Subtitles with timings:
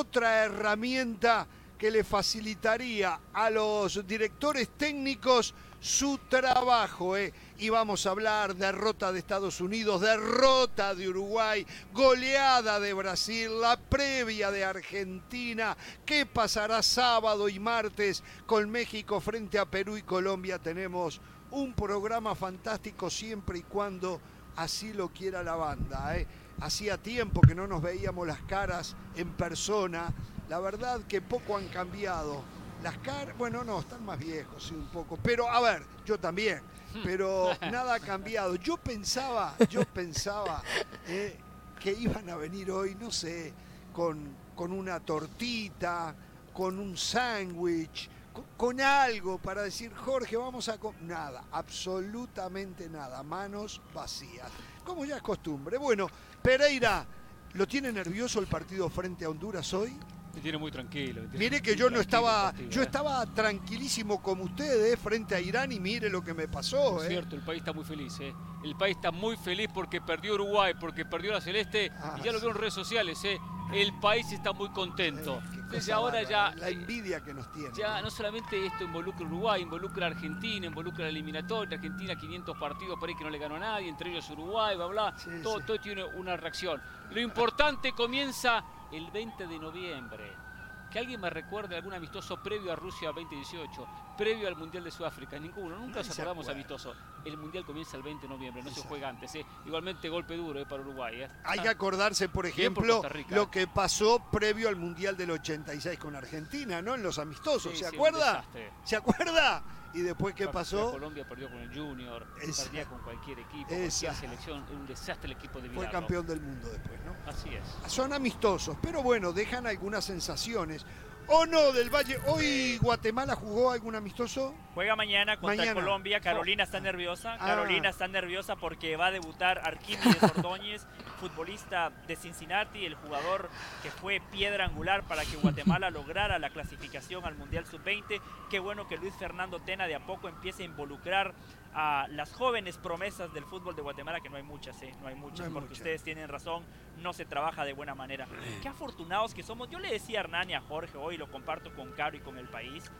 [0.00, 1.46] otra herramienta
[1.78, 7.16] que le facilitaría a los directores técnicos su trabajo.
[7.16, 7.32] ¿eh?
[7.58, 13.78] Y vamos a hablar derrota de Estados Unidos, derrota de Uruguay, goleada de Brasil, la
[13.78, 15.76] previa de Argentina.
[16.06, 20.58] ¿Qué pasará sábado y martes con México frente a Perú y Colombia?
[20.58, 21.20] Tenemos
[21.50, 24.20] un programa fantástico siempre y cuando
[24.56, 26.16] así lo quiera la banda.
[26.16, 26.26] ¿eh?
[26.60, 30.12] Hacía tiempo que no nos veíamos las caras en persona
[30.50, 32.42] la verdad que poco han cambiado.
[32.82, 35.16] Las caras, bueno, no, están más viejos, sí, un poco.
[35.22, 36.60] Pero, a ver, yo también.
[37.04, 38.56] Pero nada ha cambiado.
[38.56, 40.60] Yo pensaba, yo pensaba
[41.06, 41.38] eh,
[41.78, 43.54] que iban a venir hoy, no sé,
[43.92, 46.16] con, con una tortita,
[46.52, 48.10] con un sándwich,
[48.56, 50.78] con, algo para decir, Jorge, vamos a...
[51.02, 53.22] Nada, absolutamente nada.
[53.22, 54.50] Manos vacías.
[54.84, 55.78] Como ya es costumbre.
[55.78, 56.08] Bueno,
[56.42, 57.06] Pereira,
[57.54, 59.96] ¿lo tiene nervioso el partido frente a Honduras hoy?
[60.34, 61.22] Me tiene muy tranquilo.
[61.32, 62.84] mire que yo no estaba, yo ¿eh?
[62.84, 67.02] estaba tranquilísimo como ustedes frente a Irán y mire lo que me pasó.
[67.02, 67.08] Es ¿eh?
[67.08, 68.18] cierto, el país está muy feliz.
[68.20, 68.32] ¿eh?
[68.62, 72.32] El país está muy feliz porque perdió Uruguay, porque perdió la Celeste ah, y ya
[72.32, 73.24] lo veo en redes sociales.
[73.24, 73.38] ¿eh?
[73.72, 75.40] El país está muy contento.
[75.70, 77.70] Desde ahora ya la envidia que nos tiene.
[77.74, 81.76] Ya no solamente esto involucra Uruguay, involucra a Argentina, involucra la eliminatoria.
[81.76, 84.86] Argentina 500 partidos por ahí que no le ganó a nadie, entre ellos Uruguay, bla
[84.86, 85.14] bla.
[85.42, 86.80] todo, todo tiene una reacción.
[87.10, 90.49] Lo importante comienza el 20 de noviembre.
[90.90, 93.86] Que alguien me recuerde algún amistoso previo a Rusia 2018,
[94.18, 95.38] previo al Mundial de Sudáfrica.
[95.38, 96.94] Ninguno, nunca nos acordamos amistoso.
[97.24, 99.34] El Mundial comienza el 20 de noviembre, no se juega antes.
[99.36, 99.46] ¿eh?
[99.66, 100.66] Igualmente golpe duro ¿eh?
[100.66, 101.22] para Uruguay.
[101.22, 101.28] ¿eh?
[101.44, 106.82] Hay que acordarse, por ejemplo, lo que pasó previo al Mundial del 86 con Argentina,
[106.82, 106.96] ¿no?
[106.96, 108.44] En los amistosos, ¿se acuerda?
[108.82, 109.62] ¿Se acuerda?
[109.92, 110.92] ¿Y después qué pasó?
[110.92, 115.60] Colombia perdió con el Junior, perdía con cualquier equipo, cualquier selección, un desastre el equipo
[115.60, 117.14] de Fue campeón del mundo después, ¿no?
[117.30, 117.92] Así es.
[117.92, 120.84] Son amistosos, pero bueno, dejan algunas sensaciones.
[121.32, 122.18] ¿O no del Valle?
[122.26, 124.52] ¿Hoy Guatemala jugó algún amistoso?
[124.74, 126.18] Juega mañana contra Colombia.
[126.20, 127.36] Carolina está nerviosa.
[127.38, 127.46] Ah.
[127.46, 130.88] Carolina está nerviosa porque va a debutar Arquímedes Ordóñez,
[131.20, 133.48] futbolista de Cincinnati, el jugador
[133.80, 138.20] que fue piedra angular para que Guatemala lograra la clasificación al Mundial Sub-20.
[138.50, 141.32] Qué bueno que Luis Fernando Tena de a poco empiece a involucrar
[141.74, 144.94] a las jóvenes promesas del fútbol de Guatemala, que no hay muchas, ¿eh?
[145.00, 146.64] no hay muchas, porque ustedes tienen razón,
[146.98, 148.26] no se trabaja de buena manera.
[148.62, 149.68] Qué afortunados que somos.
[149.70, 152.38] Yo le decía a Hernán y a Jorge hoy, lo comparto con Caro y con
[152.38, 152.90] el país.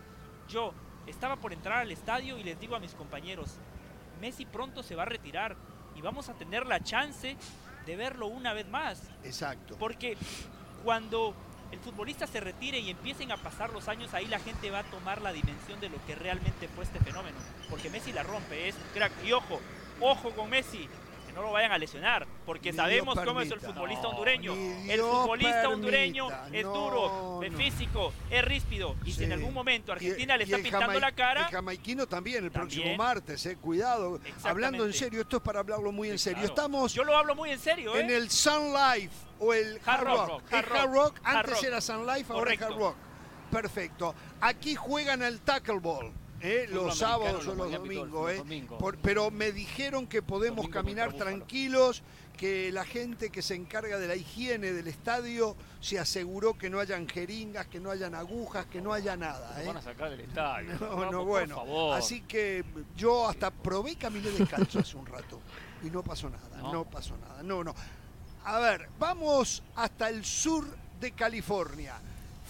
[0.48, 0.72] Yo
[1.06, 3.59] estaba por entrar al estadio y les digo a mis compañeros,
[4.20, 5.56] Messi pronto se va a retirar
[5.97, 7.36] y vamos a tener la chance
[7.86, 9.10] de verlo una vez más.
[9.25, 9.76] Exacto.
[9.78, 10.16] Porque
[10.84, 11.34] cuando
[11.72, 14.84] el futbolista se retire y empiecen a pasar los años, ahí la gente va a
[14.84, 17.36] tomar la dimensión de lo que realmente fue este fenómeno.
[17.69, 19.12] Porque Messi la rompe, es crack.
[19.25, 19.60] Y ojo,
[20.00, 20.88] ojo con Messi
[21.32, 24.54] no lo vayan a lesionar, porque sabemos cómo es el futbolista hondureño.
[24.54, 28.96] el futbolista hondureño es duro, es físico, es ríspido.
[29.04, 31.42] Y si en algún momento Argentina le está pintando la cara.
[31.42, 34.20] El jamaiquino también, el próximo martes, eh, cuidado.
[34.44, 36.44] Hablando en serio, esto es para hablarlo muy en serio.
[36.44, 36.92] Estamos.
[36.94, 38.16] Yo lo hablo muy en serio, En ¿eh?
[38.16, 40.42] el Sun Life o el Hard, Rock.
[40.52, 42.97] Hard Rock, antes era Sun Life, ahora es Hard Rock.
[43.50, 44.14] Perfecto.
[44.41, 46.12] Aquí juegan el tackle ball.
[46.40, 46.66] ¿Eh?
[46.70, 48.32] los sábados o los domingos.
[48.32, 48.42] ¿eh?
[49.02, 52.02] pero me dijeron que podemos caminar tranquilos,
[52.36, 56.80] que la gente que se encarga de la higiene del estadio se aseguró que no
[56.80, 59.62] hayan jeringas, que no hayan agujas, que no haya nada.
[59.62, 59.66] ¿eh?
[59.66, 60.70] van a sacar del estadio.
[60.80, 61.92] No, no, bueno.
[61.92, 62.64] Así que
[62.96, 65.40] yo hasta probé y caminé descalzo hace un rato
[65.82, 66.72] y no pasó nada, no.
[66.72, 67.42] no pasó nada.
[67.42, 67.74] No, no.
[68.44, 70.66] A ver, vamos hasta el sur
[70.98, 72.00] de California,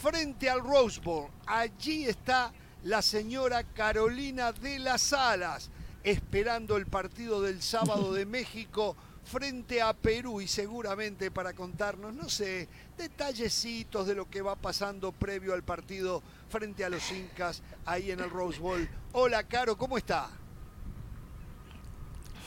[0.00, 1.28] frente al Rose Bowl.
[1.46, 2.52] Allí está
[2.84, 5.70] la señora Carolina de las Alas,
[6.02, 12.28] esperando el partido del sábado de México frente a Perú y seguramente para contarnos, no
[12.28, 18.10] sé, detallecitos de lo que va pasando previo al partido frente a los Incas ahí
[18.10, 18.88] en el Rose Bowl.
[19.12, 20.30] Hola, Caro, ¿cómo está?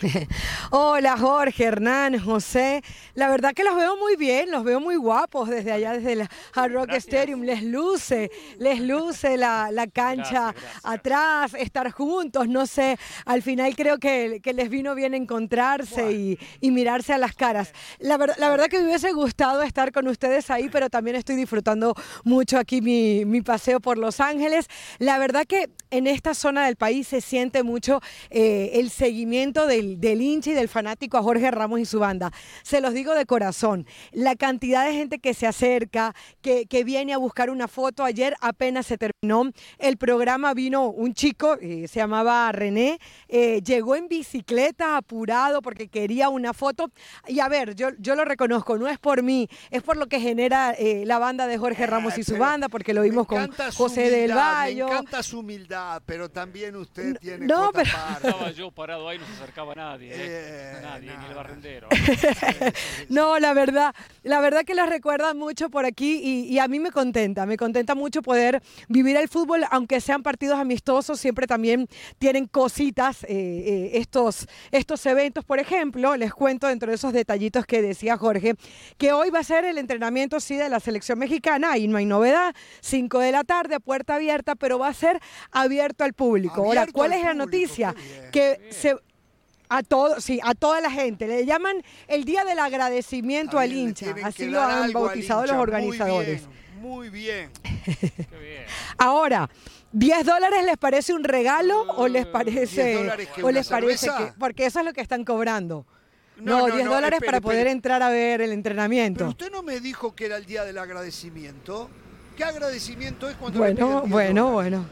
[0.72, 2.82] Hola Jorge, Hernán, José.
[3.14, 6.30] La verdad que los veo muy bien, los veo muy guapos desde allá, desde el
[6.54, 7.42] Hard Rock Stadium.
[7.44, 10.54] Les luce, les luce la, cancha
[10.84, 12.98] atrás, estar juntos, no sé.
[13.26, 17.72] Al final creo que, les vino bien encontrarse y, mirarse a las caras.
[18.00, 21.94] La, la verdad que me hubiese gustado estar con ustedes ahí, pero también estoy disfrutando
[22.24, 24.68] mucho aquí mi, paseo por Los Ángeles.
[25.00, 29.93] La verdad que en esta zona del país se siente mucho eh, el seguimiento del
[29.96, 32.32] del, del hincha y del fanático a Jorge Ramos y su banda.
[32.64, 37.14] Se los digo de corazón, la cantidad de gente que se acerca, que, que viene
[37.14, 42.00] a buscar una foto, ayer apenas se terminó el programa, vino un chico, eh, se
[42.00, 46.92] llamaba René, eh, llegó en bicicleta apurado porque quería una foto.
[47.28, 50.20] Y a ver, yo, yo lo reconozco, no es por mí, es por lo que
[50.20, 54.10] genera eh, la banda de Jorge Ramos y su banda, porque lo vimos con José
[54.10, 54.84] del Valle.
[54.84, 57.90] Me encanta su humildad, pero también usted tiene no, pero...
[58.24, 61.88] Estaba yo parado ahí, no se acercaba nadie, nadie, ni el barrendero.
[63.10, 63.94] no, la verdad,
[64.24, 67.58] la verdad que la recuerda mucho por aquí y, y a mí me contenta, me
[67.58, 71.88] contenta mucho poder vivir el fútbol, aunque sean partidos amistosos, siempre también
[72.20, 75.44] tienen cositas eh, eh, estos, estos eventos.
[75.46, 78.56] Por ejemplo, les cuento dentro de esos detallitos que decía Jorge,
[78.98, 82.06] que hoy va a ser el entrenamiento, sí, de la selección mexicana, y no hay
[82.06, 85.20] novedad, 5 de la tarde, puerta abierta, pero va a ser
[85.52, 86.64] abierto al público.
[86.64, 87.96] Ahora, ¿cuál es la noticia?
[88.32, 88.96] Que se
[89.74, 91.28] a todo, sí, a toda la gente.
[91.28, 94.14] Le llaman el día del agradecimiento al hincha.
[94.24, 96.44] Así lo han bautizado los organizadores.
[96.80, 97.50] Muy bien.
[98.98, 99.50] Ahora,
[99.94, 103.10] ¿10 dólares les parece un regalo o les parece,
[103.42, 105.88] o les parece que, porque eso es lo que están cobrando?
[106.38, 109.20] No, 10 dólares para poder entrar a ver el entrenamiento.
[109.20, 111.90] Pero usted no me dijo que era el día del agradecimiento.
[112.38, 114.86] ¿Qué agradecimiento es cuando Bueno, bueno, bueno.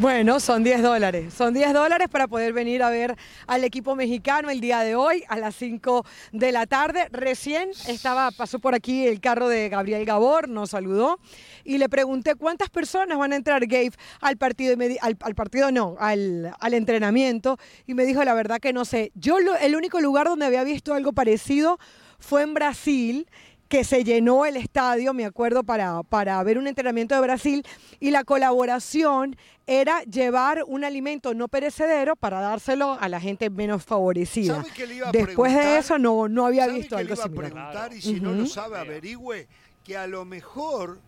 [0.00, 1.32] Bueno, son 10 dólares.
[1.34, 5.22] Son 10 dólares para poder venir a ver al equipo mexicano el día de hoy
[5.28, 7.06] a las 5 de la tarde.
[7.12, 11.20] Recién estaba, pasó por aquí el carro de Gabriel Gabor, nos saludó
[11.62, 15.94] y le pregunté cuántas personas van a entrar, Gabe, al partido, al, al, partido no,
[16.00, 17.56] al, al, entrenamiento.
[17.86, 19.12] Y me dijo, la verdad que no sé.
[19.14, 21.78] Yo el único lugar donde había visto algo parecido
[22.18, 23.28] fue en Brasil
[23.68, 27.66] que se llenó el estadio, me acuerdo, para, para ver un entrenamiento de Brasil
[28.00, 33.84] y la colaboración era llevar un alimento no perecedero para dárselo a la gente menos
[33.84, 34.64] favorecida.
[35.12, 37.52] Después de eso no, no había visto algo similar.
[37.52, 39.48] preguntar y si no lo sabe averigüe
[39.82, 40.98] que a lo mejor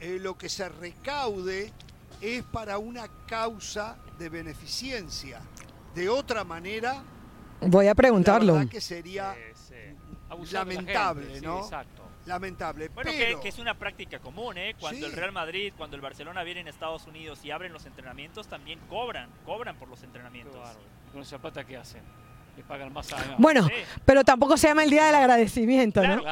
[0.00, 1.72] eh, lo que se recaude
[2.20, 5.40] es para una causa de beneficencia.
[5.94, 7.02] De otra manera,
[7.60, 8.56] voy a preguntarlo.
[8.56, 9.34] La que sería
[10.52, 11.60] lamentable, ¿no?
[11.60, 11.99] exacto
[12.30, 12.88] lamentable.
[12.88, 14.74] Bueno, que, es una práctica común, ¿eh?
[14.80, 18.48] Cuando el Real Madrid, cuando el Barcelona viene en Estados Unidos y abren los entrenamientos,
[18.48, 20.56] también cobran, cobran por los entrenamientos.
[20.56, 20.80] Claro.
[21.12, 22.02] ¿Con esa plata qué hacen?
[22.56, 23.68] Le pagan más Bueno,
[24.04, 26.22] pero tampoco se llama el día del agradecimiento, ¿no?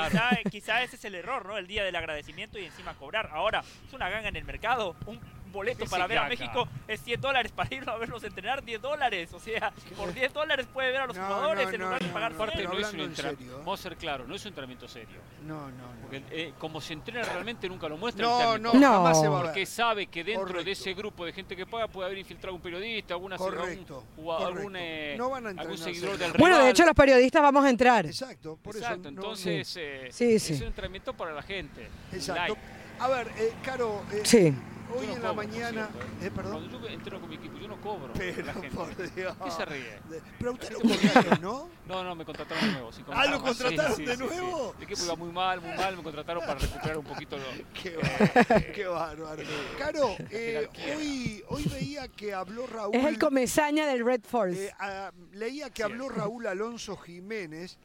[0.51, 1.57] Quizá, ese es el error, ¿no?
[1.57, 3.31] El día del agradecimiento y encima cobrar.
[3.33, 4.97] Ahora, es una ganga en el mercado.
[5.07, 8.81] Un boleto para ver a México es 100 dólares para ir a verlos entrenar 10
[8.81, 9.33] dólares.
[9.33, 12.65] O sea por 10 dólares puede ver a los jugadores en lugar de pagar parte
[12.65, 13.59] no, es un entrenamiento ¿eh?
[13.59, 15.21] vamos a ser claros no es un entrenamiento serio.
[15.47, 19.21] No no, porque eh, como se entrena realmente nunca lo muestra no no, no jamás
[19.21, 22.07] se va a porque sabe que dentro de ese grupo de gente que paga puede
[22.07, 24.05] haber infiltrado un periodista alguna correcto,
[24.39, 27.71] algún, eh, no van a algún seguidor del bueno de hecho los periodistas vamos a
[27.71, 28.07] entrar.
[28.07, 29.69] Exacto por exacto eso entonces
[30.11, 30.25] sí.
[30.35, 31.89] es un entrenamiento para la gente.
[32.13, 32.57] Exacto.
[33.01, 33.29] A ver
[33.63, 34.53] Caro sí
[34.95, 35.89] hoy en la mañana.
[36.21, 36.69] Eh, perdón.
[36.69, 38.13] Cuando yo entreno con mi equipo, yo no cobro.
[38.15, 38.71] Pero, la gente.
[38.71, 39.37] por Dios.
[39.45, 39.99] ¿Qué se ríe?
[40.39, 41.69] Pero usted lo contrataron, ¿no?
[41.87, 42.91] No, no, me contrataron de nuevo.
[43.13, 44.75] ah, ¿lo contrataron de nuevo?
[44.79, 47.45] El equipo iba muy mal, muy mal, me contrataron para recuperar un poquito lo.
[47.73, 48.73] Qué bárbaro.
[48.75, 49.43] qué bárbaro.
[49.79, 52.95] Caro, eh, hoy, hoy veía que habló Raúl.
[52.97, 54.67] Es el comesaña del Red Force.
[54.67, 57.79] Eh, a, leía que habló Raúl Alonso Jiménez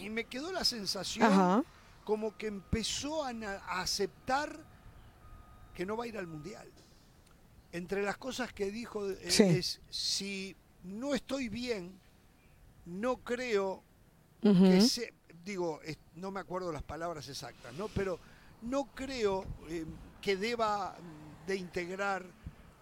[0.00, 1.62] y me quedó la sensación Ajá.
[2.04, 4.71] como que empezó a, a aceptar
[5.74, 6.68] que no va a ir al Mundial.
[7.72, 10.54] Entre las cosas que dijo eh, es, si
[10.84, 11.98] no estoy bien,
[12.84, 13.82] no creo
[14.42, 15.14] que se,
[15.44, 15.80] digo,
[16.16, 17.88] no me acuerdo las palabras exactas, ¿no?
[17.88, 18.18] Pero
[18.62, 19.86] no creo eh,
[20.20, 20.96] que deba
[21.46, 22.24] de integrar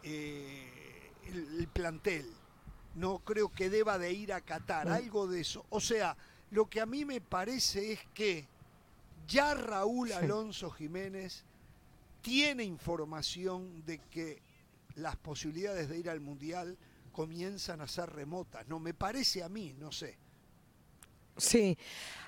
[0.03, 2.27] eh, el, plantel.
[2.95, 5.65] No creo que deba de ir a Qatar, algo de eso.
[5.71, 6.17] O sea,
[6.51, 8.49] lo que a mí me parece es que
[9.29, 11.45] ya Raúl Alonso Jiménez
[12.21, 14.43] tiene información de que
[14.95, 16.77] las posibilidades de ir al Mundial
[17.13, 18.67] comienzan a ser remotas.
[18.69, 20.19] No, me parece a mí, no sé.
[21.37, 21.77] Sí.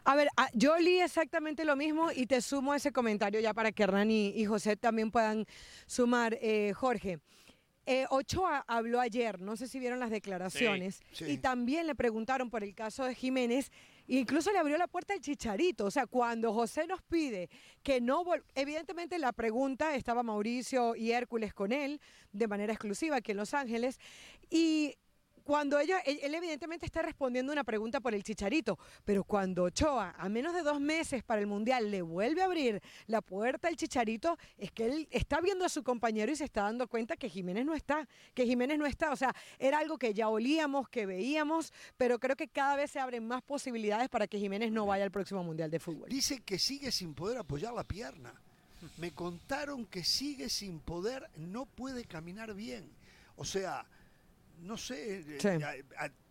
[0.04, 3.70] A ver, ah, yo leí exactamente lo mismo y te sumo ese comentario ya para
[3.70, 5.46] que Hernán y, José también puedan
[5.86, 6.38] sumar.
[6.40, 7.20] Eh, Jorge,
[7.84, 12.62] eh, Ochoa habló ayer, no sé si vieron las declaraciones, y también le preguntaron por
[12.62, 13.70] el caso de Jiménez
[14.08, 15.86] Incluso le abrió la puerta al chicharito.
[15.86, 17.48] O sea, cuando José nos pide
[17.82, 18.24] que no.
[18.54, 22.00] Evidentemente, la pregunta estaba Mauricio y Hércules con él
[22.32, 23.98] de manera exclusiva aquí en Los Ángeles.
[24.50, 24.96] Y
[25.42, 30.28] cuando ellos, él, evidentemente está respondiendo una pregunta por el Chicharito, pero cuando Ochoa, a
[30.28, 34.38] menos de dos meses para el Mundial, le vuelve a abrir la puerta al Chicharito,
[34.56, 37.64] es que él está viendo a su compañero y se está dando cuenta que Jiménez
[37.64, 39.12] no está, que Jiménez no está.
[39.12, 43.00] O sea, era algo que ya olíamos, que veíamos, pero creo que cada vez se
[43.00, 46.08] abren más posibilidades para que Jiménez no vaya al próximo Mundial de Fútbol.
[46.08, 48.32] Dice que sigue sin poder apoyar la pierna.
[48.98, 52.90] Me contaron que sigue sin poder, no puede caminar bien.
[53.36, 53.86] O sea,
[54.62, 55.82] no sé, eh,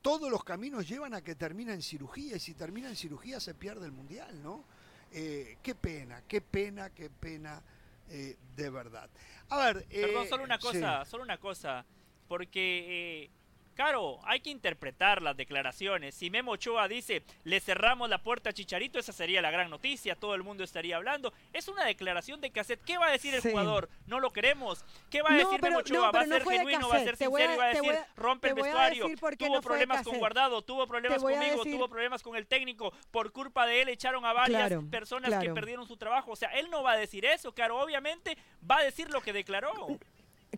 [0.02, 3.54] todos los caminos llevan a que termina en cirugía y si termina en cirugía se
[3.54, 4.64] pierde el mundial, ¿no?
[5.12, 7.62] Eh, qué pena, qué pena, qué pena,
[8.10, 9.10] eh, de verdad.
[9.50, 9.86] A ver.
[9.88, 11.86] Perdón, solo una cosa, solo una cosa,
[12.28, 13.30] porque
[13.76, 16.14] Claro, hay que interpretar las declaraciones.
[16.16, 20.16] Si Memo Ochoa dice, le cerramos la puerta a Chicharito, esa sería la gran noticia,
[20.16, 21.34] todo el mundo estaría hablando.
[21.54, 22.84] Es una declaración de cassette.
[22.84, 23.90] ¿Qué va a decir el jugador?
[24.06, 24.84] No lo queremos.
[25.10, 26.12] ¿Qué va a decir Memo Ochoa?
[26.12, 26.90] ¿Va a ser genuino?
[26.90, 27.58] ¿Va a ser sincero?
[27.58, 29.08] ¿Va a decir, rompe el vestuario?
[29.38, 32.94] Tuvo problemas con Guardado, tuvo problemas conmigo, tuvo problemas con el técnico.
[33.10, 36.32] Por culpa de él echaron a varias personas que perdieron su trabajo.
[36.32, 37.80] O sea, él no va a decir eso, claro.
[37.80, 38.38] Obviamente
[38.70, 39.72] va a decir lo que declaró.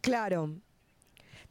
[0.01, 0.49] Claro,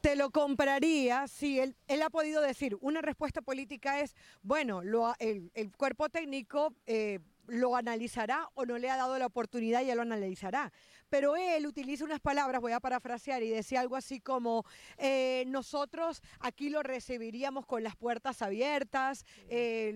[0.02, 5.14] te lo compraría si él, él ha podido decir, una respuesta política es, bueno, lo,
[5.18, 6.75] el, cuerpo técnico...
[6.87, 10.73] Eh, lo analizará o no le ha dado la oportunidad y ya lo analizará.
[11.09, 14.64] Pero él utiliza unas palabras, voy a parafrasear, y decía algo así como,
[14.97, 19.92] eh, nosotros aquí lo recibiríamos con las puertas abiertas, eh,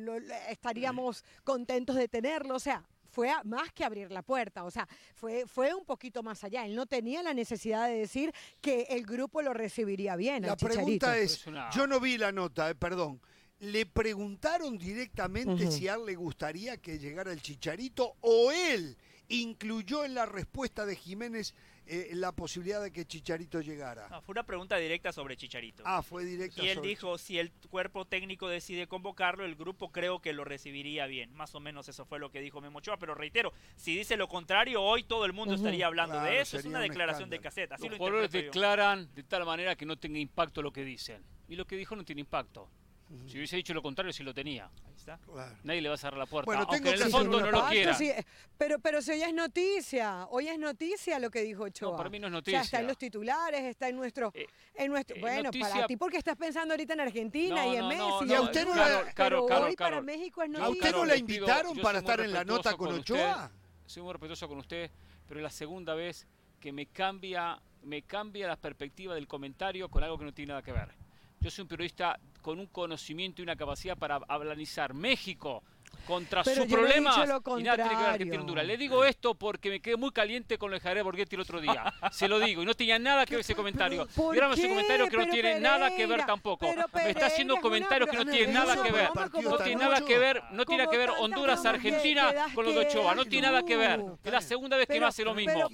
[0.51, 2.85] estaríamos contentos de tenerlo, o sea,
[3.17, 6.67] fue más que abrir la puerta, o sea, fue, fue un poquito más allá.
[6.67, 8.31] Él no tenía la necesidad de decir
[8.61, 10.43] que el grupo lo recibiría bien.
[10.43, 11.43] La pregunta es,
[11.75, 13.23] yo no vi la nota, eh, perdón.
[13.59, 20.05] ¿Le preguntaron directamente si a él le gustaría que llegara el Chicharito o él incluyó
[20.05, 21.55] en la respuesta de Jiménez
[21.87, 24.21] eh, la posibilidad de que Chicharito llegara?
[24.23, 25.83] fue una pregunta directa sobre Chicharito.
[25.87, 26.63] Ah, fue directa.
[26.63, 31.07] Y él dijo, si el cuerpo técnico decide convocarlo, el grupo creo que lo recibiría
[31.07, 31.33] bien.
[31.35, 34.83] Más o menos eso fue lo que dijo Memochoa, pero reitero, si dice lo contrario,
[34.83, 36.59] hoy todo el mundo estaría hablando de eso.
[36.59, 37.77] Es una declaración de caseta.
[37.77, 41.23] Así Los jugadores declaran de tal manera que no tenga impacto lo que dicen.
[41.49, 42.69] Y lo que dijo no tiene impacto.
[43.27, 44.69] Si hubiese dicho lo contrario, sí lo tenía.
[44.85, 45.21] Ahí está.
[45.63, 46.47] Nadie le va a cerrar la puerta.
[46.47, 47.97] Bueno, aunque en el fondo no lo quiera.
[48.59, 51.93] pero, pero si hoy es noticia, hoy es noticia lo que dijo Ochoa.
[51.93, 52.63] No, para mí no es noticia.
[52.63, 54.33] está en los titulares, está en nuestro...
[54.35, 57.87] Eh, en nuestro eh, bueno, para ti porque estás pensando ahorita en Argentina y en
[57.87, 58.27] Messi.
[58.29, 58.75] y a usted no
[59.15, 60.67] pero hoy para México es noticia.
[60.67, 63.51] ¿A usted no la invitaron para estar en la nota con, Ochoa?
[63.87, 64.91] soy muy respetuoso con usted,
[65.29, 66.27] pero es la segunda vez
[66.61, 70.63] que me cambia, me cambia la perspectiva del comentario con algo que no tiene nada
[70.63, 70.89] que ver.
[71.41, 75.65] Yo soy un periodista con un conocimiento y una capacidad para analizar México
[76.07, 77.25] contra su problema
[77.59, 80.81] y nada tiene que Le digo esto porque me quedé muy caliente con lo de
[80.81, 81.93] Javier Borghetti el otro día.
[82.13, 82.63] Se lo digo.
[82.63, 84.07] Y no tenía nada que ver ese comentario.
[84.33, 86.67] Dígame ese comentario que no tiene nada que ver tampoco.
[86.95, 89.11] me está haciendo comentarios que no tienen nada que ver.
[89.43, 93.15] No tiene nada que ver, no tiene que ver Honduras, Argentina con lo de Ochoa.
[93.15, 94.03] No tiene nada que ver.
[94.25, 95.69] Es la segunda vez que no hace lo mismo.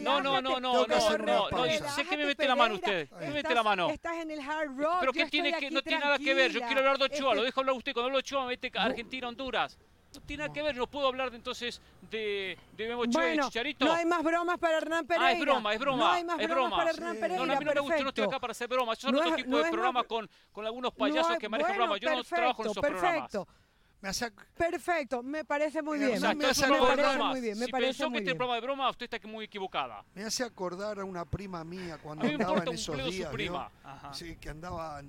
[0.00, 1.66] No, no, no, no, no, no.
[1.94, 3.10] Sé que me mete la mano usted.
[3.20, 3.90] Me mete la mano.
[3.90, 4.96] Estás en el hard rock.
[5.00, 6.52] Pero qué tiene que no tiene nada que ver.
[6.52, 7.34] Yo quiero hablar de Ochoa.
[7.34, 7.92] Lo dejo hablar usted.
[7.92, 9.65] Cuando hablo de Ochoa mete Argentina, Honduras.
[10.14, 11.80] No tiene nada que ver, no puedo hablar de, entonces
[12.10, 13.84] de, de Memo bueno, de Chicharito.
[13.84, 15.26] No hay más bromas para Hernán Pereira.
[15.26, 15.98] Ah, es broma, es broma.
[15.98, 17.36] No hay más bromas para Hernán Pereira.
[17.36, 18.98] No, no, a mí no me gusta, no estoy acá para hacer bromas.
[18.98, 22.00] Yo soy otro tipo de programa con, con algunos payasos que manejan bromas.
[22.00, 23.44] Yo no trabajo en esos perfecto.
[23.44, 23.66] programas.
[24.56, 26.20] Perfecto, me parece muy bien.
[26.20, 27.58] me, hace me parece muy bien.
[27.58, 30.04] Me si parece pensó muy que este programa de broma, usted está muy equivocada.
[30.14, 33.28] Me hace acordar a una prima mía cuando andaba en esos días.
[33.28, 33.70] Su prima.
[34.12, 35.02] Sí, que andaba.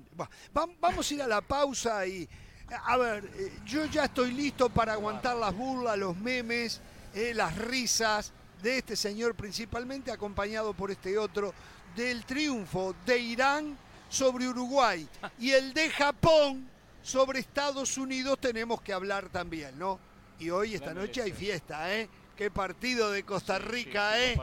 [0.52, 2.28] Vamos a ir a la pausa y
[2.70, 6.80] a ver, eh, yo ya estoy listo para aguantar las burlas, los memes,
[7.14, 8.32] eh, las risas
[8.62, 11.54] de este señor principalmente, acompañado por este otro,
[11.96, 13.76] del triunfo de Irán
[14.08, 15.08] sobre Uruguay
[15.38, 16.68] y el de Japón
[17.02, 19.98] sobre Estados Unidos tenemos que hablar también, ¿no?
[20.38, 22.08] Y hoy, esta noche, hay fiesta, ¿eh?
[22.36, 24.38] Qué partido de Costa Rica, ¿eh?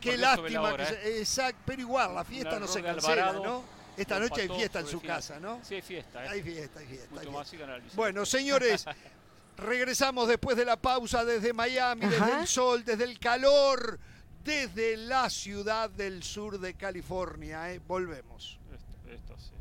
[0.00, 0.76] Qué lástima.
[0.76, 1.18] Que ¿eh?
[1.18, 3.79] Exacto, pero igual, la fiesta no se cancela, ¿no?
[3.96, 5.60] Esta noche hay fiesta en su casa, ¿no?
[5.62, 6.24] Sí, hay fiesta.
[6.24, 6.28] ¿eh?
[6.28, 7.20] Hay fiesta, hay fiesta.
[7.94, 8.84] bueno, señores,
[9.56, 13.98] regresamos después de la pausa desde Miami, desde el sol, desde el calor,
[14.44, 17.72] desde la ciudad del sur de California.
[17.72, 17.80] ¿eh?
[17.86, 18.58] Volvemos.
[19.08, 19.52] Esto, sí.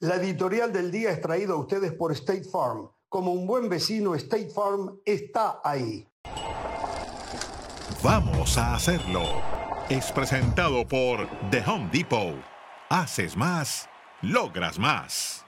[0.00, 2.90] La editorial del día es traída a ustedes por State Farm.
[3.08, 6.06] Como un buen vecino, State Farm está ahí.
[8.02, 12.36] Vamos a hacerlo es presentado por The Home Depot.
[12.88, 13.88] Haces más,
[14.22, 15.44] logras más.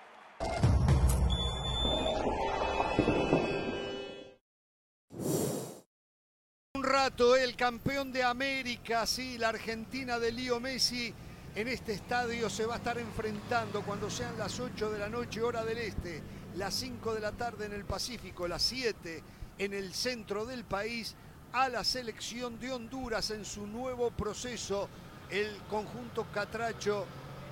[6.74, 11.14] Un rato, el campeón de América, sí, la Argentina de Lío Messi
[11.54, 15.40] en este estadio se va a estar enfrentando cuando sean las 8 de la noche,
[15.40, 16.22] hora del este,
[16.56, 19.22] las 5 de la tarde en el Pacífico, las 7
[19.58, 21.16] en el centro del país,
[21.52, 24.88] a la selección de Honduras en su nuevo proceso,
[25.30, 27.06] el conjunto catracho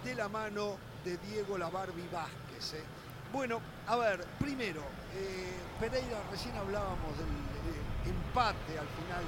[0.04, 2.74] de la mano de Diego Labarbi Vázquez.
[2.74, 2.84] ¿eh?
[3.32, 4.82] Bueno, a ver, primero,
[5.16, 9.24] eh, Pereira, recién hablábamos del eh, empate al final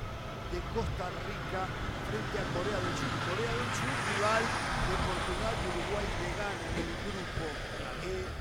[0.53, 1.67] de Costa Rica
[2.07, 3.13] frente a Corea del Sur.
[3.27, 7.47] Corea del Sur, rival de Portugal y Uruguay le gana en el grupo.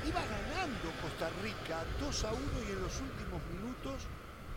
[0.06, 4.06] Iba ganando Costa Rica 2 a 1 y en los últimos minutos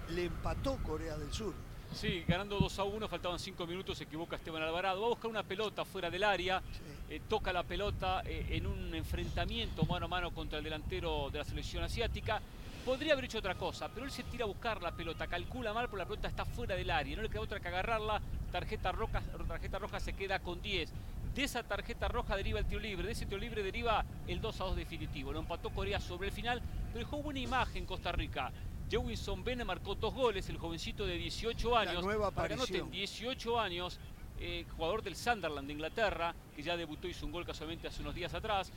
[0.09, 1.53] le empató Corea del Sur.
[1.93, 5.01] Sí, ganando 2 a 1, faltaban 5 minutos, se equivoca Esteban Alvarado.
[5.01, 6.61] Va a buscar una pelota fuera del área,
[7.09, 11.39] eh, toca la pelota eh, en un enfrentamiento mano a mano contra el delantero de
[11.39, 12.41] la selección asiática.
[12.85, 15.89] Podría haber hecho otra cosa, pero él se tira a buscar la pelota, calcula mal,
[15.89, 17.15] porque la pelota está fuera del área.
[17.15, 18.21] No le queda otra que agarrarla.
[18.51, 20.91] Tarjeta roja, tarjeta roja se queda con 10.
[21.35, 24.61] De esa tarjeta roja deriva el tiro libre, de ese tiro libre deriva el 2
[24.61, 25.31] a 2 definitivo.
[25.31, 28.51] Lo empató Corea sobre el final, pero dejó buena imagen Costa Rica.
[28.89, 31.95] Jewinson Bene marcó dos goles, el jovencito de 18 años.
[31.95, 32.89] La nueva aparición.
[32.89, 33.99] 18 años,
[34.39, 38.01] eh, jugador del Sunderland de Inglaterra, que ya debutó y hizo un gol casualmente hace
[38.01, 38.71] unos días atrás.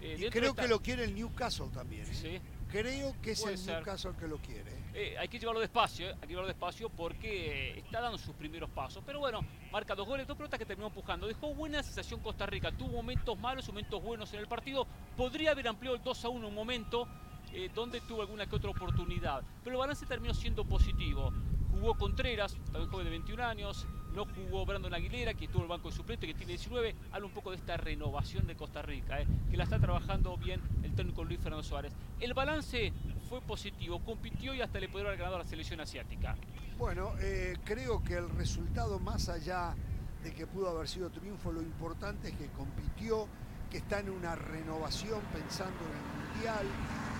[0.00, 2.06] Eh, y creo que lo quiere el Newcastle también.
[2.06, 2.14] ¿eh?
[2.14, 2.40] Sí.
[2.70, 4.70] Creo que es el Newcastle que lo quiere.
[5.18, 9.02] hay que llevarlo despacio, hay que llevarlo despacio porque está dando sus primeros pasos.
[9.04, 9.40] Pero bueno,
[9.72, 11.26] marca dos goles, dos pelotas que terminó empujando.
[11.26, 12.70] Dejó buena sensación Costa Rica.
[12.72, 14.86] Tuvo momentos malos, momentos buenos en el partido.
[15.16, 17.08] Podría haber ampliado el 2 a 1 un momento
[17.52, 19.42] eh, donde tuvo alguna que otra oportunidad.
[19.62, 21.32] Pero el balance terminó siendo positivo.
[21.70, 25.68] Jugó Contreras, también joven de 21 años, no jugó Brandon Aguilera, que estuvo en el
[25.68, 26.94] banco de suplente, que tiene 19.
[27.12, 30.60] Habla un poco de esta renovación de Costa Rica, eh, que la está trabajando bien
[30.82, 31.92] el técnico Luis Fernando Suárez.
[32.20, 32.92] El balance
[33.28, 36.36] fue positivo, compitió y hasta le pudieron haber ganado a la selección asiática.
[36.78, 39.74] Bueno, eh, creo que el resultado, más allá
[40.22, 43.28] de que pudo haber sido triunfo, lo importante es que compitió,
[43.70, 46.66] que está en una renovación pensando en el Mundial,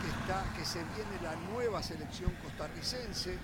[0.02, 3.38] que, está, que se viene la nueva selección costarricense.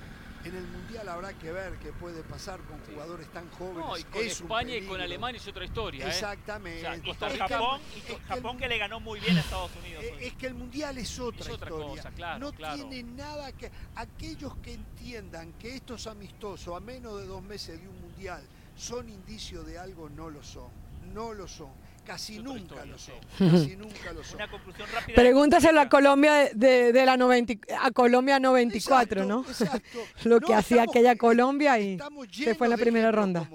[0.44, 3.78] En el Mundial habrá que ver qué puede pasar con jugadores tan jóvenes.
[3.78, 6.04] No, y con España y con Alemania es otra historia.
[6.04, 6.08] ¿eh?
[6.11, 6.87] Exactamente.
[7.02, 7.80] y con Japón,
[8.28, 10.04] Japón que le ganó muy bien a Estados Unidos.
[10.20, 12.38] Es que el Mundial es otra, historia.
[12.38, 13.70] no tiene nada que...
[13.96, 18.46] Aquellos que entiendan que estos amistosos a menos de dos meses de un Mundial
[18.76, 20.68] son indicio de algo, no lo son.
[21.14, 23.14] No lo son Casi nunca lo son.
[23.38, 24.37] Casi nunca lo son.
[24.37, 25.14] Una conclusión rápida.
[25.14, 29.44] Pregúntaselo a Colombia de, de, la 90, a Colombia 94, ¿no?
[29.49, 29.99] Exacto.
[30.25, 31.99] lo que hacía aquella Colombia y
[32.30, 33.49] se fue en la primera ronda.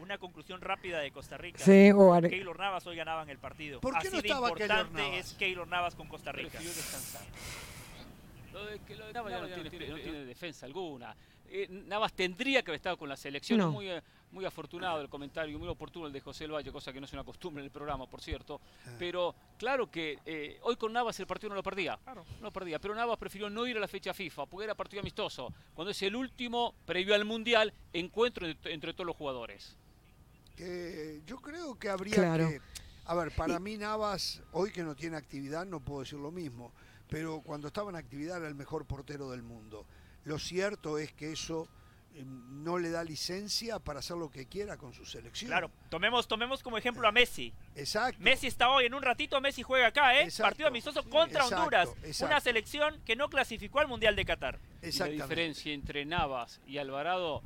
[0.00, 1.58] Una conclusión rápida de Costa Rica.
[1.58, 3.80] Sí, o Keylor Navas hoy ganaban el partido.
[3.80, 6.58] ¿Por qué Así no de estaba importante Keylor es Keylor Navas con Costa Rica.
[6.58, 7.22] descansar.
[8.52, 11.16] Lo de, que lo de Navas ya no, tiene, no tiene defensa alguna.
[11.48, 13.70] Eh, Navas tendría que haber estado con la selección.
[13.70, 14.02] Muy, eh,
[14.32, 17.12] muy afortunado el comentario, muy oportuno el de José El Valle, cosa que no es
[17.12, 18.60] una costumbre en el programa, por cierto.
[18.86, 18.90] Ah.
[18.98, 21.98] Pero claro que eh, hoy con Navas el partido no lo perdía.
[22.06, 22.78] No lo perdía.
[22.80, 25.52] Pero Navas prefirió no ir a la fecha FIFA, porque era partido amistoso.
[25.74, 29.76] Cuando es el último, previo al Mundial, encuentro entre, todos los jugadores.
[31.26, 32.60] yo creo que habría que...
[33.06, 36.72] A ver, para mí Navas, hoy que no tiene actividad, no puedo decir lo mismo.
[37.08, 39.86] Pero cuando estaba en actividad era el mejor portero del mundo.
[40.24, 41.68] Lo cierto es que eso
[42.14, 45.48] eh, no le da licencia para hacer lo que quiera con su selección.
[45.48, 47.52] Claro, tomemos, tomemos como ejemplo a Messi.
[47.74, 48.20] Exacto.
[48.22, 50.28] Messi está hoy, en un ratito Messi juega acá, ¿eh?
[50.38, 51.88] Partido amistoso contra Honduras.
[52.20, 54.58] Una selección que no clasificó al Mundial de Qatar.
[54.80, 57.42] la diferencia entre Navas y Alvarado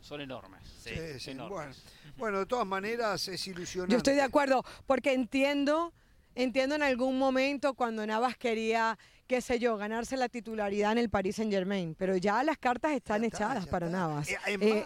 [0.00, 0.60] son enormes.
[0.82, 1.72] Sí, sí, Bueno,
[2.16, 3.92] bueno, de todas maneras es ilusionante.
[3.92, 5.92] Yo estoy de acuerdo, porque entiendo,
[6.34, 11.10] entiendo en algún momento cuando Navas quería qué sé yo, ganarse la titularidad en el
[11.10, 14.28] Paris Saint Germain, pero ya las cartas están echadas para Navas.
[14.28, 14.36] Eh,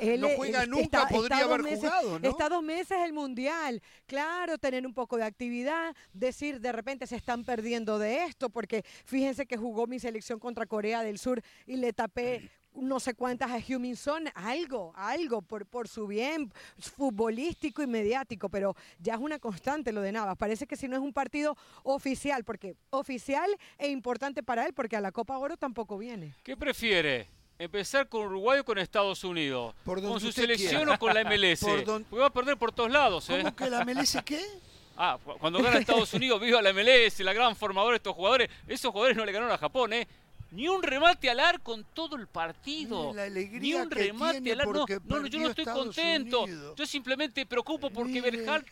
[0.00, 2.28] eh, no juega nunca, podría haber jugado, ¿no?
[2.28, 7.16] Está dos meses el Mundial, claro, tener un poco de actividad, decir de repente se
[7.16, 11.76] están perdiendo de esto, porque fíjense que jugó mi selección contra Corea del Sur y
[11.76, 17.86] le tapé no sé cuántas a Huminson, algo, algo por, por su bien futbolístico y
[17.86, 20.36] mediático, pero ya es una constante lo de Navas.
[20.36, 24.96] Parece que si no es un partido oficial, porque oficial e importante para él, porque
[24.96, 26.34] a la Copa Oro tampoco viene.
[26.42, 27.28] ¿Qué prefiere?
[27.58, 29.74] ¿Empezar con Uruguay o con Estados Unidos?
[29.84, 31.60] ¿Con su selección o con la MLS?
[31.60, 33.30] Porque va a perder por todos lados.
[33.30, 33.38] ¿eh?
[33.42, 34.40] ¿Cómo que la MLS qué?
[34.98, 38.48] Ah, cuando gana Estados Unidos, viva la MLS, la gran formadora de estos jugadores.
[38.66, 40.08] Esos jugadores no le ganaron a Japón, ¿eh?
[40.56, 43.12] Ni un remate al arco en todo el partido.
[43.60, 44.86] Ni un remate al arco.
[45.04, 46.46] No, no, yo no estoy contento.
[46.74, 48.22] Yo simplemente preocupo porque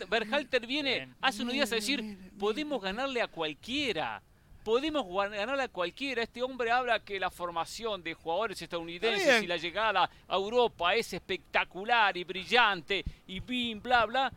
[0.08, 4.22] Berhalter, viene hace unos días a decir, podemos ganarle a cualquiera.
[4.64, 6.22] Podemos ganarle a cualquiera.
[6.22, 11.12] Este hombre habla que la formación de jugadores estadounidenses y la llegada a Europa es
[11.12, 14.32] espectacular y brillante y bim, bla, bla.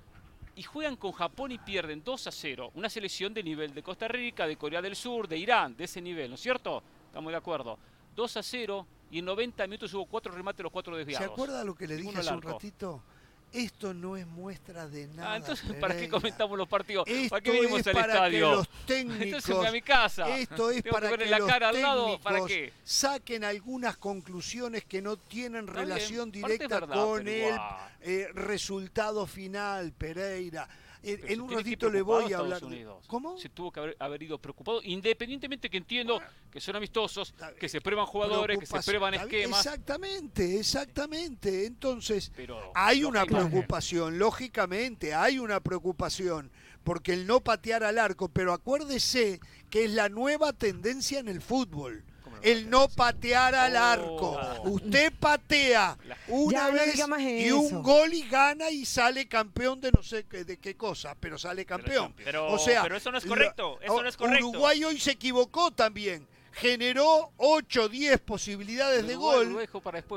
[0.54, 2.72] y juegan con Japón y pierden 2 a 0.
[2.74, 6.02] Una selección de nivel de Costa Rica, de Corea del Sur, de Irán, de ese
[6.02, 6.84] nivel, ¿no es cierto?
[7.18, 7.80] Estamos de acuerdo.
[8.16, 11.26] 2 a 0 y en 90 minutos hubo cuatro remates, los cuatro desviados.
[11.26, 13.02] ¿Se acuerda lo que le dije hace un ratito?
[13.52, 15.34] Esto no es muestra de nada.
[15.34, 17.08] Ah, entonces, ¿para qué comentamos los partidos?
[17.28, 18.52] ¿Para qué vinimos al estadio?
[18.52, 20.38] los técnicos, entonces, a mi casa.
[20.38, 22.72] Esto es para que, la los cara técnicos al lado, ¿para qué?
[22.84, 27.58] saquen algunas conclusiones que no tienen relación directa con el
[28.02, 30.70] eh, resultado final, Pereira
[31.08, 32.62] en, un ratito le voy a hablar.
[33.08, 33.38] ¿Cómo?
[33.38, 38.06] Se tuvo que haber, ido preocupado, independientemente que entiendo que son amistosos, que se prueban
[38.06, 39.66] jugadores, que se prueban esquemas.
[39.66, 41.66] Exactamente, exactamente.
[41.66, 42.32] Entonces,
[42.74, 46.52] hay una preocupación, lógicamente, hay una preocupación,
[46.84, 49.40] porque el no patear al arco, pero acuérdese
[49.70, 52.04] que es la nueva tendencia en el fútbol
[52.42, 54.40] el no patear al arco.
[54.64, 54.70] Oh.
[54.70, 55.98] Usted patea
[56.28, 56.96] una vez
[57.40, 61.16] y un gol y gana y sale campeón de no sé qué, de qué cosa,
[61.20, 62.14] pero sale campeón.
[62.24, 63.80] Pero, o sea, pero eso no es correcto.
[63.82, 64.48] Eso no es correcto.
[64.48, 69.58] Uruguay hoy se equivocó también generó 8 10 posibilidades de gol,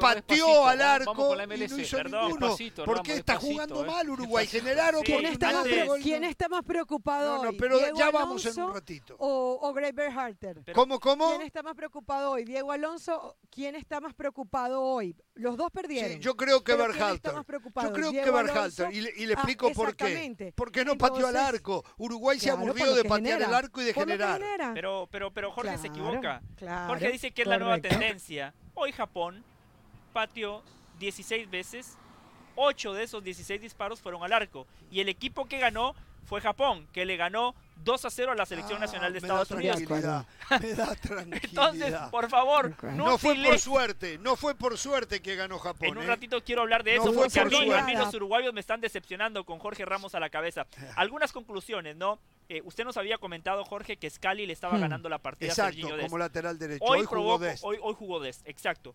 [0.00, 2.56] pateó al arco y no hizo ninguno.
[2.84, 3.86] ¿Por qué está jugando ¿eh?
[3.86, 4.46] mal Uruguay?
[4.46, 5.66] Generaron ¿Quién, está más,
[6.02, 7.56] ¿Quién está más preocupado hoy?
[7.58, 9.16] pero ya vamos en un ratito.
[9.18, 10.62] O, o Greg Berhalter.
[10.74, 11.30] ¿Cómo, cómo?
[11.30, 12.44] ¿Quién está más preocupado hoy?
[12.44, 15.14] Diego Alonso, ¿quién está más preocupado hoy?
[15.40, 16.12] Los dos perdieron.
[16.12, 17.32] Sí, yo creo que Berhalter.
[17.32, 18.92] Yo creo que Berhalter.
[18.92, 20.52] Y, le, ah, explico por qué.
[20.54, 21.84] Porque no pateó al arco.
[21.96, 24.40] Uruguay se aburrió de patear el arco y de generar.
[24.74, 26.42] Pero, pero, pero Jorge se equivoca.
[26.86, 28.54] Jorge dice que es la nueva tendencia.
[28.74, 29.44] Hoy Japón
[30.12, 30.62] pateó
[30.98, 31.96] 16 veces,
[32.56, 34.66] 8 de esos 16 disparos fueron al arco.
[34.90, 37.54] Y el equipo que ganó fue Japón, que le ganó
[37.84, 39.80] 2 a 0 a la selección ah, nacional de Estados Unidos.
[39.80, 40.26] Me da
[41.00, 41.44] tranquilidad.
[41.44, 45.88] Entonces, por favor, no, fue por suerte, no fue por suerte que ganó Japón.
[45.88, 46.08] En un ¿eh?
[46.08, 49.84] ratito quiero hablar de eso, porque a mí, los uruguayos me están decepcionando con Jorge
[49.84, 50.66] Ramos a la cabeza.
[50.96, 52.18] Algunas conclusiones, ¿no?
[52.48, 54.80] Eh, usted nos había comentado, Jorge, que Scali le estaba hmm.
[54.80, 56.84] ganando la partida exacto, a como lateral derecho.
[56.84, 57.64] Hoy, jugó Dest.
[57.64, 58.94] Hoy, hoy jugó Dest, exacto.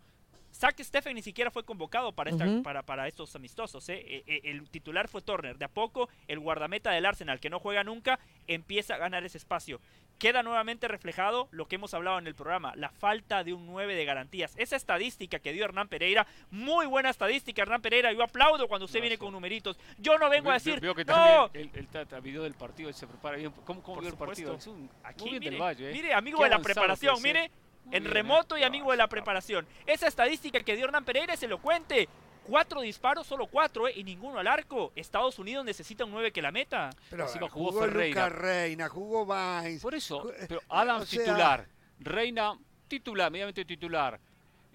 [0.55, 2.31] Zach Steffen ni siquiera fue convocado para,
[2.63, 3.87] para, para, estos amistosos.
[3.89, 4.23] ¿eh?
[4.25, 5.57] Eh, el titular fue Turner.
[5.57, 9.37] De a poco, el guardameta del Arsenal, que no juega nunca, empieza a ganar ese
[9.37, 9.81] espacio.
[10.17, 13.95] Queda nuevamente reflejado lo que hemos hablado en el programa, la falta de un 9
[13.95, 14.53] de garantías.
[14.55, 18.13] Esa estadística que dio Hernán Pereira, muy buena estadística, Hernán Pereira.
[18.13, 19.77] Yo aplaudo cuando usted viene con numeritos.
[19.97, 20.79] Yo no vengo a decir.
[20.79, 21.49] Veo que no.
[21.53, 23.51] el, el, video del partido se prepara bien.
[23.65, 24.57] ¿Cómo, cómo vio el partido?
[25.03, 25.91] Aquí, mire, ¿eh?
[25.91, 27.51] mire, amigo de la preparación, mire
[27.91, 29.67] en remoto y amigo de la preparación.
[29.85, 32.07] Esa estadística que dio Hernán Pereira es elocuente.
[32.47, 33.93] Cuatro disparos, solo cuatro, ¿eh?
[33.95, 34.91] y ninguno al arco.
[34.95, 36.91] Estados Unidos necesita un nueve que la meta.
[37.09, 38.29] Pero jugó, Ferreira.
[38.29, 39.81] Reina, jugó Vines.
[39.81, 41.67] Por eso, pero Adam titular,
[41.99, 42.55] Reina
[42.87, 44.19] titular, medianamente titular.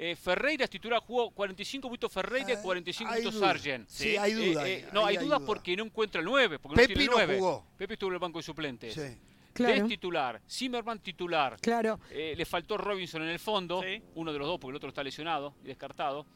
[0.03, 3.87] Eh, Ferreira es titular, jugó 45 minutos Ferreira y 45 minutos Sargent.
[3.87, 4.67] Sí, hay duda.
[4.67, 6.59] Eh, no, hay, dudas porque no encuentra el 9.
[6.59, 7.67] Porque Pepi no, tiene jugó.
[7.77, 8.95] Pepe estuvo en el banco de suplentes.
[8.95, 9.21] Sí.
[9.53, 9.87] Claro.
[9.87, 11.57] titular, Zimmerman titular.
[11.61, 12.01] Claro.
[12.11, 13.83] Eh, le faltó Robinson en el fondo,
[14.15, 16.27] uno de los dos, porque el otro está lesionado y descartado.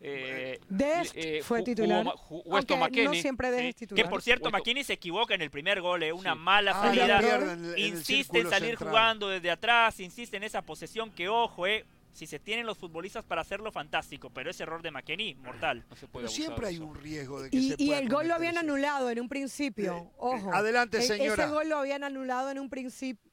[0.00, 2.04] Eh, Dest eh, fue titular.
[2.04, 4.04] no siempre Dest titular.
[4.04, 7.56] Que por cierto, McKinney se equivoca en el primer gol, eh, una mala ah, salida.
[7.76, 11.84] insiste en salir jugando desde atrás, insiste en esa posesión que, ojo, eh,
[12.18, 14.30] si se tienen los futbolistas para hacerlo, fantástico.
[14.30, 15.86] Pero ese error de McKenny, mortal.
[16.26, 19.20] siempre hay un riesgo de que y, se Y el gol lo habían anulado en
[19.20, 19.96] un principio.
[19.96, 20.52] Eh, Ojo.
[20.52, 21.44] adelante, señora.
[21.44, 23.30] ese gol lo habían anulado en un principio.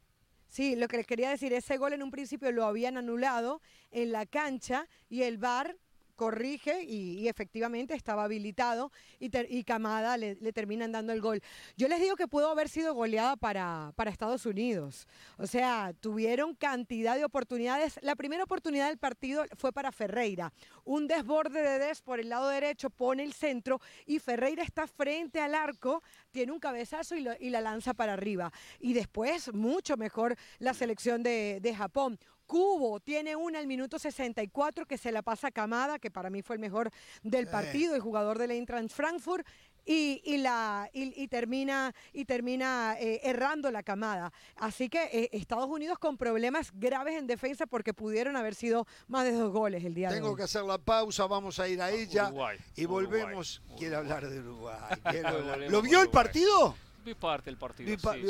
[0.48, 4.12] Sí, lo que les quería decir, ese gol en un principio lo habían anulado en
[4.12, 5.76] la cancha y el VAR
[6.15, 11.41] corrige y, efectivamente estaba habilitado y, Camada le, terminan dando el gol.
[11.75, 15.08] Yo les digo que pudo haber sido goleada para, para Estados Unidos.
[15.38, 17.99] O sea, tuvieron cantidad de oportunidades.
[18.01, 20.54] La primera oportunidad del partido fue para Ferreira.
[20.84, 25.41] Un desborde de Des por el lado derecho pone el centro y Ferreira está frente
[25.41, 28.51] al arco, tiene un cabezazo y, la lanza para arriba.
[28.80, 32.19] Y después, mucho mejor la selección de Japón.
[32.46, 36.42] Cubo tiene una al minuto 64 que se la pasa a Camada, que para mí
[36.42, 36.92] fue el mejor
[37.24, 39.46] del partido, el jugador de la Eintracht Frankfurt.
[39.88, 44.34] Y, la, y, termina, y termina eh, errando la camada.
[44.56, 49.26] Así que eh, Estados Unidos con problemas graves en defensa porque pudieron haber sido más
[49.26, 50.38] de dos goles el día Tengo de hoy.
[50.38, 52.32] que hacer la pausa, vamos a ir a ella
[52.76, 53.62] y volvemos.
[53.78, 54.76] quiero hablar de Uruguay.
[55.70, 56.76] ¿Lo vio el partido?
[57.04, 57.88] Vi parte del partido.
[57.88, 58.26] Vi, parte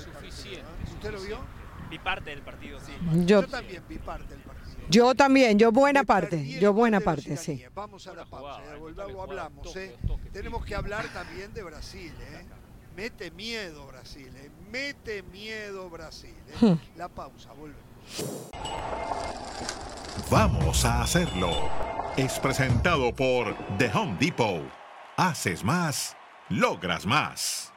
[0.00, 0.66] Suficiente.
[0.92, 1.67] ¿Usted lo vio?
[1.90, 2.92] Vi parte del partido, sí.
[3.24, 4.78] Yo, también vi parte del partido.
[4.90, 7.62] Yo también, yo buena parte, yo buena parte, sí.
[7.74, 8.62] Vamos a la pausa,
[8.94, 9.76] luego hablamos.
[9.76, 9.96] ¿eh?
[10.32, 12.46] Tenemos que hablar también de Brasil, ¿eh?
[12.96, 14.50] Mete miedo Brasil, ¿eh?
[14.70, 16.34] Mete miedo Brasil.
[16.48, 16.66] ¿eh?
[16.66, 16.98] Hmm.
[16.98, 17.82] La pausa, volvemos.
[20.30, 21.70] Vamos a hacerlo.
[22.16, 24.62] Es presentado por The Home Depot.
[25.16, 26.16] Haces más
[26.48, 27.72] logras más.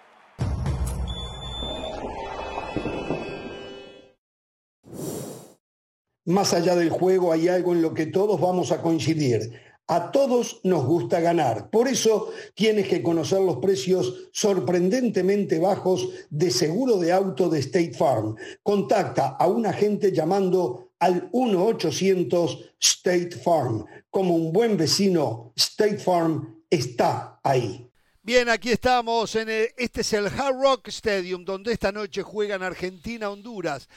[6.25, 9.59] Más allá del juego hay algo en lo que todos vamos a coincidir.
[9.87, 11.69] A todos nos gusta ganar.
[11.69, 17.93] Por eso tienes que conocer los precios sorprendentemente bajos de seguro de auto de State
[17.93, 18.35] Farm.
[18.63, 23.85] Contacta a un agente llamando al 1-800 State Farm.
[24.09, 27.89] Como un buen vecino, State Farm está ahí.
[28.21, 29.35] Bien, aquí estamos.
[29.35, 33.89] En este es el Hard Rock Stadium, donde esta noche juegan Argentina-Honduras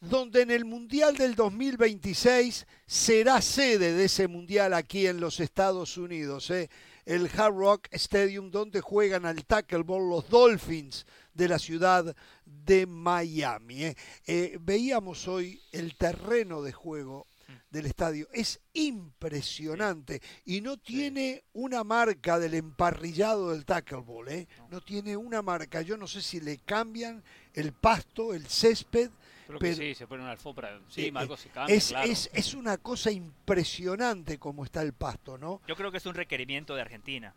[0.00, 5.98] donde en el Mundial del 2026 será sede de ese Mundial aquí en los Estados
[5.98, 6.50] Unidos.
[6.50, 6.70] ¿eh?
[7.04, 13.84] El Hard Rock Stadium, donde juegan al tackleball los Dolphins de la ciudad de Miami.
[13.84, 13.96] ¿eh?
[14.26, 17.26] Eh, veíamos hoy el terreno de juego
[17.70, 18.26] del estadio.
[18.32, 24.28] Es impresionante y no tiene una marca del emparrillado del tackleball.
[24.28, 24.48] ¿eh?
[24.70, 25.82] No tiene una marca.
[25.82, 29.10] Yo no sé si le cambian el pasto, el césped
[29.58, 32.78] pero, sí, se pone una alfombra encima, eh, algo se cambia, es, es, es, una
[32.78, 35.60] cosa impresionante como está el pasto, ¿no?
[35.66, 37.34] Yo creo que es un requerimiento de Argentina.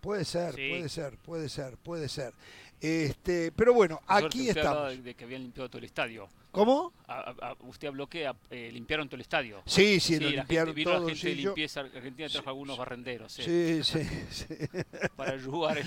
[0.00, 2.32] Puede ser, puede ser, puede ser, puede ser.
[2.80, 5.02] Este, pero bueno, aquí estamos.
[5.02, 6.28] de que habían limpiado todo el estadio.
[6.50, 6.92] ¿Cómo?
[7.68, 9.62] usted habló que eh, limpiaron todo el estadio.
[9.66, 11.04] Sí, sí, lo limpiaron gente, todo.
[11.04, 13.32] Vino la gente de limpieza argentina trajo algunos barrenderos.
[13.32, 14.46] Sí, sí, sí.
[15.16, 15.78] Para ayudar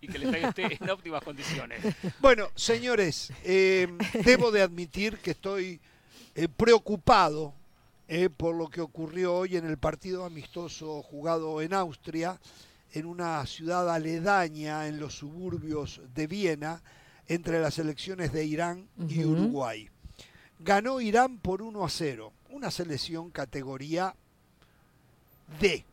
[0.00, 1.80] y que el estadio esté en óptimas condiciones.
[2.18, 3.86] Bueno, señores, eh,
[4.24, 5.80] debo de admitir que estoy
[6.34, 7.54] eh, preocupado
[8.36, 12.38] por lo que ocurrió hoy en el partido amistoso jugado en Austria
[12.96, 16.82] en una ciudad aledaña en los suburbios de Viena
[17.28, 19.90] entre las elecciones de Irán y Uruguay.
[20.58, 24.14] Ganó Irán por 1 a 0, una selección categoría
[25.60, 25.84] D.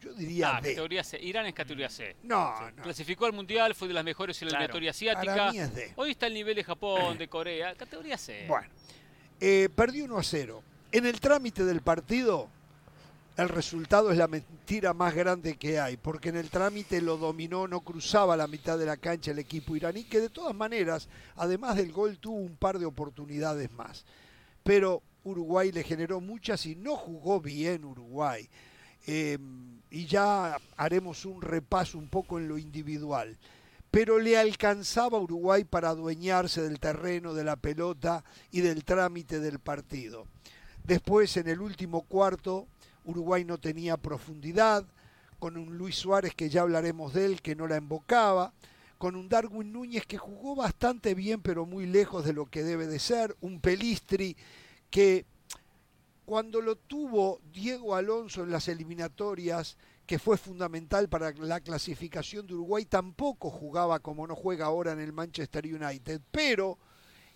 [0.00, 0.68] Yo diría ah, D.
[0.68, 1.20] Categoría C.
[1.20, 2.14] Irán es categoría C.
[2.22, 2.82] No, no.
[2.84, 5.34] Clasificó al Mundial, fue de las mejores en la eliminatoria asiática.
[5.34, 5.92] Para mí es D.
[5.96, 7.74] Hoy está el nivel de Japón, de Corea.
[7.74, 8.46] Categoría C.
[8.46, 8.68] Bueno,
[9.40, 10.62] eh, perdió 1 a 0.
[10.92, 12.48] En el trámite del partido,
[13.36, 17.66] el resultado es la mentira más grande que hay, porque en el trámite lo dominó,
[17.66, 21.76] no cruzaba la mitad de la cancha el equipo iraní, que de todas maneras, además
[21.76, 24.04] del gol, tuvo un par de oportunidades más.
[24.62, 28.48] Pero Uruguay le generó muchas y no jugó bien Uruguay.
[29.06, 33.38] Em, y ya haremos un repaso un poco en lo individual.
[33.90, 39.58] Pero le alcanzaba Uruguay para adueñarse del terreno, de la pelota y del trámite del
[39.58, 40.26] partido.
[40.84, 42.68] Después, en el último cuarto,
[43.04, 44.86] Uruguay no tenía profundidad,
[45.38, 48.52] con un Luis Suárez que ya hablaremos de él, que no la embocaba,
[48.96, 52.86] con un Darwin Núñez que jugó bastante bien pero muy lejos de lo que debe
[52.86, 54.36] de ser, un Pelistri
[54.88, 55.26] que
[56.24, 62.54] cuando lo tuvo Diego Alonso en las eliminatorias, que fue fundamental para la clasificación de
[62.54, 66.78] Uruguay, tampoco jugaba como no juega ahora en el Manchester United, pero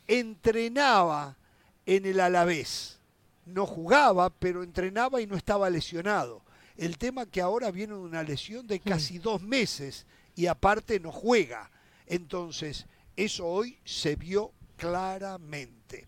[0.07, 1.37] entrenaba
[1.85, 3.01] en el Alavés
[3.47, 6.43] no jugaba, pero entrenaba y no estaba lesionado.
[6.77, 11.11] El tema que ahora viene de una lesión de casi dos meses y aparte no
[11.11, 11.71] juega.
[12.07, 16.07] Entonces, eso hoy se vio claramente.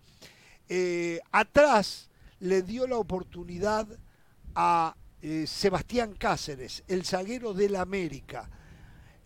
[0.69, 3.89] Eh, atrás le dio la oportunidad
[4.55, 8.51] a eh, Sebastián Cáceres, el zaguero del América.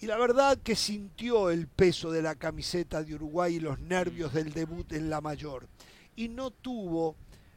[0.01, 4.33] Y la verdad que sintió el peso de la camiseta de Uruguay y los nervios
[4.33, 5.68] del debut en la mayor.
[6.14, 7.16] Y no tuvo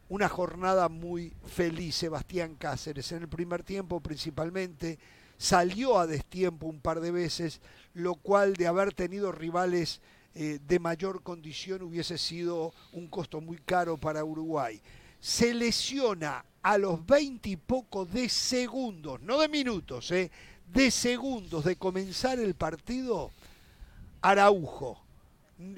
[0.10, 3.12] una jornada muy feliz Sebastián Cáceres.
[3.12, 5.00] En el primer tiempo principalmente
[5.38, 7.62] salió a destiempo un par de veces,
[7.94, 10.02] lo cual de haber tenido rivales
[10.34, 14.82] eh, de mayor condición hubiese sido un costo muy caro para Uruguay.
[15.20, 20.30] Se lesiona a los veinte y poco de segundos, no de minutos, eh,
[20.72, 23.32] de segundos de comenzar el partido,
[24.22, 25.02] Araujo,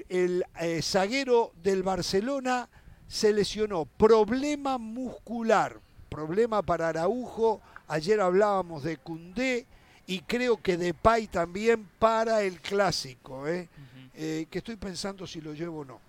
[0.08, 2.68] el eh, zaguero del Barcelona,
[3.08, 3.86] se lesionó.
[3.86, 7.60] Problema muscular, problema para Araujo.
[7.88, 9.66] Ayer hablábamos de Cundé
[10.06, 13.68] y creo que de Pay también para el clásico, ¿eh?
[14.14, 14.46] ¿eh?
[14.50, 16.00] que estoy pensando si lo llevo o no.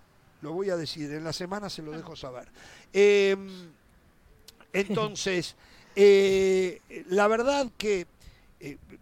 [0.42, 2.48] Lo voy a decir, en la semana se lo dejo saber.
[2.92, 3.70] Em,
[4.72, 5.56] entonces,
[5.96, 8.06] eh, la verdad que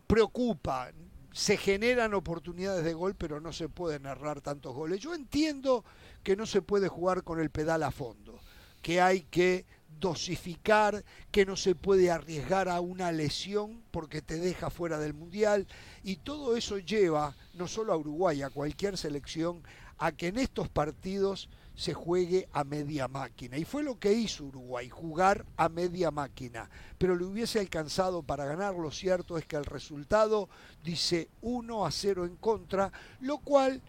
[0.06, 0.90] preocupa,
[1.32, 4.98] se generan oportunidades de gol, pero no se pueden narrar tantos goles.
[4.98, 5.84] Yo entiendo
[6.22, 8.38] que no se puede jugar con el pedal a fondo,
[8.82, 9.66] que hay que
[10.00, 15.66] dosificar, que no se puede arriesgar a una lesión porque te deja fuera del mundial
[16.02, 19.62] y todo eso lleva no solo a Uruguay, a cualquier selección,
[19.98, 23.56] a que en estos partidos se juegue a media máquina.
[23.56, 26.68] Y fue lo que hizo Uruguay, jugar a media máquina.
[26.98, 28.74] Pero le hubiese alcanzado para ganar.
[28.74, 30.48] Lo cierto es que el resultado
[30.82, 33.80] dice 1 a 0 en contra, lo cual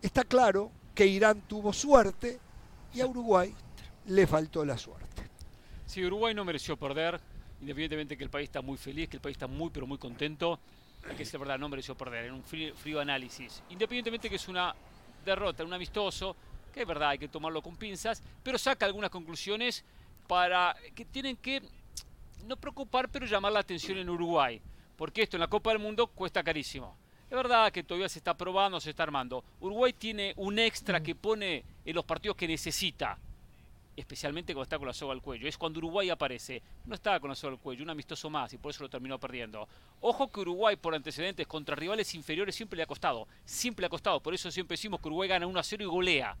[0.00, 2.40] está claro que Irán tuvo suerte
[2.92, 3.54] y a Uruguay
[4.06, 5.22] le faltó la suerte.
[5.86, 7.20] Sí, Uruguay no mereció perder,
[7.60, 10.58] independientemente que el país está muy feliz, que el país está muy pero muy contento,
[11.16, 13.62] que es verdad, no mereció perder, en un frío, frío análisis.
[13.70, 14.74] Independientemente que es una
[15.24, 16.34] derrota, un amistoso,
[16.74, 19.84] que es verdad, hay que tomarlo con pinzas, pero saca algunas conclusiones
[20.26, 21.62] para que tienen que
[22.44, 24.60] no preocupar, pero llamar la atención en Uruguay,
[24.96, 26.96] porque esto en la Copa del Mundo cuesta carísimo.
[27.30, 29.44] Es verdad que todavía se está probando, se está armando.
[29.60, 33.18] Uruguay tiene un extra que pone en los partidos que necesita,
[33.94, 35.46] especialmente cuando está con la soga al cuello.
[35.46, 36.62] Es cuando Uruguay aparece.
[36.86, 39.18] No estaba con la soga al cuello, un amistoso más y por eso lo terminó
[39.18, 39.68] perdiendo.
[40.00, 43.28] Ojo que Uruguay por antecedentes contra rivales inferiores siempre le ha costado.
[43.44, 44.20] Siempre le ha costado.
[44.20, 46.36] Por eso siempre decimos que Uruguay gana 1 a 0 y golea.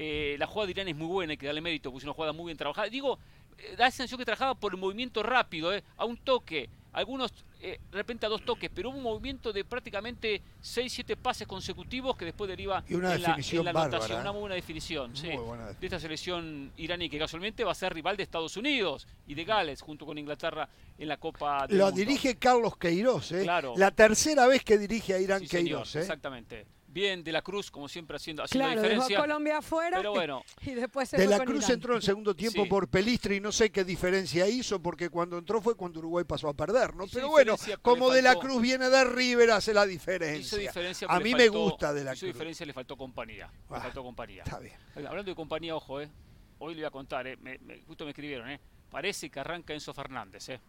[0.00, 2.12] Eh, la jugada de Irán es muy buena, hay que darle mérito, porque es una
[2.12, 2.88] jugada muy bien trabajada.
[2.88, 3.18] Digo,
[3.58, 6.70] eh, da la sensación que trabajaba por el movimiento rápido, eh, a un toque.
[6.92, 12.24] Algunos, de repente a dos toques, pero un movimiento de prácticamente 6-7 pases consecutivos que
[12.24, 14.20] después deriva y una en, definición la, anotación.
[14.20, 18.16] Una muy buena definición, sí, de esta selección iraní, que casualmente va a ser rival
[18.16, 22.36] de Estados Unidos y de Gales, junto con Inglaterra en la Copa del Lo dirige
[22.36, 23.42] Carlos Queiroz, ¿eh?
[23.42, 23.74] Claro.
[23.76, 28.16] La tercera vez que dirige a Irán Queiroz, Exactamente bien de la Cruz, como siempre
[28.16, 29.16] haciendo, haciendo claro, diferencia.
[29.16, 29.96] Dejó a Colombia afuera.
[29.98, 30.42] Pero bueno.
[30.62, 33.70] Y después se de la Cruz entró en segundo tiempo por Pelistri y no sé
[33.70, 37.06] qué diferencia hizo, porque cuando entró fue cuando Uruguay pasó a perder, ¿no?
[37.12, 40.58] Pero bueno, como de la Cruz viene de River, hace la diferencia.
[40.58, 42.22] diferencia a mí me gusta de la Cruz.
[42.22, 43.50] diferencia le faltó compañía.
[43.70, 44.42] Le ah, faltó compañía.
[44.42, 44.76] Está bien.
[44.96, 46.10] Hablando de compañía, ojo, ¿eh?
[46.58, 47.36] Hoy le voy a contar, ¿eh?
[47.36, 48.60] Me, justo me escribieron, ¿eh?
[48.90, 50.60] Parece que arranca Enzo Fernández, ¿eh?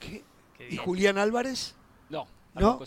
[0.00, 0.24] ¿Qué?
[0.70, 1.74] ¿Y Julián Álvarez?
[2.08, 2.80] No, ¿no?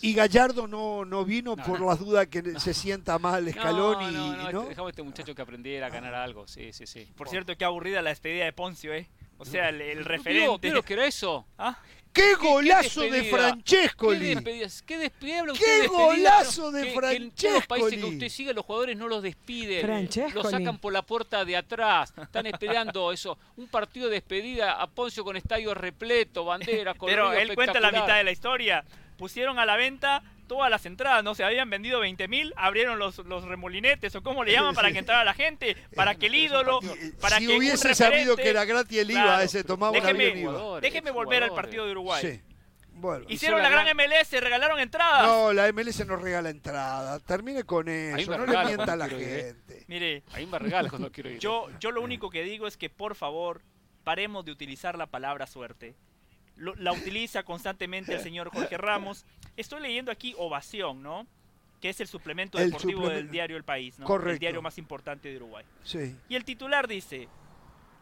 [0.00, 4.64] Y Gallardo no, no vino por las dudas que se sienta mal Escalón y no,
[4.64, 7.08] dejamos a este muchacho que aprendiera a ganar algo, sí, sí, sí.
[7.16, 9.08] Por cierto, qué aburrida la despedida de Poncio, ¿eh?
[9.38, 10.58] O sea, el, referente.
[10.60, 11.46] ¿Pero que era eso?
[11.56, 11.78] ¿Ah?
[12.12, 14.34] ¡Qué golazo de Francescoli!
[14.84, 17.30] ¿Qué despedida ¿Qué golazo de Francescoli!
[17.30, 20.08] Que en los países que usted sigue, los jugadores no los despiden.
[20.34, 22.12] Los sacan por la puerta de atrás.
[22.20, 23.38] Están esperando eso.
[23.56, 28.16] Un partido de despedida a Poncio con estadio repleto, banderas, Pero él cuenta la mitad
[28.16, 28.84] de la historia
[29.20, 33.44] pusieron a la venta todas las entradas, no se habían vendido 20.000, abrieron los, los
[33.44, 36.80] remolinetes o como le llaman para que entrara la gente, para que el ídolo,
[37.20, 40.48] para si que hubiese sabido que era gratis el IVA, ese tomaba déjeme,
[40.80, 42.40] Déjeme volver al partido de Uruguay.
[43.28, 45.26] Hicieron la gran MLS, regalaron entradas.
[45.26, 47.22] No, la MLS no regala entradas.
[47.24, 49.54] Termine con eso, no le mienta a la ¿eh?
[49.54, 49.84] gente.
[49.86, 51.38] Mire, ahí me regala cuando quiero ir.
[51.38, 53.60] Yo, yo lo único que digo es que por favor
[54.02, 55.94] paremos de utilizar la palabra suerte
[56.56, 59.24] la utiliza constantemente el señor Jorge Ramos.
[59.56, 61.26] Estoy leyendo aquí Ovación, ¿no?
[61.80, 64.06] Que es el suplemento deportivo del diario El País, ¿no?
[64.06, 64.32] Correcto.
[64.32, 65.64] El diario más importante de Uruguay.
[65.82, 66.14] Sí.
[66.28, 67.28] Y el titular dice,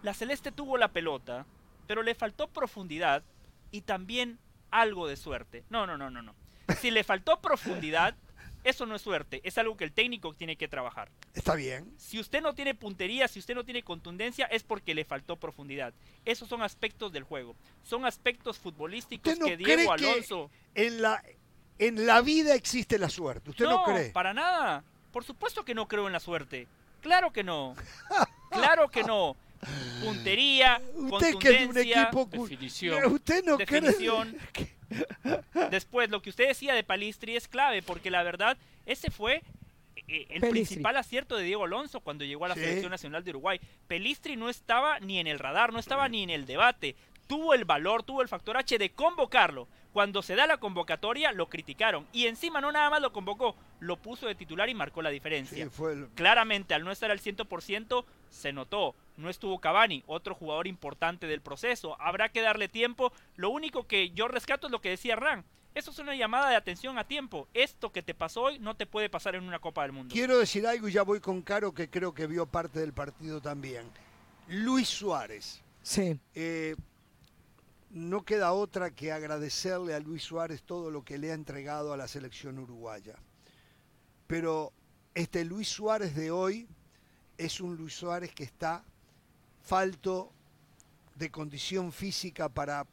[0.02, 1.46] la Celeste tuvo la pelota,
[1.86, 3.22] pero le faltó profundidad
[3.70, 4.38] y también
[4.70, 5.64] algo de suerte.
[5.70, 6.34] No, no, no, no, no.
[6.80, 8.16] Si le faltó profundidad,
[8.64, 11.10] eso no es suerte, es algo que el técnico tiene que trabajar.
[11.34, 11.92] Está bien.
[11.96, 15.94] Si usted no tiene puntería, si usted no tiene contundencia, es porque le faltó profundidad.
[16.24, 17.56] Esos son aspectos del juego.
[17.82, 20.50] Son aspectos futbolísticos que Diego Alonso.
[20.74, 21.22] en la,
[21.78, 23.50] en la vida existe la suerte.
[23.50, 24.10] ¿Usted no, cree?
[24.10, 24.84] Para nada.
[25.12, 26.66] Por supuesto que no creo en la suerte.
[27.00, 27.74] Claro que no.
[28.50, 29.36] claro que no.
[30.04, 33.12] Puntería, usted contundencia, que un equipo definición.
[33.12, 34.36] Usted no definición.
[35.70, 39.42] Después, lo que usted decía de Palistri es clave, porque la verdad, ese fue
[40.08, 43.60] eh, el principal acierto de Diego Alonso cuando llegó a la selección nacional de Uruguay.
[43.86, 46.96] Pelistri no estaba ni en el radar, no estaba ni en el debate.
[47.26, 49.68] Tuvo el valor, tuvo el factor H de convocarlo.
[49.98, 52.06] Cuando se da la convocatoria, lo criticaron.
[52.12, 55.68] Y encima no nada más lo convocó, lo puso de titular y marcó la diferencia.
[56.14, 58.94] Claramente, al no estar al 100%, se notó.
[59.16, 62.00] No estuvo Cavani, otro jugador importante del proceso.
[62.00, 63.12] Habrá que darle tiempo.
[63.34, 65.44] Lo único que yo rescato es lo que decía Ran.
[65.74, 67.48] Eso es una llamada de atención a tiempo.
[67.52, 70.12] Esto que te pasó hoy no te puede pasar en una Copa del Mundo.
[70.12, 73.40] Quiero decir algo y ya voy con Caro, que creo que vio parte del partido
[73.40, 73.90] también.
[74.46, 75.60] Luis Suárez.
[75.82, 76.20] Sí.
[76.36, 76.76] Eh,
[77.90, 81.96] no queda otra que agradecerle a Luis Suárez todo lo que le ha entregado a
[81.96, 83.16] la selección uruguaya.
[84.26, 84.72] Pero
[85.14, 86.68] este Luis Suárez de hoy
[87.38, 88.84] es un Luis Suárez que está
[89.62, 90.32] falto
[91.14, 92.86] de condición física para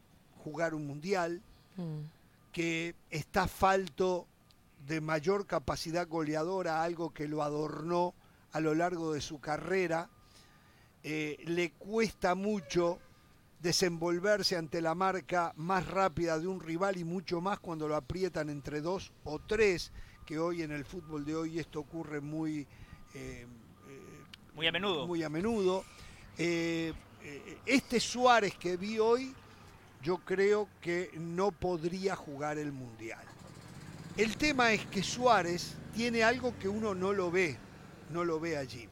[0.44, 1.42] jugar un mundial,
[1.76, 2.00] mm.
[2.52, 4.28] que está falto
[4.88, 8.14] de mayor capacidad goleadora, algo que lo adornó
[8.52, 10.10] a lo largo de su carrera.
[11.04, 13.00] Eh, le cuesta mucho
[13.66, 18.50] desenvolverse ante la marca más rápida de un rival y mucho más cuando lo aprietan
[18.50, 19.92] entre dos o tres,
[20.24, 22.68] que hoy en el fútbol de hoy esto ocurre muy
[24.54, 25.08] muy a menudo.
[25.08, 25.84] Muy a menudo.
[26.38, 29.34] este Suárez que vi hoy,
[30.04, 33.26] yo creo que no podría jugar el Mundial.
[34.16, 37.58] El tema es que Suárez tiene algo que uno no lo ve,
[38.12, 38.88] no lo ve allí.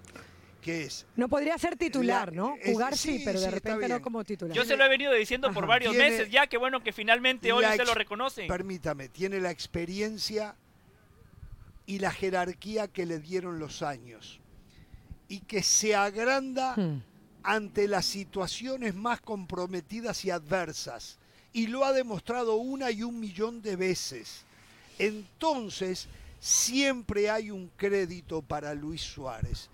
[0.63, 2.55] Que es, no podría ser titular, ¿no?
[2.65, 4.55] Jugar sí, pero de repente no como titular.
[4.55, 7.65] Yo se lo he venido diciendo por varios meses ya, que bueno que finalmente hoy
[7.75, 8.47] se lo reconocen.
[8.47, 10.55] Permítame, tiene la experiencia
[11.85, 14.39] y la jerarquía que le dieron los años.
[15.27, 17.03] Y que se agranda hmm.
[17.43, 21.17] ante las situaciones más comprometidas y adversas.
[21.51, 24.45] Y lo ha demostrado una y un millón de veces.
[24.97, 26.07] Entonces,
[26.39, 29.69] siempre hay un crédito para Luis Suárez.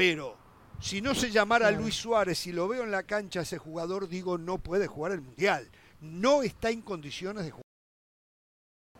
[0.00, 0.34] Pero
[0.80, 4.38] si no se llamara Luis Suárez y lo veo en la cancha ese jugador, digo,
[4.38, 5.68] no puede jugar el Mundial.
[6.00, 7.66] No está en condiciones de jugar.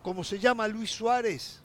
[0.03, 1.63] Como se llama Luis Suárez,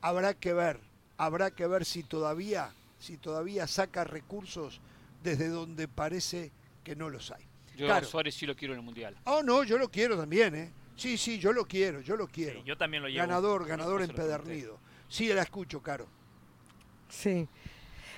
[0.00, 0.78] habrá que ver,
[1.16, 4.80] habrá que ver si todavía, si todavía saca recursos
[5.24, 6.52] desde donde parece
[6.84, 7.44] que no los hay.
[7.76, 9.16] Yo a Suárez sí lo quiero en el Mundial.
[9.24, 10.72] Oh, no, yo lo quiero también, ¿eh?
[10.94, 12.62] Sí, sí, yo lo quiero, yo lo quiero.
[12.62, 13.26] yo también lo llevo.
[13.26, 14.78] Ganador, ganador empedernido.
[15.08, 16.06] Sí, la escucho, Caro.
[17.08, 17.48] Sí.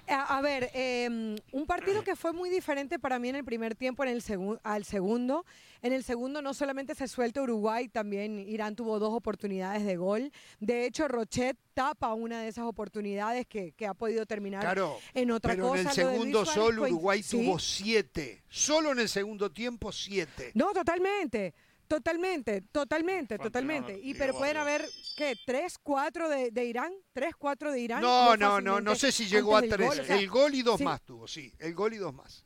[0.09, 4.05] A, ver, em, un partido que fue muy diferente para mí en el primer tiempo
[4.05, 4.23] en el
[4.63, 5.45] al segundo.
[5.83, 10.33] En el segundo no solamente se suelta Uruguay, también Irán tuvo dos oportunidades de gol.
[10.59, 14.79] De hecho, Rochet tapa una de esas oportunidades que, ha podido terminar
[15.15, 15.83] en otra pero cosa.
[15.83, 18.43] En el segundo solo Uruguay tuvo siete.
[18.49, 20.53] Solo en el segundo tiempo siete.
[20.55, 21.55] No, totalmente.
[21.87, 23.99] Totalmente, totalmente, totalmente.
[24.03, 25.37] Y pero pueden haber, ¿qué?
[25.47, 26.93] ¿Tres, cuatro de, Irán?
[27.12, 28.03] ¿Tres, cuatro de Irán?
[28.03, 30.09] No, no, no, no sé si llegó a tres.
[30.09, 31.53] el gol y dos más tuvo, sí.
[31.59, 32.45] El gol y dos más.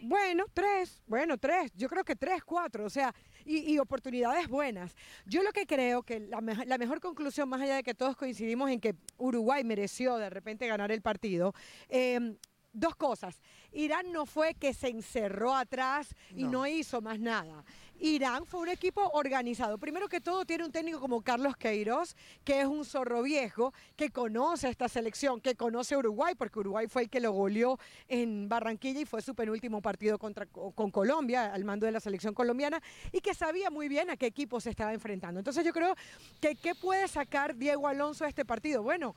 [0.00, 1.72] Bueno, tres, bueno, tres.
[1.74, 3.12] Yo creo que tres, cuatro, o sea,
[3.44, 4.94] y, oportunidades buenas.
[5.26, 8.70] Yo lo que creo que la, la, mejor conclusión, más allá de que todos coincidimos
[8.70, 11.52] en que Uruguay mereció de repente ganar el partido,
[11.88, 12.36] eh,
[12.72, 13.40] dos cosas.
[13.72, 16.66] Irán no fue que se encerró atrás y no.
[16.66, 17.64] hizo más nada.
[18.00, 19.78] Irán fue un equipo organizado.
[19.78, 24.10] Primero que todo tiene un técnico como Carlos Queiroz, que es un zorro viejo, que
[24.10, 27.78] conoce esta selección, que conoce Uruguay, porque Uruguay fue el que lo goleó
[28.08, 32.34] en Barranquilla y fue su penúltimo partido contra, con Colombia, al mando de la selección
[32.34, 32.82] colombiana,
[33.12, 35.40] y que sabía muy bien a qué equipo se estaba enfrentando.
[35.40, 35.94] Entonces yo creo
[36.40, 38.82] que ¿qué puede sacar Diego Alonso de este partido?
[38.82, 39.14] Bueno,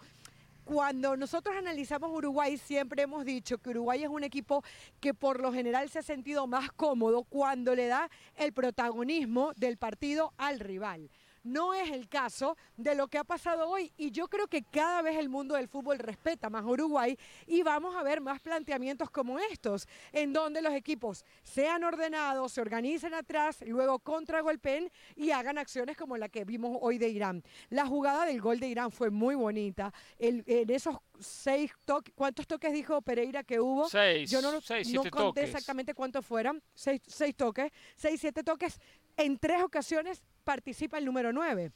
[0.72, 4.64] cuando nosotros analizamos Uruguay, siempre hemos dicho que Uruguay es un equipo
[5.02, 9.76] que por lo general se ha sentido más cómodo cuando le da el protagonismo del
[9.76, 11.10] partido al rival.
[11.44, 15.02] No es el caso de lo que ha pasado hoy y yo creo que cada
[15.02, 17.18] vez el mundo del fútbol respeta más a Uruguay
[17.48, 22.62] y vamos a ver más planteamientos como estos, en donde los equipos sean ordenados, se
[22.62, 27.44] organicen atrás, luego contragolpeen y hagan acciones como la que vimos hoy de Irán.
[27.70, 29.94] La jugada del gol de Irán fue muy bonita.
[30.20, 33.88] en esos seis toques, ¿cuántos toques dijo Pereira que hubo?
[33.90, 34.30] Seis.
[34.30, 36.62] Yo no, seis, no conté exactamente cuántos fueran.
[36.74, 38.80] Seis, seis toques, seis, siete toques.
[39.18, 41.72] En tres ocasiones participa el número 9.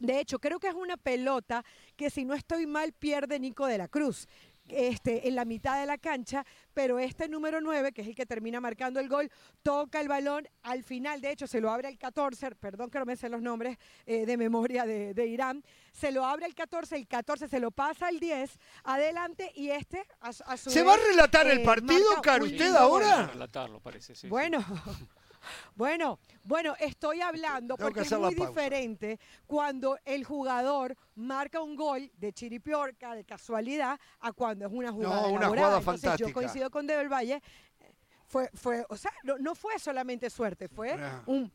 [0.00, 3.78] De hecho, creo que es una pelota que si no estoy mal pierde Nico de
[3.78, 4.26] la Cruz.
[4.68, 8.24] Este, en la mitad de la cancha, pero este número 9, que es el que
[8.24, 9.28] termina marcando el gol,
[9.62, 13.04] toca el balón al final, de hecho se lo abre el 14, perdón que no
[13.04, 17.08] me sé los nombres eh, de memoria de, Irán, se lo abre el 14, el
[17.08, 21.48] 14 se lo pasa al 10, adelante y este a, su ¿Se va a relatar
[21.48, 23.26] el eh, partido, Caro, usted ahora?
[23.26, 24.64] Relatarlo, parece, sí, Bueno.
[25.74, 32.32] Bueno, bueno, estoy hablando porque es muy diferente cuando el jugador marca un gol de
[32.32, 36.28] chiripiorca, de casualidad, a cuando es una jugada no, una jugada fantástica.
[36.28, 37.42] Yo coincido con Del Valle,
[38.26, 41.50] fue, fue, o sea, no, fue solamente suerte, fue un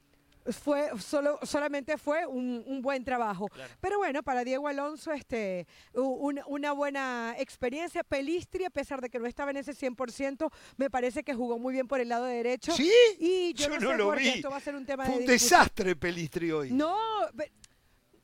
[0.52, 3.48] fue solo, solamente fue un, buen trabajo.
[3.80, 8.04] Pero bueno, para Diego Alonso, este, una buena experiencia.
[8.04, 11.74] Pelistri, a pesar de que no estaba en ese 100%, me parece que jugó muy
[11.74, 12.72] bien por el lado derecho.
[12.74, 14.28] Sí, y yo, no, lo vi.
[14.28, 16.72] Esto va a ser un tema fue un desastre Pelistri hoy.
[16.72, 16.96] No,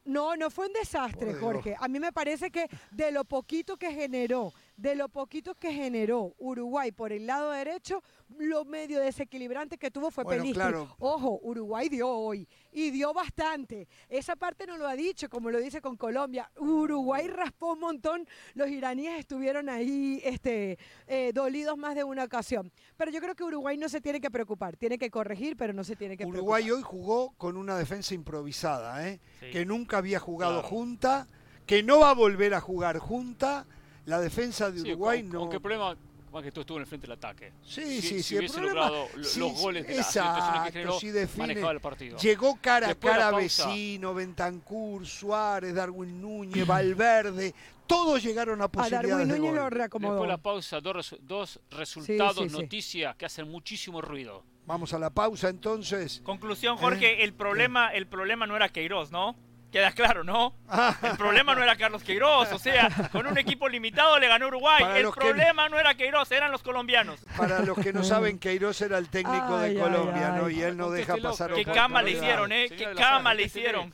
[0.05, 1.75] no, no fue un desastre, Jorge.
[1.79, 6.33] A mí me parece que de lo poquito que generó, de lo poquito que generó
[6.39, 8.01] Uruguay por el lado derecho,
[8.39, 13.87] lo medio desequilibrante que tuvo fue bueno, Ojo, Uruguay dio hoy y dio bastante.
[14.09, 16.49] Esa parte no lo ha dicho, como lo dice con Colombia.
[16.57, 22.71] Uruguay raspó un montón, los iraníes estuvieron ahí este, eh, dolidos más de una ocasión.
[22.97, 25.83] Pero yo creo que Uruguay no se tiene que preocupar, tiene que corregir, pero no
[25.83, 29.19] se tiene que Uruguay hoy jugó con una defensa improvisada, ¿eh?
[29.39, 31.27] que nunca había jugado junta,
[31.67, 33.67] que no va a volver a jugar junta.
[34.05, 35.41] La defensa de Uruguay no.
[35.41, 35.95] Aunque problema
[36.31, 37.51] más que todo estuvo en el frente del ataque.
[37.63, 38.47] Sí, sí, sí.
[38.47, 40.99] Si logrado los goles de exacto, que generó,
[41.37, 42.17] manejaba el partido.
[42.17, 47.53] Llegó cara a cara Vecino, Bentancur, Suárez, Darwin Núñez, Valverde.
[47.85, 50.13] Todos llegaron a posibilidades a Darwin Núñez lo reacomodó.
[50.13, 54.43] Después de la pausa, dos, dos resultados, noticias que hacen muchísimo ruido.
[54.65, 56.21] Vamos a la pausa entonces.
[56.23, 57.23] Conclusión, Jorge, ¿Eh?
[57.23, 59.35] el problema, el problema no era Queiroz, ¿no?
[59.71, 60.53] Queda claro, ¿no?
[60.67, 60.95] Ah.
[61.01, 64.83] El problema no era Carlos Queiroz, o sea, con un equipo limitado le ganó Uruguay.
[64.97, 67.21] el problema no era Queiroz, eran los colombianos.
[67.37, 70.49] Para los que no saben, Queiroz era el técnico de Colombia, ¿no?
[70.49, 72.69] Y él no deja pasar Qué cama le hicieron, ¿eh?
[72.69, 73.93] Qué cama le hicieron.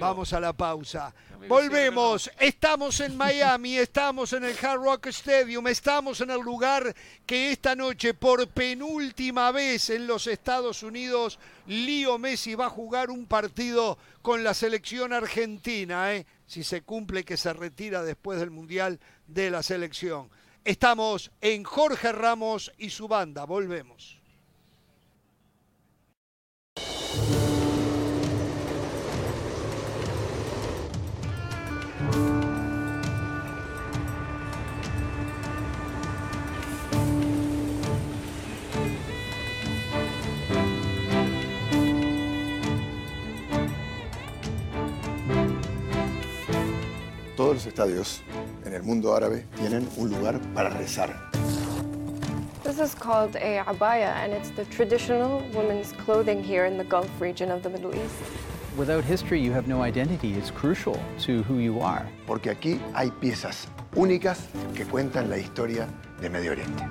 [0.00, 1.14] Vamos a la pausa.
[1.48, 2.30] Volvemos.
[2.38, 6.94] Estamos en Miami, estamos en el Hard Rock Stadium, estamos en el lugar
[7.26, 13.10] que esta noche, por penúltima vez en los Estados Unidos, Lío Messi va a jugar
[13.10, 16.24] un partido con la selección argentina, ¿eh?
[16.46, 20.30] si se cumple que se retira después del Mundial de la selección.
[20.64, 24.23] Estamos en Jorge Ramos y su banda, volvemos.
[47.36, 48.22] Todos los estadios
[48.64, 51.12] en el mundo árabe tienen un lugar para rezar.
[52.62, 57.10] This is called a abaya, and it's the traditional women's clothing here in the Gulf
[57.20, 58.14] region of the Middle East.
[58.76, 60.34] Without history, you have no identity.
[60.34, 62.06] It's crucial to who you are.
[62.26, 63.66] Porque aquí hay piezas
[63.96, 65.88] únicas que cuentan la historia
[66.20, 66.84] de Medio Oriente.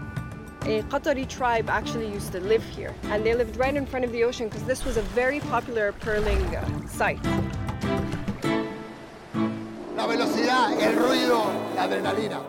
[0.64, 4.12] A Qatari tribe actually used to live here, and they lived right in front of
[4.12, 6.40] the ocean because this was a very popular pearling
[6.88, 7.20] site.
[9.96, 11.44] La velocidad, el ruido,
[11.76, 12.40] la adrenalina.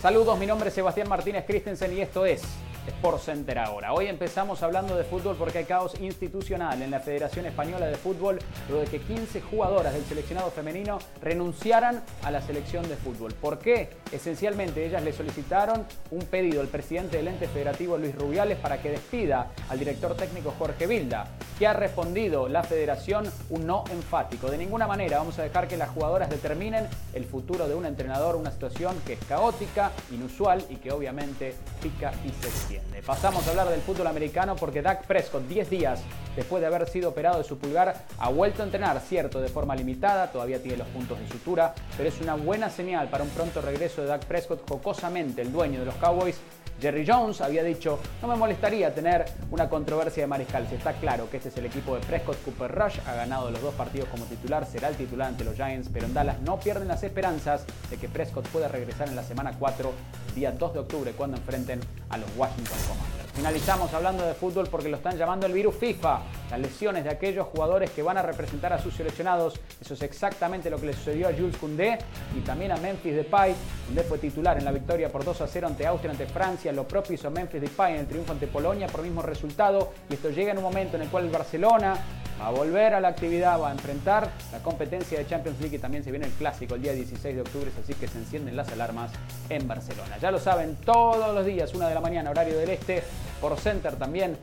[0.00, 2.40] Saludos, mi nombre es Sebastián Martínez Christensen y esto es
[2.86, 3.92] Sport Center ahora.
[3.92, 8.38] Hoy empezamos hablando de fútbol porque hay caos institucional en la Federación Española de Fútbol
[8.68, 13.34] luego de que 15 jugadoras del seleccionado femenino renunciaran a la selección de fútbol.
[13.34, 13.90] ¿Por qué?
[14.12, 18.92] Esencialmente ellas le solicitaron un pedido al presidente del ente federativo Luis Rubiales para que
[18.92, 21.26] despida al director técnico Jorge Vilda,
[21.58, 24.50] que ha respondido la federación un no enfático.
[24.50, 28.36] De ninguna manera vamos a dejar que las jugadoras determinen el futuro de un entrenador,
[28.36, 33.02] una situación que es caótica, inusual y que obviamente pica y se extiende.
[33.02, 36.00] Pasamos a hablar del fútbol americano porque Dak Prescott, 10 días
[36.36, 39.74] después de haber sido operado de su pulgar, ha vuelto a entrenar, cierto, de forma
[39.74, 43.60] limitada, todavía tiene los puntos de sutura, pero es una buena señal para un pronto
[43.60, 44.68] regreso de Dak Prescott.
[44.68, 46.38] Jocosamente, el dueño de los Cowboys
[46.80, 50.66] Jerry Jones había dicho, no me molestaría tener una controversia de mariscal.
[50.68, 53.60] Si está claro que este es el equipo de Prescott Cooper Rush, ha ganado los
[53.60, 56.86] dos partidos como titular, será el titular ante los Giants, pero en Dallas no pierden
[56.86, 59.92] las esperanzas de que Prescott pueda regresar en la semana 4,
[60.36, 63.17] día 2 de octubre, cuando enfrenten a los Washington Commanders.
[63.34, 66.20] Finalizamos hablando de fútbol porque lo están llamando el virus FIFA,
[66.50, 69.60] las lesiones de aquellos jugadores que van a representar a sus seleccionados.
[69.80, 71.98] Eso es exactamente lo que le sucedió a Jules Koundé
[72.36, 73.54] y también a Memphis Depay.
[73.86, 76.72] Koundé fue titular en la victoria por 2 a 0 ante Austria, ante Francia.
[76.72, 79.92] Lo propio hizo Memphis Depay en el triunfo ante Polonia por mismo resultado.
[80.10, 81.96] Y esto llega en un momento en el cual el Barcelona
[82.40, 85.78] va a volver a la actividad, va a enfrentar la competencia de Champions League y
[85.78, 88.70] también se viene el clásico el día 16 de octubre, así que se encienden las
[88.70, 89.10] alarmas
[89.48, 90.18] en Barcelona.
[90.20, 93.02] Ya lo saben, todos los días, una de la mañana, horario del este,
[93.40, 94.36] por Center también,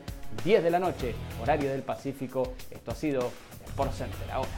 [0.44, 2.54] 10 de la noche, horario del Pacífico.
[2.70, 3.30] Esto ha sido
[3.66, 4.50] Sport Center ahora.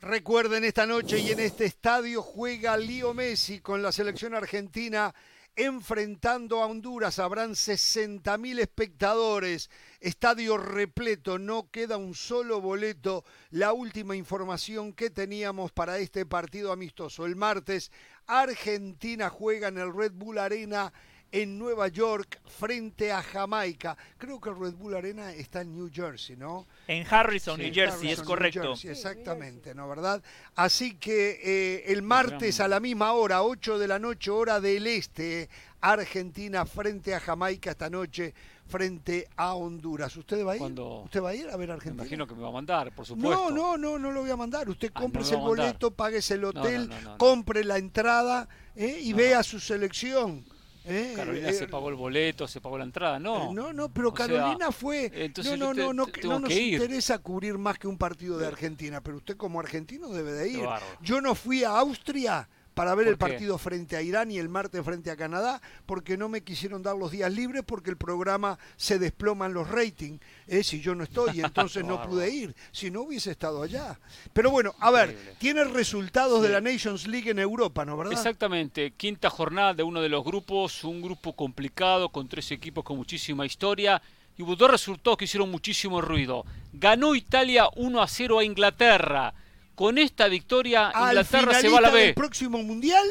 [0.00, 5.14] Recuerden, esta noche y en este estadio juega Lío Messi con la selección argentina
[5.56, 7.18] enfrentando a Honduras.
[7.18, 9.70] Habrán 60.000 espectadores.
[10.00, 13.24] Estadio repleto, no queda un solo boleto.
[13.50, 17.26] La última información que teníamos para este partido amistoso.
[17.26, 17.90] El martes,
[18.26, 20.92] Argentina juega en el Red Bull Arena
[21.34, 23.96] en Nueva York frente a Jamaica.
[24.18, 26.64] Creo que el Red Bull Arena está en New Jersey, ¿no?
[26.86, 28.74] En Harrison, New Jersey, es correcto.
[28.84, 29.88] exactamente, ¿no?
[29.88, 30.22] ¿Verdad?
[30.54, 34.86] Así que eh, el martes a la misma hora, 8 de la noche, hora del
[34.86, 35.48] este,
[35.80, 38.32] Argentina frente a Jamaica esta noche
[38.68, 40.16] frente a Honduras.
[40.16, 40.62] ¿Usted va a ir?
[40.62, 42.04] ¿Usted va a ir a ver Argentina?
[42.04, 43.50] Me imagino que me va a mandar, por supuesto.
[43.50, 44.68] No, no, no, no lo voy a mandar.
[44.68, 49.00] Usted ah, compre el boleto, pague el hotel, compre la entrada ¿eh?
[49.02, 50.44] y vea su selección.
[50.84, 51.12] ¿Eh?
[51.16, 53.52] Carolina se eh, pagó el boleto, se pagó la entrada, no.
[53.52, 55.10] no, no, pero Carolina fue.
[55.14, 59.18] Entonces no, no, no, no, nos interesa cubrir más que un partido de Argentina, pero
[59.18, 60.68] usted como argentino debe de ir.
[61.00, 64.84] Yo no fui a Austria para ver el partido frente a Irán y el martes
[64.84, 68.98] frente a Canadá, porque no me quisieron dar los días libres porque el programa se
[68.98, 70.20] desploma en los ratings.
[70.48, 70.62] ¿eh?
[70.62, 72.54] Si yo no estoy, entonces no pude ir.
[72.72, 73.98] Si no hubiese estado allá.
[74.32, 78.12] Pero bueno, a ver, tiene resultados de la Nations League en Europa, ¿no verdad?
[78.12, 78.92] Exactamente.
[78.92, 83.46] Quinta jornada de uno de los grupos, un grupo complicado con tres equipos con muchísima
[83.46, 84.02] historia.
[84.36, 86.44] Y hubo dos resultados que hicieron muchísimo ruido.
[86.72, 89.32] Ganó Italia 1 a 0 a Inglaterra
[89.74, 92.00] con esta victoria, Inglaterra se va a la B.
[92.00, 93.06] del próximo mundial?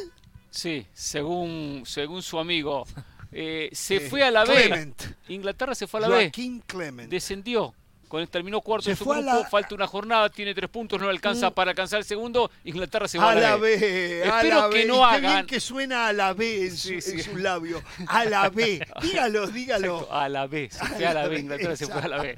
[0.50, 2.86] Sí, según, según su amigo.
[3.36, 4.94] Eh, se eh, fue a la B.
[5.28, 6.64] Inglaterra se fue a la Joaquín B.
[6.68, 7.10] Clement.
[7.10, 7.74] Descendió.
[8.08, 11.54] Cuando terminó cuarto en su grupo, falta una jornada, tiene tres puntos, no alcanza mm.
[11.56, 12.52] para alcanzar el segundo.
[12.64, 14.22] Inglaterra se va a, la B.
[14.24, 15.32] Espero que no hagan.
[15.32, 17.82] Bien que suena a la B en, su, sus labios.
[18.06, 18.86] A la B.
[19.02, 20.08] Dígalo, dígalo.
[20.14, 20.70] A la B.
[20.70, 21.40] Se fue a la B.
[21.40, 22.36] Inglaterra se fue a la B.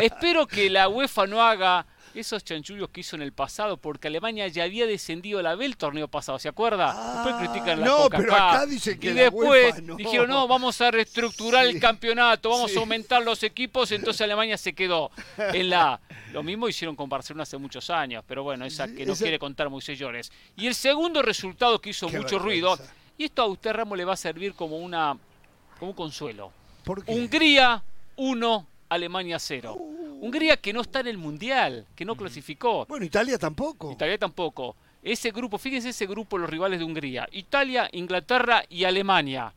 [0.00, 1.84] Espero que la UEFA no haga
[2.20, 5.64] esos chanchullos que hizo en el pasado, porque Alemania ya había descendido a la B
[5.64, 6.86] el torneo pasado, ¿se acuerda?
[6.86, 10.90] después ah, critican la No, pero acá dicen que Y después dijeron, no, vamos a
[10.90, 16.00] reestructurar el campeonato, vamos a aumentar los equipos, entonces Alemania se quedó en la
[16.32, 19.70] Lo mismo hicieron con Barcelona hace muchos años, pero bueno, esa que no quiere contar
[19.70, 20.30] Moisés Llores.
[20.56, 22.78] Y el segundo resultado que hizo mucho ruido,
[23.16, 25.16] y esto a usted Ramos le va a servir como una
[25.78, 26.52] como un consuelo.
[27.06, 27.82] Hungría
[28.16, 29.76] 1, Alemania 0.
[30.20, 32.86] Hungría que no está en el Mundial, que no clasificó.
[32.86, 33.92] Bueno, Italia tampoco.
[33.92, 34.76] Italia tampoco.
[35.02, 37.28] Ese grupo, fíjense ese grupo, los rivales de Hungría.
[37.32, 39.52] Italia, Inglaterra y Alemania.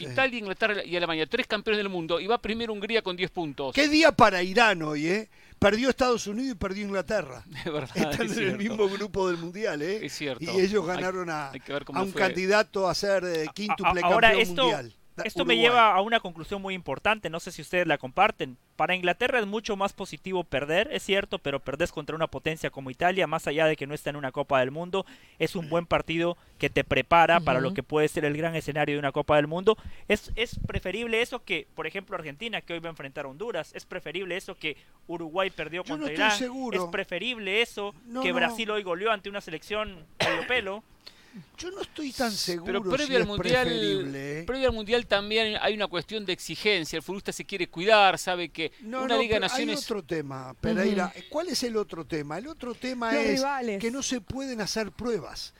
[0.00, 2.20] Italia, Inglaterra y Alemania, tres campeones del mundo.
[2.20, 3.74] Y va primero Hungría con 10 puntos.
[3.74, 5.28] Qué día para Irán hoy, ¿eh?
[5.58, 7.44] Perdió Estados Unidos y perdió Inglaterra.
[7.64, 10.04] De verdad, Están en el mismo grupo del Mundial, ¿eh?
[10.04, 10.44] Es cierto.
[10.44, 11.52] Y ellos ganaron a,
[11.88, 14.92] un candidato a ser eh, quíntuple campeón mundial.
[15.24, 18.56] Esto me lleva a una conclusión muy importante, no sé si ustedes la comparten.
[18.76, 22.90] Para Inglaterra es mucho más positivo perder, es cierto, pero perdés contra una potencia como
[22.90, 25.04] Italia, más allá de que no está en una Copa del Mundo,
[25.38, 28.94] es un buen partido que te prepara para lo que puede ser el gran escenario
[28.94, 29.76] de una Copa del Mundo.
[30.08, 33.74] Es, es preferible eso que, por ejemplo, Argentina, que hoy va a enfrentar a Honduras.
[33.74, 36.32] Es preferible eso que Uruguay perdió contra Irán.
[36.72, 40.82] Es preferible eso que Brasil hoy goleó ante una selección medio pelo.
[41.56, 42.82] Yo no estoy tan seguro.
[42.82, 43.68] Pero previo, al mundial,
[44.14, 44.44] ¿eh?
[44.46, 46.96] previo al mundial también hay una cuestión de exigencia.
[46.96, 49.78] El futbolista se quiere cuidar, sabe que una Liga de Naciones.
[49.78, 51.12] Hay otro tema, Pereira.
[51.30, 52.38] ¿Cuál es el otro tema?
[52.38, 53.42] El otro tema es
[53.80, 55.54] que no se pueden hacer pruebas.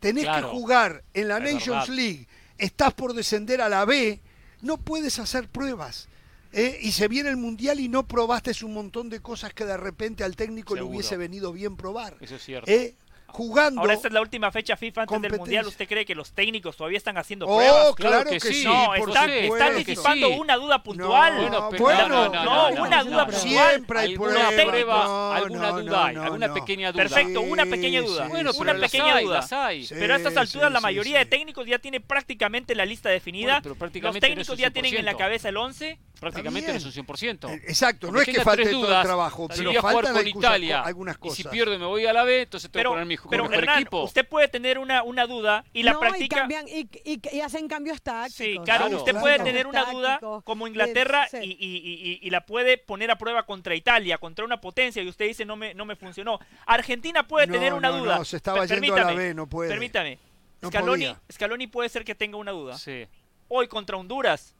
[0.00, 2.28] Tenés que jugar en la Nations League.
[2.58, 4.20] Estás por descender a la B.
[4.62, 6.08] No puedes hacer pruebas.
[6.52, 6.78] ¿eh?
[6.82, 10.24] Y se viene el mundial y no probaste un montón de cosas que de repente
[10.24, 12.16] al técnico le hubiese venido bien probar.
[12.20, 12.70] Eso es cierto.
[12.70, 12.94] ¿Eh?
[13.36, 13.82] Jugando.
[13.82, 15.66] Ahora esta es la última fecha FIFA antes del Mundial.
[15.66, 17.94] ¿Usted cree que los técnicos todavía están haciendo oh, pruebas?
[17.94, 18.64] claro, que, sí.
[18.64, 21.50] No, están, están disipando una duda puntual.
[21.50, 23.42] No, bueno, no, una duda puntual.
[23.42, 27.02] Siempre hay alguna prueba, alguna duda hay, alguna pequeña duda.
[27.02, 28.28] Perfecto, una pequeña duda.
[28.28, 29.46] Bueno, una pequeña duda.
[29.90, 33.60] pero a estas alturas la mayoría de técnicos ya tiene prácticamente la lista definida.
[33.62, 37.50] los técnicos ya tienen en la cabeza el 11 prácticamente no es un 100%.
[37.50, 41.18] Eh, exacto, no es que falte todo el trabajo, pero falta jugar con Italia algunas
[41.18, 41.40] cosas.
[41.40, 43.80] Y si pierdo me voy a la B, entonces tengo que poner mi pero, Hernán,
[43.80, 44.02] equipo.
[44.02, 46.46] usted puede tener una, una duda y la practica...
[46.66, 48.36] Y, y, y, hacen cambios tácticos.
[48.36, 53.18] Sí, claro, usted puede tener una duda como Inglaterra y, y, la puede poner a
[53.18, 56.38] prueba contra Italia, contra una potencia, y usted dice no me, no me funcionó.
[56.66, 58.18] Argentina puede tener una duda.
[58.18, 59.70] No, se estaba yendo a la B, no puede.
[59.70, 60.18] Permítame.
[60.64, 62.78] Scaloni, Scaloni puede ser que tenga una duda.
[62.78, 63.06] Sí.
[63.48, 64.56] Hoy contra Honduras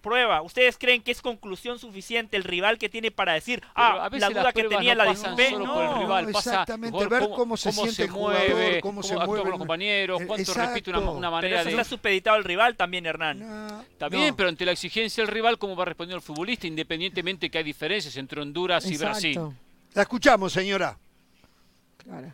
[0.00, 0.42] prueba.
[0.42, 4.52] ¿Ustedes creen que es conclusión suficiente el rival que tiene para decir, ah, la duda
[4.52, 5.52] que tenía la disipé?
[5.52, 9.50] No, por el rival, exactamente, ver cómo, se siente el mueve, cómo, se mueve con
[9.50, 11.70] los compañeros, cuánto repite una, manera pero eso de...
[11.70, 13.38] está supeditado al rival también, Hernán.
[13.38, 16.66] No, bien, pero ante la exigencia del rival, ¿cómo va respondiendo el futbolista?
[16.66, 19.40] Independientemente que hay diferencias entre Honduras y Brasil.
[19.94, 20.98] La escuchamos, señora.
[21.96, 22.32] Claro.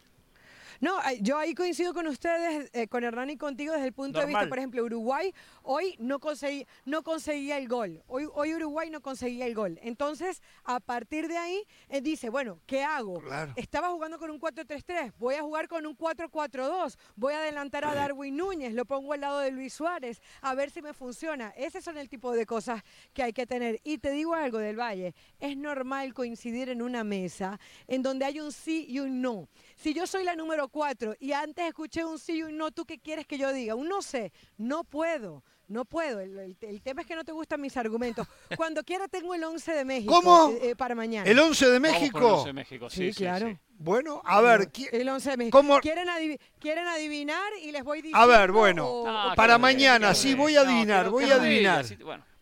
[0.80, 4.26] No, yo ahí coincido con ustedes, eh, con Hernán y contigo desde el punto de
[4.26, 8.02] vista, por ejemplo, Uruguay hoy no, conseguí, no conseguía el gol.
[8.06, 9.78] Hoy, hoy Uruguay no conseguía el gol.
[9.82, 13.22] Entonces, a partir de ahí, eh, dice, bueno, ¿qué hago?
[13.56, 17.94] Estaba jugando con un 4-3-3, voy a jugar con un 4-4-2, voy a adelantar a
[17.94, 21.50] Darwin Núñez, lo pongo al lado de Luis Suárez, a ver si me funciona.
[21.56, 23.80] Ese son el tipo de cosas que hay que tener.
[23.84, 28.40] Y te digo algo del Valle, es normal coincidir en una mesa en donde hay
[28.40, 29.48] un sí y un no.
[29.76, 32.84] Si yo soy la número 4-4 y antes escuché un sí y un no, ¿tú
[32.84, 33.74] qué quieres que yo diga?
[33.74, 35.42] Un no sé, no puedo.
[35.66, 38.28] No puedo, el, tema es que no te gustan mis argumentos.
[38.56, 40.50] Cuando quiera tengo el 11 de México ¿Cómo?
[40.50, 41.28] Eh, eh, para mañana.
[41.28, 42.18] ¿El 11 de México?
[42.18, 43.58] el 11 de México, sí, sí, claro.
[43.78, 44.70] Bueno, a ver.
[44.92, 45.58] El 11 de México.
[45.58, 45.80] ¿Cómo?
[45.80, 48.18] ¿Quieren, adivinar y les voy diciendo?
[48.18, 49.04] A ver, bueno,
[49.36, 51.86] para mañana, sí, voy a adivinar, voy a adivinar.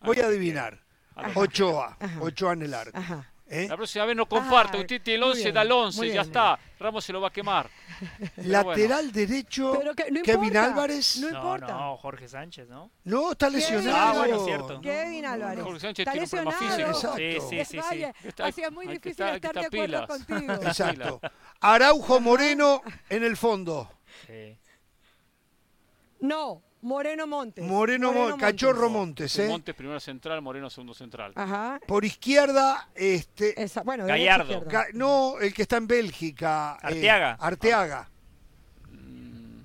[0.01, 0.83] Voy a adivinar.
[1.35, 2.97] Ochoa, Ochoa en el arco.
[2.97, 3.32] Ajá.
[3.47, 3.67] ¿Eh?
[3.67, 4.79] La próxima vez no comparte.
[4.79, 6.59] Usted tiene el 11, da el 11, ya está.
[6.79, 7.69] Ramos se lo va a quemar.
[8.37, 9.79] Lateral derecho,
[10.23, 11.17] Kevin Álvarez.
[11.17, 11.67] No importa.
[11.67, 12.91] No, Jorge Sánchez, ¿no?
[13.03, 13.95] No, está lesionado.
[13.95, 14.81] Ah, bueno, cierto.
[14.81, 15.63] Kevin Álvarez.
[15.63, 16.89] Jorge Sánchez tiene un problema físico.
[16.89, 17.17] Exacto.
[17.49, 18.05] Sí, sí, sí.
[18.41, 20.53] Así es muy difícil estar de acuerdo contigo.
[20.53, 21.21] Exacto.
[21.59, 23.89] Araujo Moreno en el fondo.
[24.25, 24.57] Sí.
[26.21, 27.63] No, Moreno Montes.
[27.63, 28.41] Moreno, Montes.
[28.41, 29.47] Cachorro Montes, ¿eh?
[29.47, 31.31] Montes primero central, Moreno segundo central.
[31.35, 31.79] Ajá.
[31.87, 33.55] Por izquierda, este.
[33.85, 34.65] bueno, Gallardo.
[34.93, 36.77] no, el que está en Bélgica.
[36.83, 37.37] Eh, Arteaga.
[37.39, 38.09] Arteaga.
[38.91, 39.59] Mm,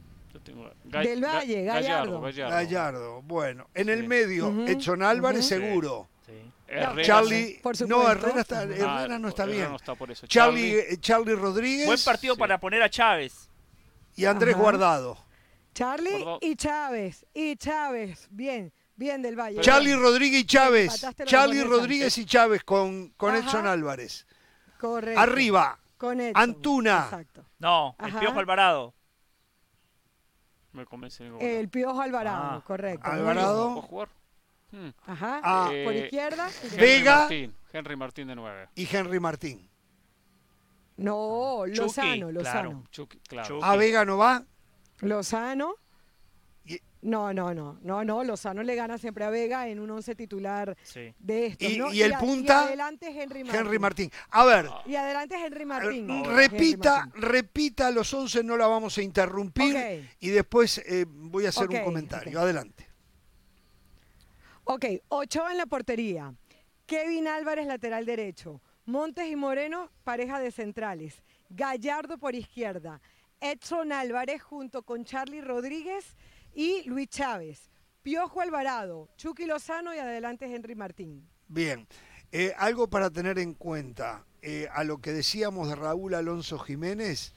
[0.84, 2.20] Del Valle, Gallardo.
[2.20, 3.22] Gallardo.
[3.22, 6.08] Bueno, en el medio, Edson Álvarez seguro.
[6.24, 6.32] Sí.
[7.02, 9.76] Charlie, no, Herrera, está, Herrera no está bien.
[10.28, 11.86] Charlie, Charlie, Rodríguez.
[11.86, 13.48] Buen partido para poner a Chávez.
[14.14, 15.27] Y Andrés Guardado.
[15.74, 17.26] Charlie y Chávez.
[17.34, 18.28] Y Chávez.
[18.30, 19.60] Bien, bien del Valle.
[19.60, 21.06] Charlie Rodríguez y Chávez.
[21.24, 24.26] Charlie Rodríguez y Chávez con, con Edson Álvarez.
[24.78, 25.20] Correcto.
[25.20, 25.78] Arriba.
[25.96, 27.04] Con Antuna.
[27.04, 27.44] Exacto.
[27.58, 28.94] No, el Piojo Alvarado.
[30.72, 32.64] Me convence el Piojo Alvarado, ah.
[32.64, 33.10] correcto.
[33.10, 33.88] Alvarado.
[34.70, 34.90] Hmm.
[35.06, 35.40] Ajá.
[35.42, 35.70] Ah.
[35.84, 36.48] por izquierda.
[36.76, 37.28] Vega.
[37.72, 38.68] Henry Martín de 9.
[38.76, 39.68] Y Henry Martín.
[40.96, 42.84] No, Lozano, Lozano.
[43.28, 43.62] Claro.
[43.62, 44.44] ¿A Vega no va?
[45.01, 45.74] Lozano.
[47.01, 50.76] No, no, no, no, no, Lozano le gana siempre a Vega en un once titular
[51.18, 51.64] de esto.
[51.64, 52.64] Y, el punta.
[52.64, 53.61] Y adelante Henry Martín.
[53.61, 54.12] Henry Martín.
[54.30, 54.68] A ver.
[54.84, 56.24] Y adelante Henry Martín.
[56.24, 60.09] repita, repita los once, no la vamos a interrumpir.
[60.18, 62.40] Y después eh, voy a hacer un comentario.
[62.40, 62.88] Adelante.
[64.64, 66.34] Ok, Ochoa en la portería.
[66.84, 68.61] Kevin Álvarez, lateral derecho.
[68.86, 71.22] Montes y Moreno, pareja de centrales.
[71.49, 73.01] Gallardo por izquierda.
[73.41, 76.16] Edson Álvarez junto con Charlie Rodríguez
[76.55, 77.70] y Luis Chávez.
[78.03, 81.28] Piojo Alvarado, Chucky Lozano y adelante Henry Martín.
[81.47, 81.86] Bien,
[82.32, 87.34] eh, algo para tener en cuenta, eh, a lo que decíamos de Raúl Alonso Jiménez,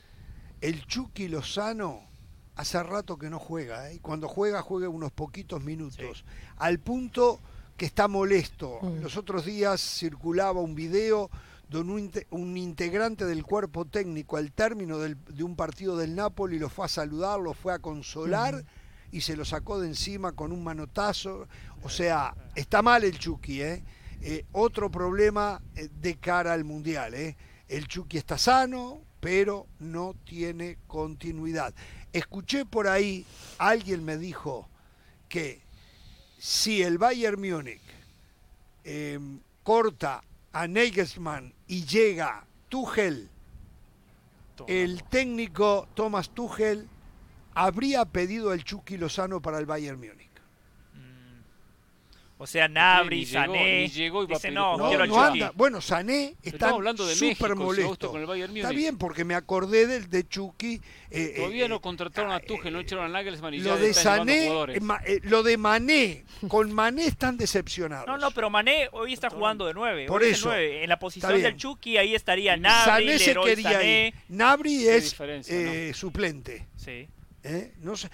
[0.61, 2.09] el Chucky Lozano
[2.55, 3.95] hace rato que no juega, ¿eh?
[3.95, 6.25] y cuando juega juega unos poquitos minutos,
[6.57, 7.39] al punto
[7.77, 8.79] que está molesto.
[8.81, 9.01] Mm.
[9.01, 11.31] Los otros días circulaba un video
[11.79, 16.89] un, integrante del cuerpo técnico al término de un partido del Napoli lo fue a
[16.89, 18.65] saludar, lo fue a consolar
[19.11, 21.47] y se lo sacó de encima con un manotazo.
[21.83, 23.83] O sea, está mal el Chucky, ¿eh?
[24.21, 27.13] eh otro problema eh, de cara al Mundial.
[27.13, 27.35] ¿eh?
[27.67, 31.73] El Chucky está sano, pero no tiene continuidad.
[32.13, 33.25] Escuché por ahí,
[33.57, 34.67] alguien me dijo
[35.29, 35.61] que
[36.37, 37.81] si el Bayern Múnich
[39.63, 40.23] corta
[40.53, 43.29] a Nagelsmann y llega Tuchel,
[44.67, 46.87] el técnico Thomas Tuchel
[47.53, 50.30] habría pedido el Chucky Lozano para el Bayern Múnich.
[52.41, 53.87] O sea, Nabri, Sané.
[53.87, 55.51] Llegó, dice, no, no, quiero no anda.
[55.53, 56.73] Bueno, Sané está
[57.13, 58.11] súper molesto.
[58.55, 60.81] está bien, porque me acordé del de Chucky.
[61.11, 63.77] Eh, Todavía eh, no contrataron a eh, Tuchel, no echaron a Nagelsmann y lo ya
[63.77, 64.49] de Sané,
[65.21, 68.07] lo de Mané, con Mané están decepcionados.
[68.07, 70.07] No, no, pero Mané hoy está jugando de nueve.
[70.07, 70.47] Por eso.
[70.47, 70.81] 9.
[70.81, 74.13] En la posición del Chucky ahí estaría Nabri, Sané se quería Sané.
[74.29, 75.15] Nabri es
[75.95, 76.65] suplente.
[76.75, 77.07] Sí.
[77.81, 78.09] No sé.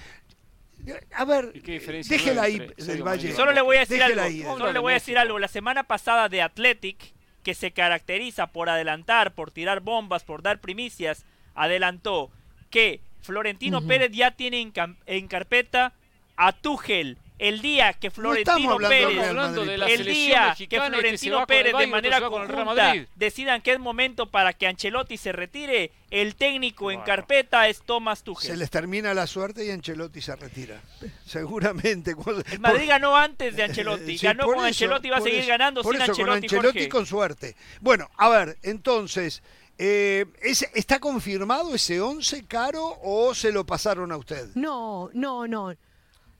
[1.13, 3.33] A ver, déjela ahí del Valle.
[3.33, 4.57] Solo le voy a decir algo.
[4.57, 5.39] Solo le voy a decir algo.
[5.39, 7.13] La semana pasada de Athletic,
[7.43, 11.25] que se caracteriza por adelantar, por tirar bombas, por dar primicias,
[11.55, 12.31] adelantó
[12.69, 14.71] que Florentino Pérez ya tiene
[15.05, 15.93] en, carpeta
[16.35, 19.29] a Tuchel, el día que Florentino Pérez,
[19.87, 25.17] el día que Florentino Pérez de manera conjunta decidan que es momento para que Ancelotti
[25.17, 28.51] se retire, el técnico en carpeta es Thomas Tuchel.
[28.51, 30.81] Se les termina la suerte y Ancelotti se retira.
[31.25, 32.15] Seguramente.
[32.51, 36.01] El Madrid ganó antes de Ancelotti, ganó con Ancelotti y va a seguir ganando sin
[36.01, 36.21] Ancelotti.
[36.21, 37.55] Con Ancelotti con suerte.
[37.81, 39.43] Bueno, a ver, entonces,
[39.77, 44.49] eh, ¿está confirmado ese 11 caro o se lo pasaron a usted?
[44.55, 45.75] No, no, no.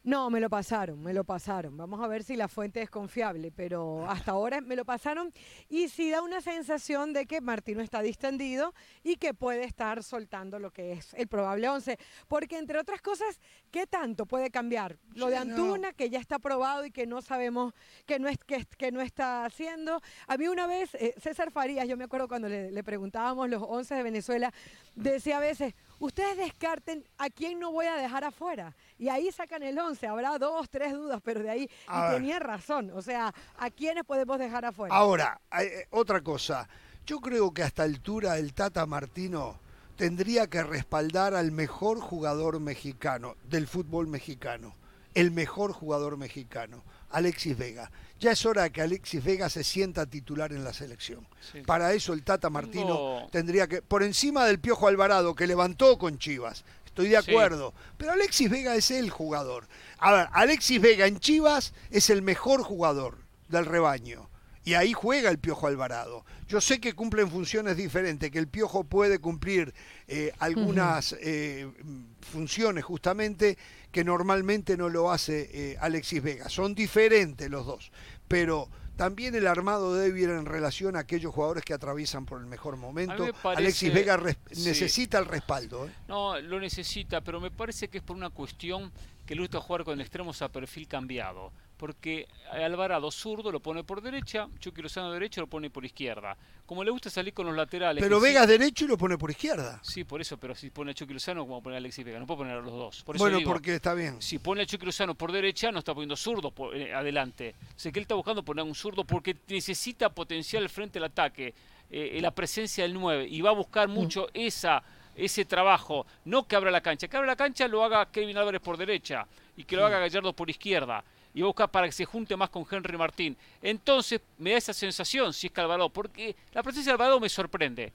[0.08, 1.76] No, me lo pasaron, me lo pasaron.
[1.76, 5.34] Vamos a ver si la fuente es confiable, pero hasta ahora me lo pasaron
[5.68, 10.60] y sí da una sensación de que Martino está distendido y que puede estar soltando
[10.60, 12.00] lo que es el probable 11.
[12.30, 14.98] Porque entre otras cosas, ¿qué tanto puede cambiar?
[15.14, 17.74] Lo de Antuna, que ya está probado y que no sabemos
[18.06, 20.00] que no, es, que, que no está haciendo.
[20.28, 23.62] A mí una vez, eh, César Farías, yo me acuerdo cuando le, le preguntábamos los
[23.62, 24.54] 11 de Venezuela,
[24.96, 28.76] decía a veces, ustedes descarten a quién no voy a dejar afuera.
[28.98, 30.08] Y ahí sacan el 11.
[30.08, 31.70] Habrá dos, tres dudas, pero de ahí.
[31.88, 32.92] y tenía razón.
[32.92, 34.96] O sea, ¿a quiénes podemos dejar afuera?
[34.96, 36.68] Ahora, eh, otra cosa.
[37.06, 39.60] Yo creo que a esta altura el Tata Martino
[39.96, 44.76] tendría que respaldar al mejor jugador mexicano del fútbol mexicano.
[45.14, 47.92] El mejor jugador mexicano, Alexis Vega.
[48.20, 51.28] Ya es hora que Alexis Vega se sienta titular en la selección.
[51.66, 56.18] Para eso el Tata Martino tendría que, por encima del Piojo Alvarado que levantó con
[56.18, 59.68] Chivas, estoy de acuerdo, pero Alexis Vega es el jugador.
[60.00, 64.30] A ver, Alexis Vega en Chivas es el mejor jugador del rebaño.
[64.68, 66.26] Y ahí juega el Piojo Alvarado.
[66.50, 69.74] Yo sé que cumplen funciones diferentes, que el Piojo puede cumplir
[70.10, 71.72] eh, algunas eh,
[72.20, 73.58] funciones justamente
[73.94, 76.50] que normalmente no lo hace eh, Alexis Vega.
[76.50, 77.94] Son diferentes los dos,
[78.28, 82.48] pero también el armado debe ir en relación a aquellos jugadores que atraviesan por el
[82.48, 83.26] mejor momento.
[83.44, 85.90] Alexis Vega necesita el respaldo.
[86.10, 88.92] No, lo necesita, pero me parece que es por una cuestión
[89.26, 94.02] que le gusta jugar con extremos a perfil cambiado porque Alvarado zurdo lo pone por
[94.02, 96.36] derecha, Chucky Lozano derecho lo pone por izquierda.
[96.66, 98.04] Como le gusta salir con los laterales.
[98.04, 99.80] Pero Vega derecho y lo pone por izquierda.
[99.84, 102.26] Sí, por eso, pero si pone a Chucky Lozano, como pone a Alexis Vega, no
[102.26, 103.06] puede poner a los dos.
[103.18, 104.22] bueno, porque está bien.
[104.22, 107.56] Si pone a Chucky Lozano por derecha, no está poniendo zurdo por, eh, adelante.
[107.76, 111.06] O sea que él está buscando poner un zurdo porque necesita potenciar el frente del
[111.06, 111.54] ataque,
[111.90, 113.92] eh, la presencia del 9, y va a buscar mm.
[113.92, 114.84] mucho esa
[115.18, 118.62] ese trabajo, no que abra la cancha, que abra la cancha lo haga Kevin Álvarez
[118.62, 119.26] por derecha
[119.58, 121.04] y que lo haga Gallardo por izquierda
[121.38, 123.38] y busca para que se junte más con Henry Martín.
[123.62, 127.94] Entonces me da esa sensación si es Calvarado, porque la presencia de Alvarado me sorprende.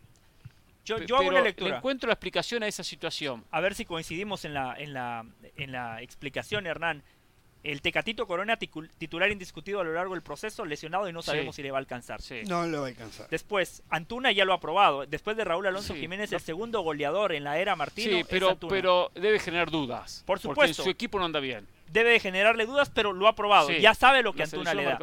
[0.85, 1.71] Yo, yo hago una lectura.
[1.71, 3.45] Le encuentro la explicación a esa situación.
[3.51, 5.27] A ver si coincidimos en la, en la,
[5.57, 7.03] en la explicación, Hernán.
[7.65, 11.65] El Tecatito Corona, titular indiscutido a lo largo del proceso, lesionado y no sabemos si
[11.65, 12.21] le va a alcanzar.
[12.47, 13.29] No le va a alcanzar.
[13.29, 15.05] Después, Antuna ya lo ha probado.
[15.07, 18.19] Después de Raúl Alonso Jiménez, el segundo goleador en la era Martino.
[18.19, 20.23] Sí, pero, pero debe generar dudas.
[20.27, 20.85] Por supuesto.
[20.85, 23.71] su equipo no anda bien debe generarle dudas, pero lo ha probado.
[23.71, 24.99] ya sabe lo que Antuna le da.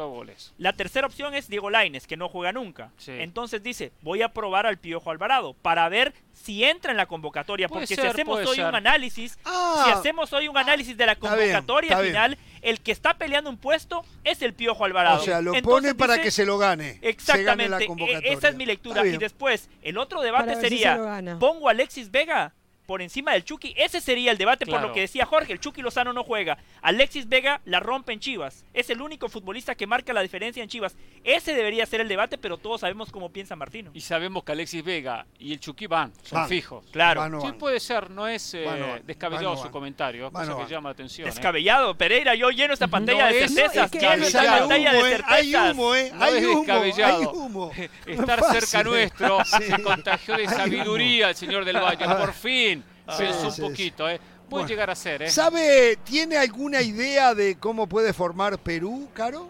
[0.58, 2.90] La tercera opción es Diego Laines, que no juega nunca.
[3.06, 7.68] Entonces dice, voy a probar al Piojo Alvarado para ver si entra en la convocatoria.
[7.68, 9.82] porque si hacemos hoy un análisis, ah.
[9.84, 14.04] si hacemos hoy un análisis de la convocatoria final, el que está peleando un puesto
[14.24, 15.20] es el Piojo Alvarado.
[15.20, 16.98] O sea, lo pone para que se lo gane.
[17.02, 17.84] Exactamente.
[17.84, 19.06] E-, esa es mi lectura.
[19.06, 20.98] Y después, el otro debate sería,
[21.38, 22.52] ¿pongo a Alexis Vega?
[22.90, 23.72] Por encima del Chucky.
[23.76, 25.52] Ese sería el debate por lo que decía Jorge.
[25.52, 26.58] El Chucky Lozano no juega.
[26.82, 28.64] Alexis Vega la rompe en Chivas.
[28.74, 30.96] Es el único futbolista que marca la diferencia en Chivas.
[31.22, 33.92] Ese debería ser el debate, pero todos sabemos cómo piensa Martino.
[33.94, 36.84] Y sabemos que Alexis Vega y el Chucky van, son fijos.
[36.90, 37.40] Claro.
[37.40, 38.66] sí, puede ser, no es eh,
[39.06, 41.28] descabellado su comentario, cosa que llama la atención.
[41.28, 41.30] ¿eh?
[41.30, 43.92] Descabellado, Pereira, yo lleno esta pantalla de certezas.
[43.92, 45.32] lleno esta pantalla de certezas.
[45.32, 46.12] Hay humo, ¿eh?
[46.18, 47.20] Hay humo, descabellado.
[47.20, 47.72] Hay humo.
[48.04, 52.79] Estar cerca nuestro se contagió de sabiduría el señor del Valle, por fin
[53.16, 54.20] pensó un poquito, ¿eh?
[54.48, 55.30] Puede llegar a ser, ¿eh?
[55.30, 59.48] ¿Sabe, tiene alguna idea de cómo puede formar Perú, Caro?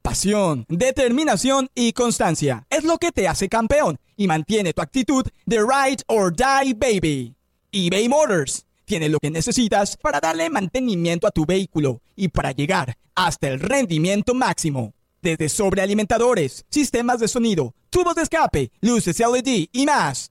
[0.00, 5.58] Pasión, determinación y constancia es lo que te hace campeón y mantiene tu actitud de
[5.58, 7.34] ride or die baby.
[7.70, 12.96] eBay Motors tiene lo que necesitas para darle mantenimiento a tu vehículo y para llegar
[13.14, 14.94] hasta el rendimiento máximo.
[15.20, 20.30] Desde sobrealimentadores, sistemas de sonido, tubos de escape, luces LED y más.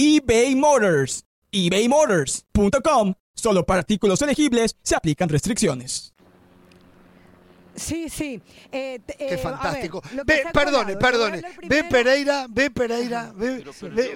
[0.00, 1.24] eBay Motors.
[1.52, 3.14] ebaymotors.com.
[3.34, 6.14] Solo para artículos elegibles se aplican restricciones.
[7.74, 8.40] Sí, sí.
[8.72, 10.02] Eh, Qué eh, fantástico.
[10.24, 11.42] ve, perdone, perdone.
[11.66, 13.64] Ve Pereira, ve Pereira, ve,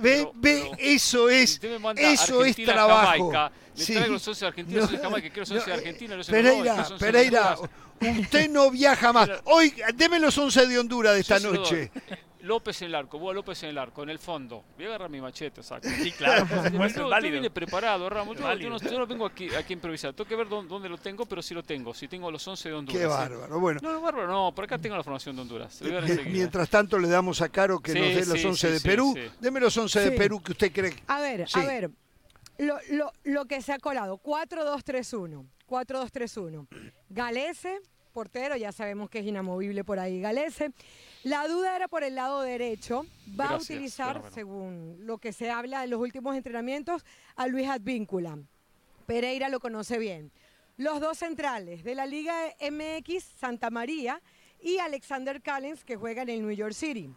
[0.01, 1.61] ve, ve, eso es,
[1.97, 3.33] eso es trabajo.
[3.77, 6.27] Le traigo los 11 argentinos de Jamaica, quiero los 11 argentinos.
[6.27, 7.57] Pereira, Pereira,
[8.01, 9.29] usted no viaja más.
[9.45, 11.91] Hoy, deme los 11 de Honduras de esta noche.
[12.45, 14.65] López en el arco, Boa López en el arco, en el fondo.
[14.77, 15.89] Voy a agarrar mi machete, exacto.
[15.89, 18.37] Sí, claro, yo, vine preparado, Ramos.
[18.39, 20.13] Yo, no, vengo aquí, aquí a improvisar.
[20.13, 21.95] Tengo que ver dónde, lo tengo, pero sí lo tengo.
[21.95, 23.01] Si tengo los 11 de Honduras.
[23.01, 23.81] Qué bárbaro, bueno.
[23.83, 24.55] No, bárbaro, no.
[24.55, 25.81] Por acá tengo la formación de Honduras.
[26.27, 29.15] Mientras tanto, le damos a Caro que nos dé los 11 de Perú.
[29.41, 30.95] Deme los 11 de Perú que usted cree.
[31.07, 31.91] A ver, a ver.
[32.59, 35.45] Lo, lo, lo que se ha colado, 4-2-3-1.
[35.67, 36.69] 4-2-3-1.
[37.09, 37.81] Galese,
[38.15, 40.71] portero, ya sabemos que es inamovible por ahí Galese.
[41.25, 43.05] La duda era por el lado derecho.
[43.39, 47.05] Va a utilizar, según lo que se habla en los últimos entrenamientos,
[47.37, 48.39] a Luis Advíncula.
[49.05, 50.31] Pereira lo conoce bien.
[50.77, 54.23] Los dos centrales de la Liga MX, Santa María
[54.63, 57.11] y Alexander Callens, que juega en el New York City.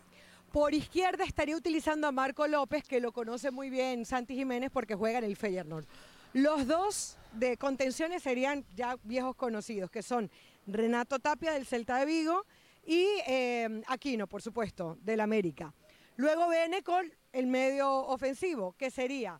[0.52, 4.96] Por izquierda estaría utilizando a Marco López, que lo conoce muy bien Santi Jiménez porque
[4.96, 5.86] juega en el Feyenoord.
[6.34, 10.30] Los dos de contenciones serían ya viejos conocidos, que son
[10.68, 12.46] Renato Tapia del Celta de Vigo
[12.86, 15.74] y eh, Aquino, por supuesto, del América.
[16.18, 19.40] Luego viene con el medio ofensivo, que sería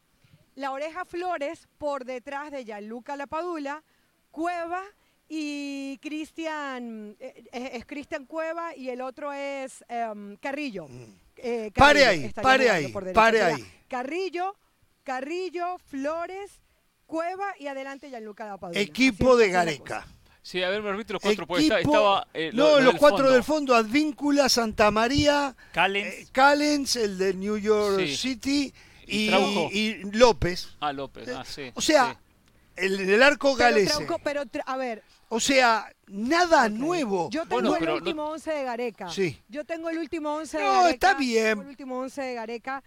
[0.56, 3.84] la oreja Flores por detrás de Gianluca Lapadula,
[4.32, 4.84] Cueva
[5.30, 10.88] y Cristian, eh, eh, es Cristian Cueva y el otro es em, Carrillo.
[10.88, 11.04] Mm.
[11.38, 13.72] Eh, pare ahí, pare ahí, pare ahí.
[13.88, 14.56] Carrillo,
[15.04, 16.60] Carrillo, Flores,
[17.06, 18.80] Cueva y adelante Gianluca Lapadula.
[18.80, 20.08] Equipo de Gareca.
[20.48, 22.26] Sí, a ver, me repito los cuatro, porque estaba...
[22.54, 28.74] no, los cuatro del fondo, Advíncula, Santa María, Callens, Callens el de New York City
[29.06, 30.70] y, y, López.
[30.80, 31.70] Ah, López, ah, sí.
[31.74, 32.18] O sea,
[32.78, 34.08] el, arco galese.
[34.24, 35.04] pero, a ver.
[35.28, 37.30] O sea, nada nuevo.
[37.30, 39.10] Yo tengo el último 11 de Gareca.
[39.10, 39.38] Sí.
[39.50, 40.82] Yo tengo el último 11 de Gareca.
[40.82, 41.60] No, está bien.
[41.60, 42.82] El último 11 de Gareca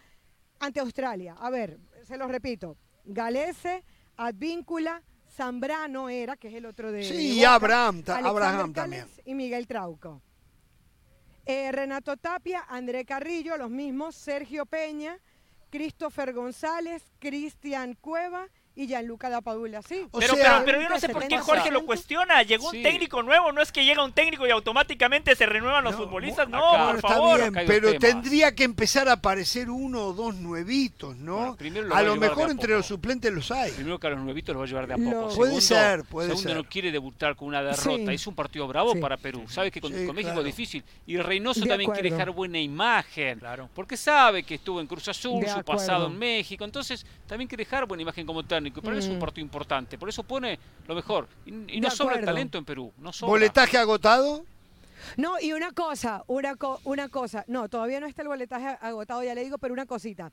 [0.61, 1.37] ante Australia.
[1.39, 2.79] A ver, se los repito.
[3.05, 3.85] Galese,
[4.17, 7.05] Advíncula, Zambrano era, que es el otro de.
[7.05, 9.07] Sí, y Abraham, Abraham también.
[9.25, 10.23] Y Miguel Trauco.
[11.47, 15.19] Eh, Renato Tapia, André Carrillo, los mismos, Sergio Peña,
[15.71, 18.49] Christopher González, Cristian Cueva
[18.81, 20.07] y Gianluca Lapadula, sí.
[20.19, 22.43] pero, pero, yo no sé por qué Jorge lo cuestiona.
[22.43, 25.97] Llegó un técnico nuevo, no es que llega un técnico y automáticamente se renuevan los
[25.97, 27.53] futbolistas, no, por favor.
[27.67, 31.59] pero tendría que empezar a aparecer uno o dos nuevitos, ¿no?
[31.93, 33.71] a lo mejor entre los suplentes los hay.
[33.73, 35.35] Primero que a los nuevitos los va a llevar de a poco.
[35.37, 38.13] puede ser, puede segundo, no quiere debutar con una derrota.
[38.13, 39.45] Es un partido bravo para Perú.
[39.47, 40.83] Sabe que con, México es difícil.
[41.07, 43.41] Y Reynoso también quiere dejar buena imagen.
[43.41, 43.69] Claro.
[43.75, 46.65] Porque sabe que estuvo en Cruz Azul, su pasado en México.
[46.65, 49.21] Entonces también quiere dejar buena imagen como técnico pero es un mm.
[49.21, 49.99] partido importante.
[49.99, 51.29] Por eso pone lo mejor.
[51.47, 52.93] Y, no sobra el talento en Perú.
[52.99, 54.45] No ¿Boletaje agotado?
[55.17, 57.45] No, y una cosa, una, una cosa.
[57.49, 60.33] No, todavía no está el boletaje agotado, ya le digo, pero una cosita.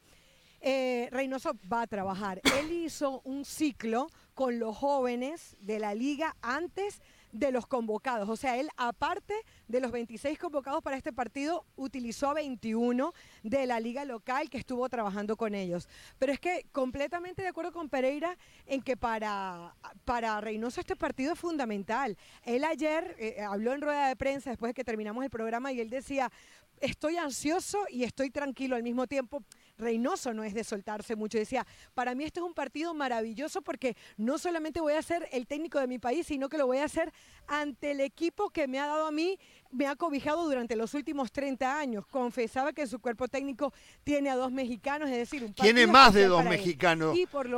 [0.62, 2.42] Eh, Reynoso va a trabajar.
[2.60, 7.02] Él hizo un ciclo con los jóvenes de la liga antes
[7.38, 8.28] de los convocados.
[8.30, 9.34] O sea, él, aparte
[9.68, 13.14] de los 26 convocados para este partido, utilizó a 21
[13.44, 15.88] de la liga local que estuvo trabajando con ellos.
[16.18, 19.76] Pero es que completamente de acuerdo con Pereira en que para,
[20.06, 22.18] para Reynoso este partido es fundamental.
[22.44, 25.80] Él ayer eh, habló en rueda de prensa después de que terminamos el programa y
[25.80, 26.32] él decía,
[26.80, 29.44] estoy ansioso y estoy tranquilo al mismo tiempo.
[29.78, 31.38] Reynoso no es de soltarse mucho.
[31.38, 35.48] Decía, para mí este es un partido maravilloso porque no solamente voy a ser el
[35.48, 37.14] técnico de mi país, sino que lo voy a hacer
[37.48, 39.40] ante el equipo que me ha dado a mí,
[39.72, 42.06] me ha cobijado durante los últimos 30 años.
[42.08, 43.74] Confesaba que su cuerpo técnico
[44.04, 47.16] tiene a dos mexicanos, es decir, un Tiene más de dos mexicanos.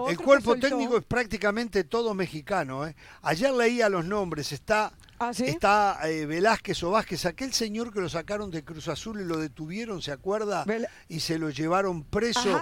[0.08, 2.86] el cuerpo técnico es prácticamente todo mexicano.
[2.86, 2.96] ¿eh?
[3.22, 8.08] Ayer leía los nombres, está ¿Ah, Está eh, Velázquez o Vázquez, aquel señor que lo
[8.08, 10.66] sacaron de Cruz Azul y lo detuvieron, ¿se acuerda?
[11.10, 12.62] y se lo llevaron preso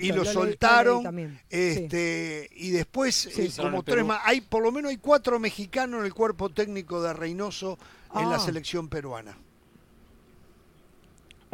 [0.00, 1.38] y lo, soltaron.
[1.48, 6.06] este, Y después, eh, como tres más, hay, por lo menos hay cuatro mexicanos en
[6.06, 7.78] el cuerpo técnico de Reynoso
[8.14, 8.40] en la ah.
[8.40, 9.38] selección peruana.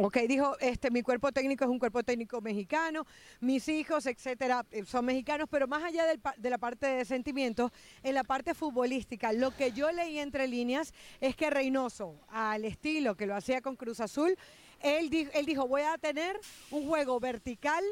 [0.03, 3.05] Ok, dijo, este, mi cuerpo técnico es un cuerpo técnico mexicano,
[3.39, 6.05] mis hijos, etcétera, eh, son mexicanos, pero más allá
[6.37, 7.71] de la parte de sentimientos,
[8.01, 13.15] en la parte futbolística, lo que yo leí entre líneas es que Reynoso, al estilo
[13.15, 14.35] que lo hacía con Cruz Azul,
[14.79, 16.39] él, dijo, él dijo, voy a tener
[16.71, 17.83] un juego vertical,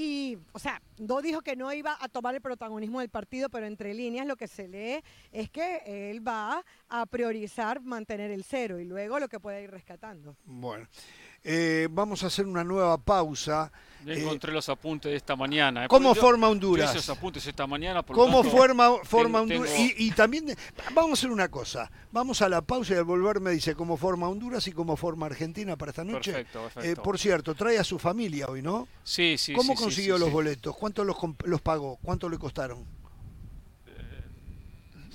[0.00, 3.66] y, o sea, no dijo que no iba a tomar el protagonismo del partido, pero
[3.66, 5.02] entre líneas lo que se lee
[5.32, 5.82] es que
[6.12, 10.36] él va a priorizar mantener el cero y luego lo que pueda ir rescatando.
[10.44, 10.86] Bueno.
[11.44, 13.70] Eh, vamos a hacer una nueva pausa.
[14.04, 15.84] encontré los apuntes de esta mañana.
[15.84, 16.90] Eh, ¿Cómo forma Honduras?
[16.90, 18.02] Esos apuntes esta mañana.
[18.02, 19.72] ¿Cómo forma, forma Honduras?
[19.76, 20.56] Y, también,
[20.94, 21.90] vamos a hacer una cosa.
[22.12, 25.26] Vamos a la pausa y al volver me dice cómo forma Honduras y cómo forma
[25.26, 26.32] Argentina para esta noche.
[26.32, 27.02] Perfecto, eh, perfecto.
[27.02, 28.88] por cierto, trae a su familia hoy, ¿no?
[29.02, 29.52] Sí, sí.
[29.52, 30.76] ¿Cómo consiguió los boletos?
[30.76, 31.98] ¿Cuánto los, los pagó?
[32.02, 32.97] ¿Cuánto le costaron?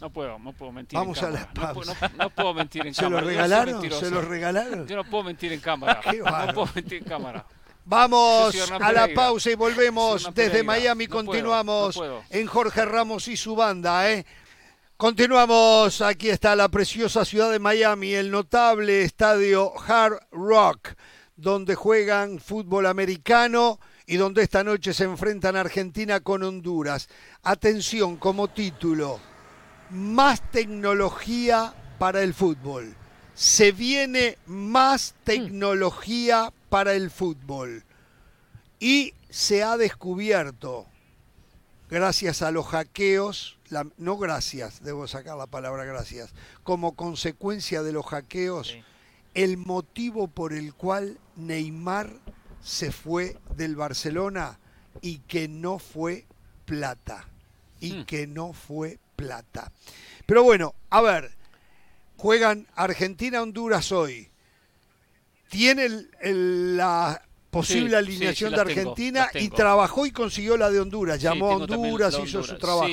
[0.03, 0.99] No puedo, no puedo mentir.
[0.99, 1.43] Vamos en cámara.
[1.43, 2.11] a la pausa.
[2.17, 3.21] No, puedo mentir en cámara.
[3.21, 3.89] ¿Se lo regalaron?
[3.89, 4.85] ¿Se lo regalaron?
[4.85, 6.01] Yo no puedo mentir en cámara.
[6.45, 7.45] no puedo mentir en cámara.
[7.85, 11.07] Vamos a la pausa y volvemos desde Miami.
[11.07, 14.11] continuamos en Jorge Ramos y su banda.
[14.11, 14.25] ¿eh?
[14.97, 16.01] Continuamos.
[16.01, 20.95] Aquí está la preciosa ciudad de Miami, el notable estadio Hard Rock,
[21.37, 27.07] donde juegan fútbol americano y donde esta noche se enfrentan Argentina con Honduras.
[27.41, 29.21] Atención como título
[29.93, 32.95] más tecnología para el fútbol.
[33.35, 37.83] Se viene más tecnología para el fútbol.
[38.79, 40.87] Y se ha descubierto,
[41.89, 43.57] gracias a los hackeos,
[43.97, 46.33] no gracias, debo sacar la palabra gracias,
[46.63, 48.75] como consecuencia de los hackeos,
[49.33, 52.11] el motivo por el cual Neymar
[52.61, 54.59] se fue del Barcelona
[55.01, 56.25] y que no fue
[56.65, 57.27] plata.
[57.79, 58.05] Y hmm.
[58.05, 59.71] que no fue plata.
[60.25, 61.31] Pero bueno, a ver,
[62.17, 64.29] juegan Argentina-Honduras hoy.
[65.49, 65.87] Tiene
[66.21, 67.21] la
[67.53, 71.21] posible alineación de Argentina y trabajó y consiguió la de Honduras.
[71.21, 72.87] Llamó a Honduras, hizo su trabajo.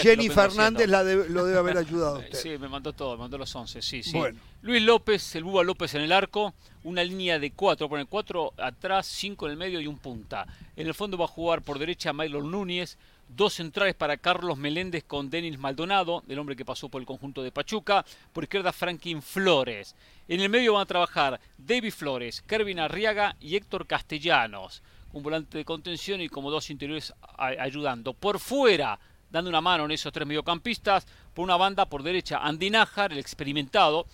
[0.00, 2.38] Jenny Fernández la lo debe haber ayudado a usted.
[2.38, 3.82] Sí, me mandó todo, me mandó los 11.
[3.82, 4.18] Sí, sí.
[4.62, 9.06] Luis López, el Buba López en el arco, una línea de cuatro, pone cuatro atrás,
[9.06, 10.46] cinco en el medio y un punta.
[10.74, 12.96] En el fondo va a jugar por derecha Mylon Núñez,
[13.28, 17.42] Dos centrales para Carlos Meléndez con Denis Maldonado, el hombre que pasó por el conjunto
[17.42, 18.04] de Pachuca.
[18.32, 19.94] Por izquierda Franklin Flores.
[20.28, 24.82] En el medio van a trabajar David Flores, Kervin Arriaga y Héctor Castellanos.
[25.12, 28.14] Un volante de contención y como dos interiores ayudando.
[28.14, 28.98] Por fuera,
[29.30, 31.06] dando una mano en esos tres mediocampistas.
[31.34, 34.06] Por una banda, por derecha, Andy Nájar, el experimentado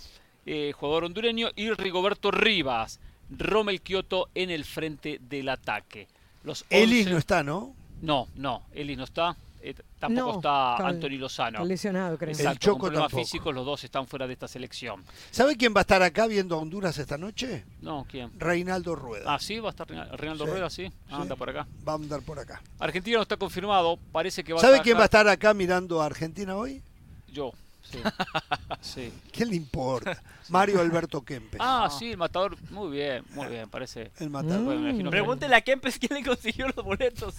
[0.45, 1.51] eh, jugador hondureño.
[1.57, 3.01] Y Rigoberto Rivas.
[3.31, 6.09] Rommel Kioto en el frente del ataque.
[6.43, 7.75] Los Elis no está, ¿no?
[8.05, 9.37] No, no, Eli no está.
[9.67, 11.65] Eh, tampoco está Anthony Lozano.
[11.65, 12.33] lesionado, creo.
[12.33, 15.03] Exacto, el Choco con problemas físicos, los dos están fuera de esta selección.
[15.31, 17.65] ¿Sabe quién va a estar acá viendo a Honduras esta noche?
[17.81, 18.39] No, ¿quién?
[18.39, 19.35] Reinaldo Rueda.
[19.35, 20.93] Ah, sí, va a estar Reinaldo Rueda, sí.
[21.09, 21.67] Ah, anda por acá.
[21.89, 22.61] Va a andar por acá.
[22.79, 26.03] Argentina no está confirmado, parece que va a ¿Sabe quién va a estar acá mirando
[26.03, 26.83] a Argentina hoy?
[27.33, 27.53] Yo.
[28.80, 29.12] Sí.
[29.32, 30.22] ¿Qué le importa?
[30.49, 31.61] Mario Alberto Kempes.
[31.62, 32.57] Ah, sí, el matador.
[32.70, 34.11] Muy bien, muy bien, parece.
[34.18, 34.76] El matador.
[35.11, 37.34] Pregúntele a Kempes quién le consiguió los boletos.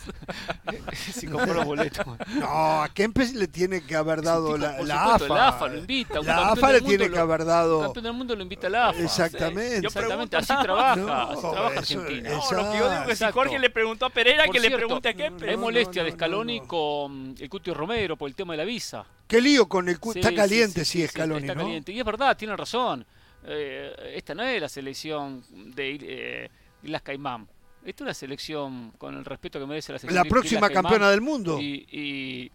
[0.93, 2.05] si compró los boletos.
[2.35, 5.27] No, a Kempes le tiene que haber dado la, la AFA.
[5.27, 6.21] La AFA lo invita.
[6.21, 7.79] La AFA le tiene que haber dado.
[7.79, 9.03] El campeón del mundo lo invita a la AFA.
[9.03, 9.85] Exactamente.
[9.85, 11.23] Exactamente, así trabaja.
[11.23, 12.29] así trabaja Argentina.
[12.29, 14.71] No, lo que yo digo es que si Jorge le preguntó a Pereira, que le
[14.71, 15.49] pregunte a Kempes.
[15.49, 19.05] Hay molestia de Scaloni con el Cutio Romero por el tema de la visa.
[19.27, 21.91] Qué lío con el Está caliente, sí, Scaloni, Está caliente.
[21.91, 23.05] Y es verdad, tiene razón.
[23.45, 26.49] Eh, esta no es la selección de eh,
[26.83, 27.47] Islas Caimán.
[27.85, 30.23] Esta es una selección con el respeto que merece la selección.
[30.23, 31.59] La próxima campeona del mundo.
[31.61, 32.51] y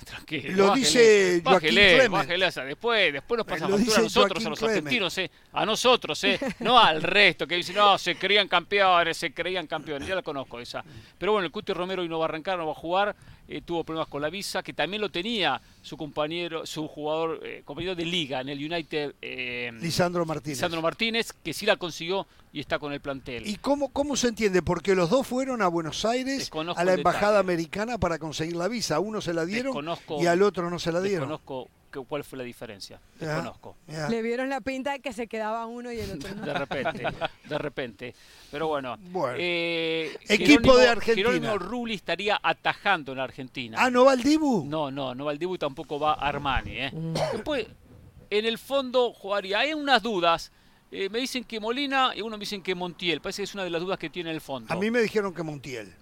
[0.04, 0.66] tranquilo.
[0.66, 1.74] Lo dice Joaquín
[2.10, 6.38] bájele, después, después nos pasa factura a nosotros, a los argentinos, eh, a nosotros, eh,
[6.60, 10.60] no al resto, que dicen, no, se creían campeones, se creían campeones, ya la conozco
[10.60, 10.84] esa.
[11.18, 13.14] Pero bueno, el Cuti Romero hoy no va a arrancar, no va a jugar,
[13.48, 17.62] eh, tuvo problemas con la visa, que también lo tenía su compañero, su jugador, eh,
[17.64, 19.14] compañero de liga en el United.
[19.22, 20.58] Eh, Lisandro Martínez.
[20.58, 23.46] Lisandro Martínez, que sí la consiguió y está con el plantel.
[23.46, 24.62] ¿Y cómo, cómo se entiende?
[24.62, 28.96] Porque los dos fueron a Buenos Aires, a la embajada americana para conseguir la visa.
[28.96, 29.74] A uno se la dieron
[30.20, 31.38] y al otro no se la dieron.
[31.90, 33.00] Cuál fue la diferencia.
[33.18, 33.76] Desconozco.
[34.08, 36.46] Le vieron la pinta de que se quedaba uno y el otro no.
[36.46, 37.06] De repente,
[37.48, 38.14] de repente.
[38.50, 38.98] Pero bueno.
[39.36, 41.30] Eh, Equipo de Argentina.
[41.30, 43.78] Jerónimo Rulli estaría atajando en Argentina.
[43.80, 44.64] Ah, ¿no va el Dibu?
[44.64, 46.76] No, no, no va el Dibu y tampoco va Armani.
[46.76, 46.90] ¿eh?
[46.92, 47.14] Mm.
[47.32, 47.66] Después,
[48.30, 49.60] en el fondo jugaría.
[49.60, 50.52] Hay unas dudas.
[50.92, 53.20] Eh, me dicen que Molina y uno me dicen que Montiel.
[53.20, 54.72] Parece que es una de las dudas que tiene el fondo.
[54.72, 55.92] A mí me dijeron que Montiel.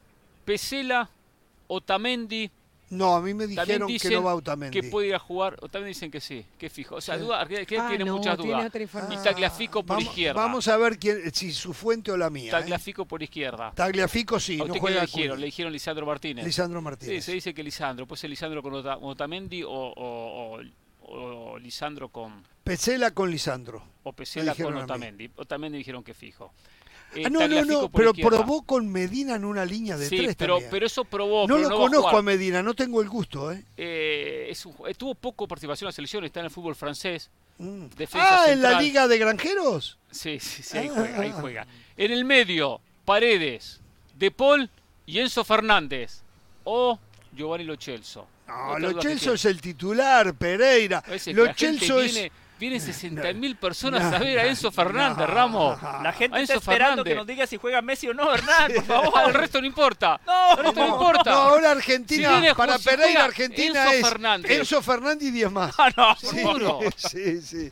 [0.44, 1.10] Pesela,
[1.66, 2.50] Otamendi,
[2.90, 4.80] no, a mí me dijeron que no va Otamendi.
[4.80, 6.96] Que puede ir a jugar, o también dicen que sí, que fijo.
[6.96, 8.70] O sea, duda, que ah, tiene muchas dudas.
[9.10, 10.40] Y Tagliafico por izquierda.
[10.40, 12.48] Vamos a ver quién, si su fuente o la mía.
[12.48, 12.50] ¿eh?
[12.50, 13.72] Tagliafico por izquierda.
[13.74, 15.40] Tagliafico sí, no juega le dijeron?
[15.40, 16.44] Le dijeron Lisandro Martínez.
[16.44, 17.16] Lisandro Martínez.
[17.16, 18.06] Sí, se dice que Lisandro.
[18.06, 22.44] Puede ser Lisandro con Otamendi o, o, Lisandro con...
[22.64, 23.82] Pesela con Lisandro.
[24.02, 25.30] O Pesela con Otamendi.
[25.36, 26.52] Otamendi dijeron que fijo.
[27.14, 30.36] Eh, ah, no, no, no, pero probó con Medina en una línea de sí, tres
[30.36, 31.48] pero, pero eso probó.
[31.48, 33.50] No lo conozco a, Medina, no tengo el gusto.
[33.50, 33.64] ¿eh?
[33.76, 34.54] eh
[34.96, 37.30] tuvo poco participación en la selección, está en el fútbol francés.
[37.58, 37.86] Mm.
[38.14, 39.98] ah, en la Liga de Granjeros.
[40.10, 41.66] Sí, sí, sí, ahí, juega, ahí juega.
[41.96, 43.80] En el medio, Paredes,
[44.14, 44.70] De Paul
[45.06, 46.22] y Enzo Fernández.
[46.64, 46.98] O
[47.34, 48.26] Giovanni Lochelso.
[48.46, 51.02] No, Lochelso es el titular, Pereira.
[51.32, 55.80] Lochelso es Vienen 60.000 personas a ver a Enzo Fernández, Ramos.
[56.02, 59.28] La gente está esperando que nos diga si juega Messi o no, Hernán, por favor.
[59.28, 60.20] el resto no importa.
[60.26, 61.30] No, el resto no, importa.
[61.30, 64.04] No, ahora Argentina, para Pereira, Argentina es
[64.50, 65.74] Enzo Fernández y 10 más.
[65.80, 66.80] Ah, no, seguro.
[66.96, 67.70] Sí, sí.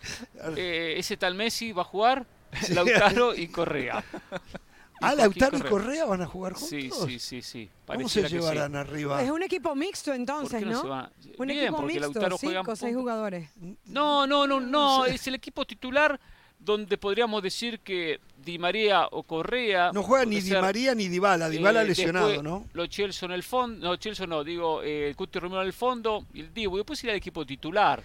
[0.56, 2.24] Eh, ese tal Messi va a jugar,
[2.68, 4.04] Lautaro y Correa.
[5.00, 6.68] Ah, Lautaro y Correa van a jugar juntos.
[6.68, 7.70] Sí, sí, sí, sí.
[7.86, 9.22] ¿Cómo se llevarán arriba?
[9.22, 10.82] Es un equipo mixto entonces, ¿no?
[10.82, 11.10] ¿no?
[11.38, 13.50] Un equipo mixto, Lautaro cinco, seis jugadores.
[13.86, 16.18] No, no, no, no, es el equipo titular
[16.58, 19.92] donde podríamos decir que Di María o Correa.
[19.92, 22.66] No juega ni Di María ni Dybala, Dybala eh, lesionado, ¿no?
[22.72, 25.72] Lo Chelsea en el fondo, no, Chelsea no, digo, eh, el Cuti Romero en el
[25.72, 26.76] fondo y el Dibu.
[26.76, 28.02] Después sería el equipo titular.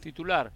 [0.00, 0.50] Titular.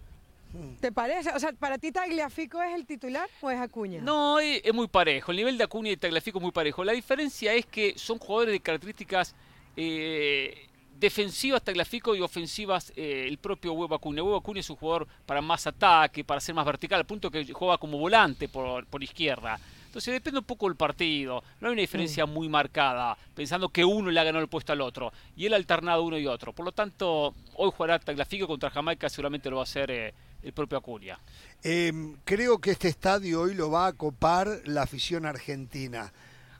[0.79, 1.29] ¿Te parece?
[1.31, 4.01] O sea, ¿para ti Tagliafico es el titular o es Acuña?
[4.01, 5.31] No, es, muy parejo.
[5.31, 6.83] El nivel de Acuña y Tagliafico es muy parejo.
[6.83, 9.35] La diferencia es que son jugadores de características
[9.77, 10.67] eh,
[10.99, 14.23] defensivas Tagliafico y ofensivas eh, el propio Huevo Acuña.
[14.23, 17.45] Huevo Acuña es un jugador para más ataque, para ser más vertical, al punto que
[17.53, 19.59] juega como volante por, por izquierda.
[19.85, 21.43] Entonces depende un poco del partido.
[21.59, 22.29] No hay una diferencia mm.
[22.31, 25.11] muy marcada, pensando que uno le ha ganado el puesto al otro.
[25.35, 26.53] Y él ha alternado uno y otro.
[26.53, 30.13] Por lo tanto, hoy jugará Tagliafico contra Jamaica, seguramente lo va a hacer eh,
[30.43, 31.19] el propio Acuña.
[31.63, 36.11] Em, creo que este estadio hoy lo va a copar la afición argentina.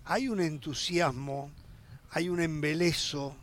[0.06, 1.51] Hay un entusiasmo,
[2.11, 3.35] hay un embelezo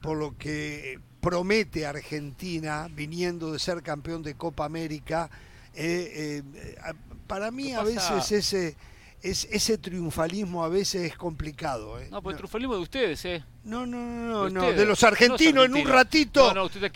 [0.00, 5.30] por lo que promete Argentina viniendo de ser campeón de Copa América.
[5.74, 6.92] Eh, eh,
[7.26, 8.76] para mí a veces ese
[9.22, 12.00] es, ese triunfalismo a veces es complicado.
[12.00, 12.08] ¿eh?
[12.10, 13.44] No, pues el triunfalismo de ustedes, ¿eh?
[13.64, 16.52] No, no, no, de, no, de los argentinos en un ratito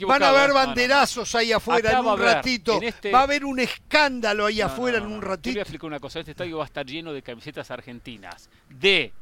[0.07, 2.81] van a haber banderazos ahí afuera en un ratito.
[2.81, 5.43] Este va a haber un escándalo ahí afuera en un ratito.
[5.43, 8.49] Te voy a explicar una cosa, este estadio va a estar lleno de camisetas argentinas,
[8.69, 9.13] de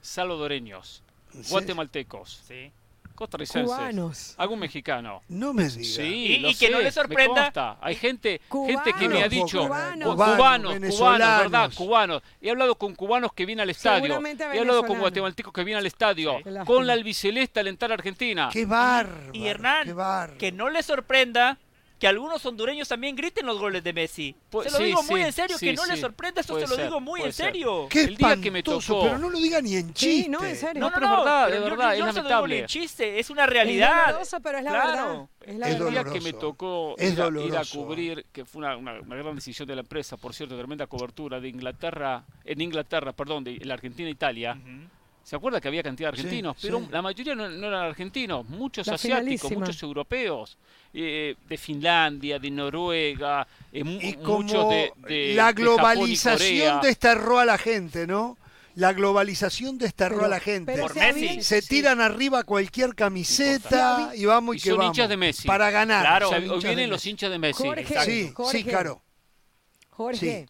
[0.00, 1.02] salvadoreños,
[1.48, 2.72] guatemaltecos, ¿Sí?
[3.20, 4.34] Costarricenses, cubanos.
[4.38, 5.22] algún mexicano.
[5.28, 5.94] No me digas.
[5.94, 7.76] Sí, y, que no le sorprenda.
[7.80, 11.70] Hay gente, gente que me ha dicho cubanos, cubanos, cubanos, ¿verdad?
[11.74, 12.22] Cubanos.
[12.40, 14.20] He hablado con cubanos que vienen al estadio.
[14.52, 16.38] He hablado con guatemaltecos que vienen al estadio.
[16.64, 18.48] Con la albiceleste alentar a Argentina.
[18.50, 19.30] Qué bárbaro.
[19.34, 21.58] Y Hernán, que no le sorprenda
[22.00, 24.34] que algunos hondureños también griten los goles de Messi.
[24.62, 27.20] se lo digo muy en serio, que no les sorprenda, esto se lo digo muy
[27.20, 27.88] en serio.
[27.90, 30.30] Qué el día que me tocó, pero no lo diga ni en chiste.
[30.30, 30.80] no, en serio.
[30.80, 32.22] No, no, no, verdad, de verdad, yo, es lamentable.
[32.22, 34.18] No lo digo ni en chiste, es una realidad.
[34.18, 35.28] Es pero es la verdad.
[35.42, 39.34] Es la el día que me tocó ir, a, cubrir, que fue una, una, gran
[39.34, 43.74] decisión de la empresa, por cierto, tremenda cobertura de Inglaterra, en Inglaterra, perdón, de la
[43.74, 44.56] Argentina-Italia.
[45.30, 46.56] ¿Se acuerda que había cantidad de argentinos?
[46.60, 50.58] pero la mayoría no, eran argentinos, muchos asiáticos, muchos europeos,
[50.92, 58.38] eh, de Finlandia, de Noruega, eh, muchos de, La globalización desterró a la gente, ¿no?
[58.74, 60.76] La globalización desterró a la gente.
[60.76, 61.42] Por Messi.
[61.42, 65.46] Se tiran arriba cualquier camiseta y vamos y, y que son hinchas de Messi.
[65.46, 66.02] Para ganar.
[66.02, 67.62] Claro, hoy vienen los hinchas de Messi.
[68.04, 69.00] sí, sí, claro.
[69.90, 70.48] Jorge,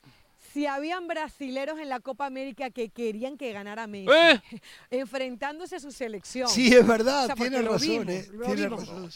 [0.53, 4.41] si habían brasileros en la Copa América que querían que ganara Messi, ¿Eh?
[4.91, 6.49] enfrentándose a su selección.
[6.49, 8.09] Sí, es verdad, tiene razón.
[8.09, 9.11] eh, tiene razón.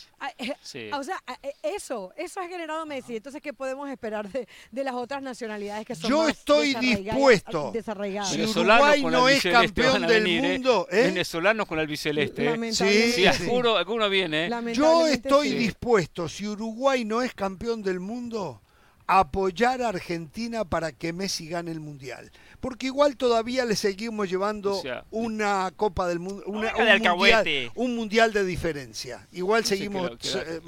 [0.92, 1.22] O sea,
[1.62, 3.16] eso, eso ha generado Messi.
[3.16, 7.72] Entonces, ¿qué podemos esperar de, de las otras nacionalidades que son Yo estoy dispuesto.
[8.24, 11.02] Si Uruguay no es campeón del mundo, ¿eh?
[11.04, 12.72] Venezolanos con el biceleste.
[12.72, 14.50] Sí, sí, seguro alguno viene.
[14.72, 18.60] Yo estoy dispuesto, si Uruguay no es campeón del mundo
[19.06, 22.30] apoyar a Argentina para que Messi gane el Mundial.
[22.60, 28.44] Porque igual todavía le seguimos llevando una Copa del Mundo, un, mundial, un, mundial, de
[28.44, 29.26] diferencia.
[29.32, 30.60] Igual seguimos eh,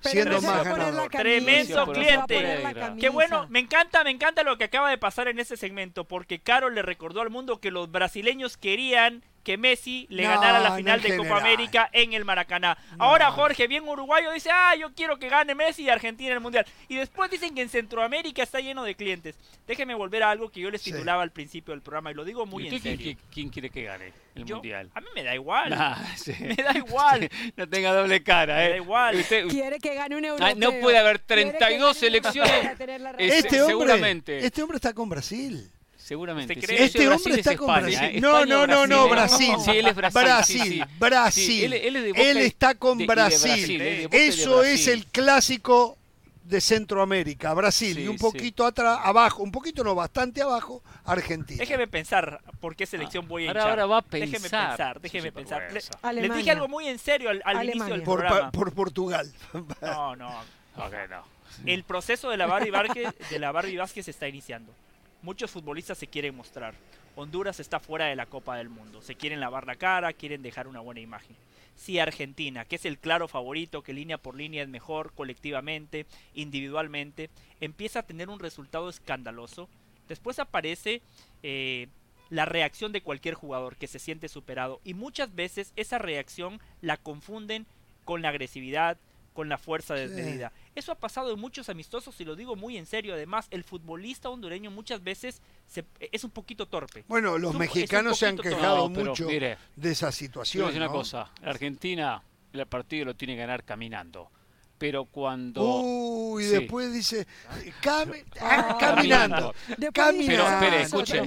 [0.00, 1.10] siendo más ganadores.
[1.10, 2.64] Tremendo cliente.
[2.98, 6.38] Qué bueno, me encanta, me encanta lo que acaba de pasar en ese segmento, porque
[6.38, 11.00] Caro le recordó al mundo que los brasileños querían que Messi le ganara la final
[11.00, 12.76] de Copa América en el Maracaná.
[12.98, 16.40] Ahora Jorge, bien uruguayo, dice, ah, yo quiero que gane Messi y Argentina en el
[16.40, 16.66] Mundial.
[16.88, 19.36] Y después dicen que en Centroamérica está lleno de clientes.
[19.66, 22.46] Déjeme volver a algo que yo les titulaba al principio del programa y lo digo
[22.46, 23.16] muy en serio.
[23.30, 24.90] Quién, quiere que gane el Mundial?
[24.94, 25.70] A mí me da igual.
[26.40, 27.28] Me da igual.
[27.56, 28.66] no tenga doble cara, ¿eh?
[28.66, 29.24] Me da igual.
[29.50, 30.54] quiere que gane un europeo.
[30.56, 32.80] no puede haber 32 selecciones.
[33.18, 34.38] Este hombre, seguramente.
[34.44, 35.70] Este hombre está con Brasil.
[36.04, 36.52] Seguramente.
[36.84, 38.20] Este hombre está con Brasil.
[38.20, 39.54] No, no, no, no, Brasil.
[39.64, 40.20] Sí, él es Brasil.
[40.20, 41.72] Brasil, Brasil.
[41.72, 43.80] él, está con Brasil.
[44.12, 45.96] Eso es el clásico
[46.42, 51.58] de Centroamérica, Brasil, y un poquito atrás, abajo, un poquito no, bastante abajo, Argentina.
[51.58, 53.70] Déjeme pensar por qué selección voy a hinchar.
[53.70, 54.28] Ahora, va a pensar.
[54.30, 56.12] Déjeme pensar, déjeme pensar.
[56.12, 58.52] Le, dije algo muy en serio al, inicio del por, programa.
[58.52, 59.32] Por Portugal.
[59.80, 60.42] No, no.
[60.76, 61.24] Okay, no.
[61.64, 64.70] El proceso de la Barbie Vázquez, de la Barbie Vázquez está iniciando.
[65.24, 66.74] Muchos futbolistas se quieren mostrar.
[67.16, 69.00] Honduras está fuera de la Copa del Mundo.
[69.00, 71.34] Se quieren lavar la cara, quieren dejar una buena imagen.
[71.76, 77.30] Si Argentina, que es el claro favorito, que línea por línea es mejor colectivamente, individualmente,
[77.62, 79.70] empieza a tener un resultado escandaloso,
[80.08, 81.00] después aparece
[81.42, 81.88] eh,
[82.28, 86.98] la reacción de cualquier jugador que se siente superado y muchas veces esa reacción la
[86.98, 87.64] confunden
[88.04, 88.98] con la agresividad,
[89.32, 90.52] con la fuerza desmedida.
[90.74, 93.14] Eso ha pasado en muchos amistosos y lo digo muy en serio.
[93.14, 95.40] Además, el futbolista hondureño muchas veces
[96.00, 97.04] es un poquito torpe.
[97.06, 100.74] Bueno, los mexicanos se han quejado mucho de esa situación.
[100.74, 102.22] una cosa, Argentina
[102.52, 104.30] el partido lo tiene que ganar caminando.
[104.76, 105.62] Pero cuando.
[105.62, 107.26] Uy, después dice.
[108.40, 109.54] Ah, caminando.
[109.92, 110.58] Caminando.
[110.60, 111.22] Pero, escuche.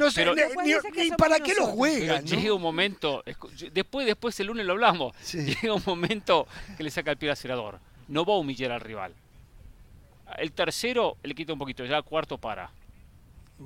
[0.96, 2.26] ni, para qué lo juegan.
[2.26, 3.24] Llega un momento.
[3.72, 5.16] Después, después el lunes lo hablamos.
[5.34, 7.80] Llega un momento que le saca el pie al acelerador.
[8.10, 9.14] No va a humillar al rival
[10.38, 12.70] El tercero le quita un poquito, ya el cuarto para.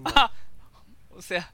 [0.05, 0.31] Ah,
[1.09, 1.51] o sea,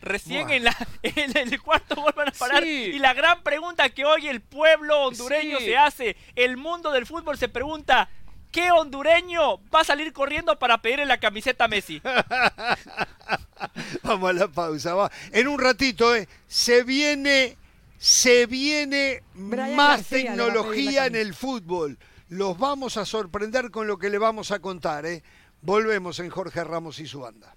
[0.00, 2.66] recién en, la, en, el cuarto vuelvan a parar.
[2.66, 7.38] Y la gran pregunta que hoy el pueblo hondureño se hace, el mundo del fútbol
[7.38, 8.08] se pregunta,
[8.50, 12.00] ¿qué hondureño va a salir corriendo para pedirle la camiseta a Messi?
[14.02, 14.94] Vamos a la pausa.
[14.94, 15.10] Va.
[15.32, 16.28] En un ratito, ¿eh?
[16.46, 17.56] se viene,
[17.98, 21.98] se viene más tecnología en el fútbol.
[22.30, 25.04] Los vamos a sorprender con lo que le vamos a contar.
[25.04, 25.24] ¿eh?
[25.62, 27.56] Volvemos en Jorge Ramos y su banda.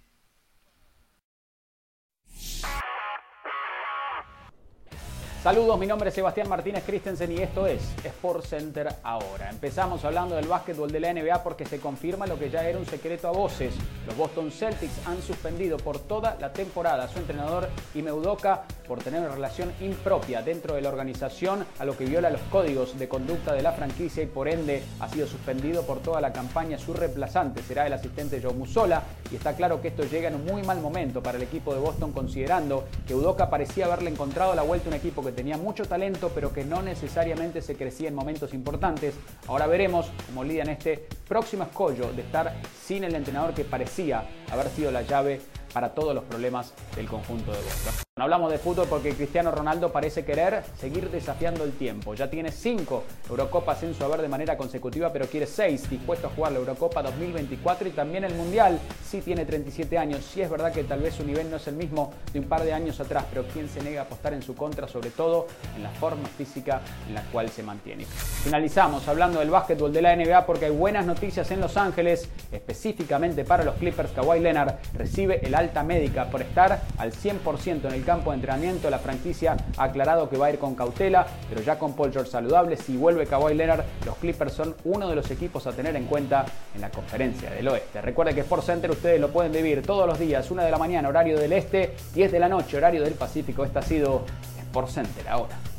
[5.44, 9.50] Saludos, mi nombre es Sebastián Martínez Christensen y esto es Sport Center ahora.
[9.50, 12.86] Empezamos hablando del básquetbol de la NBA porque se confirma lo que ya era un
[12.86, 13.74] secreto a voces.
[14.08, 19.04] Los Boston Celtics han suspendido por toda la temporada a su entrenador Ime Udoka por
[19.04, 23.10] tener una relación impropia dentro de la organización, a lo que viola los códigos de
[23.10, 26.78] conducta de la franquicia y por ende ha sido suspendido por toda la campaña.
[26.78, 30.46] Su reemplazante será el asistente Joe Musola y está claro que esto llega en un
[30.46, 34.62] muy mal momento para el equipo de Boston considerando que Udoka parecía haberle encontrado la
[34.62, 38.16] vuelta a un equipo que tenía mucho talento, pero que no necesariamente se crecía en
[38.16, 39.16] momentos importantes.
[39.48, 44.70] Ahora veremos cómo lidian este próximo escollo de estar sin el entrenador que parecía haber
[44.70, 45.42] sido la llave
[45.74, 48.13] para todos los problemas del conjunto de Boston.
[48.22, 52.14] Hablamos de fútbol porque Cristiano Ronaldo parece querer seguir desafiando el tiempo.
[52.14, 56.30] Ya tiene cinco Eurocopas en su haber de manera consecutiva, pero quiere seis, dispuesto a
[56.30, 58.80] jugar la Eurocopa 2024 y también el Mundial.
[59.04, 61.74] Sí tiene 37 años, sí es verdad que tal vez su nivel no es el
[61.74, 64.54] mismo de un par de años atrás, pero ¿quién se niega a apostar en su
[64.54, 68.06] contra, sobre todo en la forma física en la cual se mantiene?
[68.06, 73.44] Finalizamos hablando del básquetbol de la NBA porque hay buenas noticias en Los Ángeles, específicamente
[73.44, 74.12] para los Clippers.
[74.12, 78.90] Kawhi Leonard recibe el alta médica por estar al 100% en el campo de entrenamiento.
[78.90, 82.32] La franquicia ha aclarado que va a ir con cautela, pero ya con Paul George
[82.32, 86.06] saludable, si vuelve Kawhi Leonard, los Clippers son uno de los equipos a tener en
[86.06, 88.02] cuenta en la conferencia del oeste.
[88.02, 91.10] Recuerden que Sport Center ustedes lo pueden vivir todos los días, una de la mañana,
[91.10, 93.64] horario del este, 10 de la noche, horario del Pacífico.
[93.66, 94.26] Este ha sido
[94.60, 95.73] Sport Center ahora.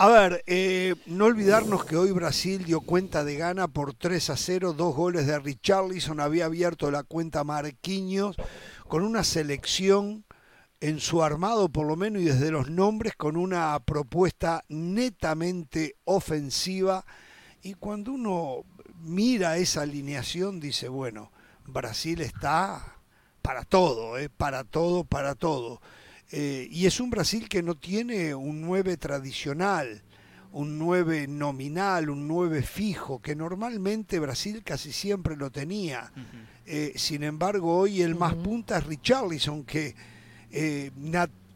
[0.00, 4.36] A ver, eh, no olvidarnos que hoy Brasil dio cuenta de gana por 3 a
[4.36, 8.36] 0, dos goles de Richarlison, había abierto la cuenta Marquinhos
[8.86, 10.24] con una selección
[10.80, 17.04] en su armado por lo menos y desde los nombres con una propuesta netamente ofensiva
[17.60, 18.58] y cuando uno
[19.00, 21.32] mira esa alineación dice, bueno,
[21.66, 22.98] Brasil está
[23.42, 25.80] para todo, eh, para todo, para todo.
[26.30, 30.02] Eh, y es un Brasil que no tiene un 9 tradicional,
[30.52, 36.12] un 9 nominal, un 9 fijo, que normalmente Brasil casi siempre lo tenía.
[36.66, 39.94] Eh, sin embargo, hoy el más punta es Richarlison, que
[40.50, 40.90] eh,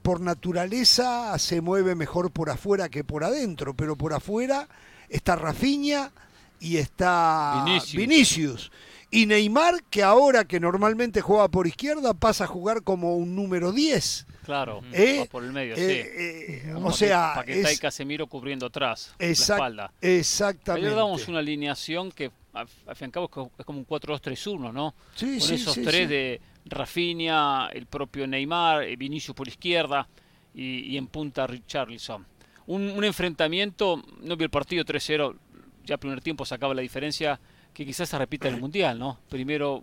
[0.03, 4.69] por naturaleza se mueve mejor por afuera que por adentro, pero por afuera
[5.09, 6.13] está Rafinha
[6.61, 8.73] y está Vinicius.
[9.11, 13.71] Y Neymar, que ahora que normalmente juega por izquierda, pasa a jugar como un número
[13.71, 14.27] 10.
[14.45, 15.27] Claro, ¿Eh?
[15.31, 15.83] por el medio, sí.
[15.83, 17.77] Eh, eh, o sea, Paquetá es...
[17.77, 19.93] y Casemiro cubriendo atrás, la espalda.
[20.01, 20.87] Exactamente.
[20.87, 24.95] Ayer damos una alineación que, al fin y al cabo, es como un 4-2-3-1, ¿no?
[25.15, 30.09] Sí, Con esos tres de Rafinha, el propio Neymar, Vinicius por izquierda
[30.55, 32.27] y, en punta Richarlison.
[32.67, 35.37] Un, un enfrentamiento, no vi el partido 3-0,
[35.85, 37.39] ya primer tiempo sacaba la diferencia,
[37.73, 39.19] que quizás se repita en el Mundial, ¿no?
[39.29, 39.83] Primero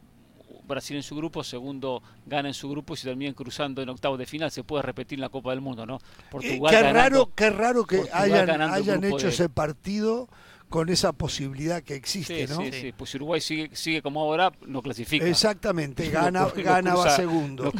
[0.69, 4.25] Brasil en su grupo, segundo gana en su grupo y terminan cruzando en octavos de
[4.25, 5.97] final se puede repetir en la Copa del Mundo, ¿no?
[5.97, 10.29] Eh, Portugal qué raro, qué raro que hayan, hayan hecho ese partido
[10.69, 12.61] con esa posibilidad que existe, sí, ¿no?
[12.61, 15.25] Sí, sí, pues si Uruguay sigue, sigue como ahora, no clasifica.
[15.25, 17.73] Exactamente, gana, gana va segundo.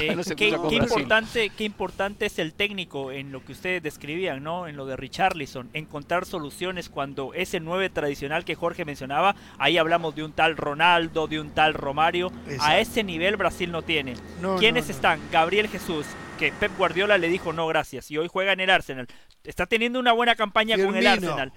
[0.00, 4.66] Eh, qué, importante, qué importante es el técnico en lo que ustedes describían, ¿no?
[4.66, 10.14] En lo de Richarlison, encontrar soluciones cuando ese 9 tradicional que Jorge mencionaba, ahí hablamos
[10.14, 14.14] de un tal Ronaldo, de un tal Romario, a ese nivel Brasil no tiene.
[14.58, 15.20] ¿Quiénes están?
[15.30, 16.06] Gabriel Jesús,
[16.38, 19.06] que Pep Guardiola le dijo no gracias y hoy juega en el Arsenal.
[19.44, 21.52] Está teniendo una buena campaña con el Arsenal.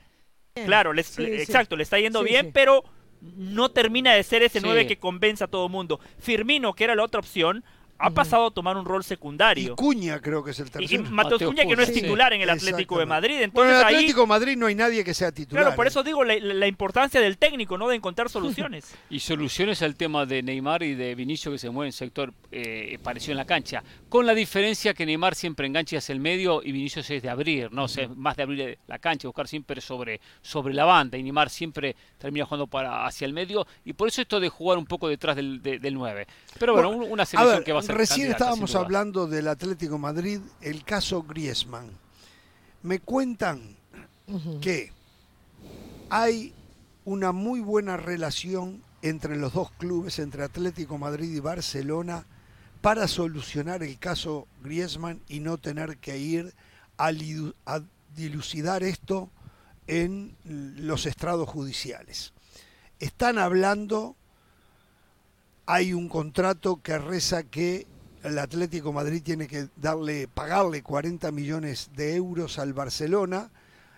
[0.53, 2.83] Claro, exacto, le está yendo bien, pero
[3.21, 5.99] no termina de ser ese 9 que convence a todo mundo.
[6.19, 7.63] Firmino, que era la otra opción,
[8.03, 9.73] ha pasado a tomar un rol secundario.
[9.73, 11.03] Y Cuña creo que es el tercero.
[11.03, 13.35] Y, Mateus Cuña que no es titular en el Atlético de Madrid.
[13.41, 15.63] Entonces bueno, en el Atlético de Madrid no hay nadie que sea titular.
[15.63, 17.87] Claro, por eso digo la, importancia del técnico, ¿no?
[17.87, 18.93] De encontrar soluciones.
[19.09, 22.97] y soluciones al tema de Neymar y de Vinicio que se mueve en sector eh,
[23.01, 23.83] parecido en la cancha.
[24.09, 27.71] Con la diferencia que Neymar siempre engancha hacia el medio y Vinicius es de abrir,
[27.71, 27.87] ¿no?
[27.87, 31.17] sé más de abrir la cancha, buscar siempre sobre, sobre la banda.
[31.17, 33.65] Y Neymar siempre termina jugando para hacia el medio.
[33.85, 36.27] Y por eso esto de jugar un poco detrás del, del 9.
[36.59, 40.83] Pero bueno, una selección que va a ser Recién estábamos hablando del Atlético Madrid, el
[40.83, 41.91] caso Griezmann.
[42.81, 43.75] Me cuentan
[44.61, 44.91] que
[46.09, 46.53] hay
[47.05, 52.25] una muy buena relación entre los dos clubes, entre Atlético Madrid y Barcelona,
[52.81, 56.53] para solucionar el caso Griezmann y no tener que ir
[56.97, 57.11] a,
[58.15, 59.29] dilucidar esto
[59.87, 62.33] en los estrados judiciales.
[62.99, 64.15] Están hablando,
[65.65, 67.87] hay un contrato que reza que
[68.23, 73.51] el Atlético Madrid tiene que darle, pagarle 40 millones de euros al Barcelona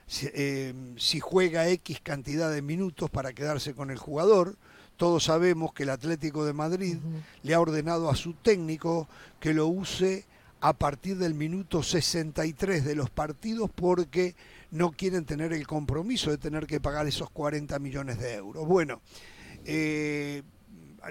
[0.08, 0.74] si, eh,
[1.22, 4.56] juega X cantidad de minutos para quedarse con el jugador.
[4.98, 6.98] Todos sabemos que el Atlético de Madrid
[7.44, 9.10] le ha ordenado a su técnico
[9.40, 10.26] que lo use
[10.62, 14.36] a partir del minuto 63 de los partidos porque
[14.72, 18.66] no quieren tener el compromiso de tener que pagar esos 40 millones de euros.
[18.66, 19.02] Bueno,
[19.66, 20.44] eh,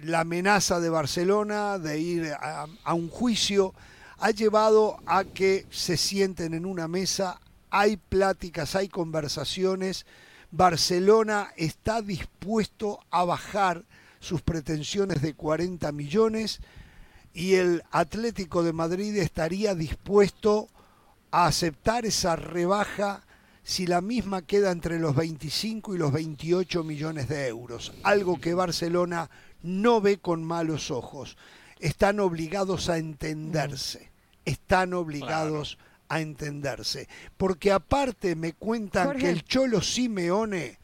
[0.02, 3.74] la amenaza de Barcelona de ir a, un juicio
[4.18, 7.40] ha llevado a que se sienten en una mesa,
[7.70, 10.06] hay pláticas, hay conversaciones,
[10.50, 13.84] Barcelona está dispuesto a bajar
[14.20, 16.60] sus pretensiones de 40 millones
[17.32, 20.68] y el Atlético de Madrid estaría dispuesto
[21.30, 23.24] a aceptar esa rebaja
[23.64, 28.54] si la misma queda entre los 25 y los 28 millones de euros, algo que
[28.54, 29.30] Barcelona
[29.64, 31.36] no ve con malos ojos.
[31.80, 34.12] Están obligados a entenderse,
[34.44, 35.78] están obligados
[36.08, 40.78] a entenderse, porque aparte me cuentan que el Cholo Simeone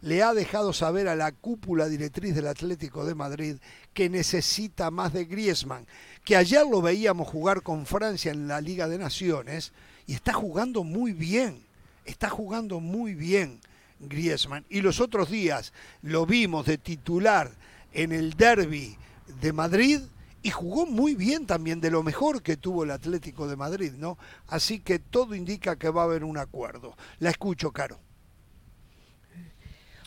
[0.00, 3.56] le ha dejado saber a la cúpula directriz del Atlético de Madrid
[3.92, 5.86] que necesita más de Griezmann,
[6.24, 9.72] que ayer lo veíamos jugar con Francia en la Liga de Naciones
[10.06, 11.66] y está jugando muy bien
[12.04, 13.60] está jugando muy bien
[14.00, 14.64] Griezmann.
[14.68, 15.72] Y los otros días
[16.02, 17.50] lo vimos de titular
[17.92, 18.96] en el derby
[19.40, 20.00] de Madrid
[20.42, 24.18] y jugó muy bien también, de lo mejor que tuvo el Atlético de Madrid, ¿no?
[24.48, 26.96] Así que todo indica que va a haber un acuerdo.
[27.20, 28.00] La escucho, Caro.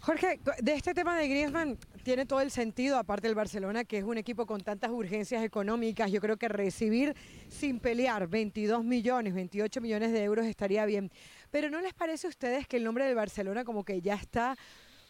[0.01, 4.03] Jorge, de este tema de Griezmann tiene todo el sentido, aparte del Barcelona, que es
[4.03, 7.15] un equipo con tantas urgencias económicas, yo creo que recibir
[7.49, 11.09] sin pelear 22 millones, 28 millones de euros estaría bien.
[11.49, 14.55] Pero ¿no les parece a ustedes que el nombre del Barcelona como que ya está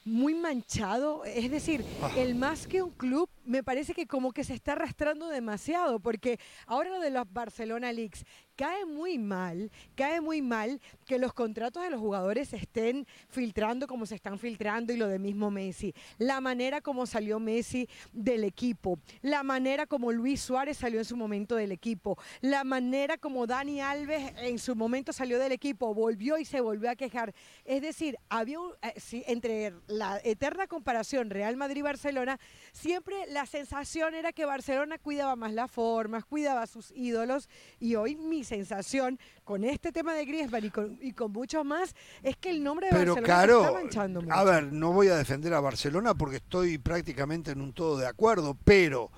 [0.06, 1.26] muy manchado.
[1.26, 2.11] Es decir, ah.
[2.15, 6.40] el más que un club me parece que como que se está arrastrando demasiado, porque
[6.68, 8.26] ahora lo de los Barcelona Leagues,
[8.56, 13.88] cae muy mal, cae muy mal que los contratos de los jugadores se estén filtrando
[13.88, 15.94] como se están filtrando y lo de mismo Messi.
[16.18, 21.18] La manera como salió Messi del equipo, la manera como Luis Suárez salió en su
[21.18, 26.38] momento del equipo, la manera como Dani Alves en su momento salió del equipo, volvió
[26.38, 27.34] y se volvió a quejar.
[27.65, 32.40] Es decir, había eh, entre la eterna comparación Real Madrid-Barcelona,
[32.72, 37.49] siempre la sensación era que Barcelona cuidaba más las formas, cuidaba a sus ídolos
[37.80, 41.93] y hoy mi sensación con este tema de Griezmann y con, y con muchos más
[42.23, 44.34] es que el nombre de Pero Barcelona está manchando mucho.
[44.34, 48.07] A ver, no voy a defender a Barcelona porque estoy prácticamente en un todo de
[48.07, 49.11] acuerdo, pero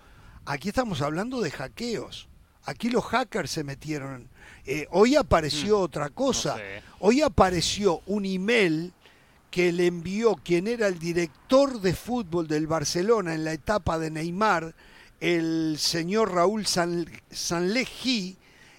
[0.45, 2.27] aquí estamos hablando de hackeos.
[2.63, 4.27] Aquí los hackers se metieron.
[4.65, 6.57] Eh, hoy apareció mm, otra cosa.
[6.99, 8.91] Hoy apareció un email
[9.49, 14.11] que le envió quien era el director de fútbol del Barcelona en la etapa de
[14.11, 14.75] Neymar,
[15.19, 18.37] el señor Raúl Sanlejí,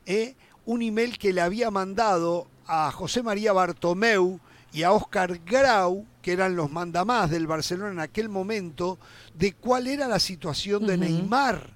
[0.09, 4.41] eh, un email que le había mandado a José María Bartomeu
[4.73, 8.99] y a Oscar Grau, que eran los mandamás del Barcelona en aquel momento,
[9.35, 11.75] de cuál era la situación de Neymar.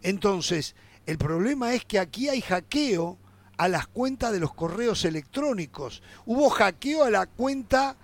[0.00, 0.76] Entonces,
[1.06, 3.18] el problema es que aquí hay hackeo
[3.56, 6.04] a las cuentas de los correos electrónicos.
[6.24, 7.96] Hubo hackeo a la cuenta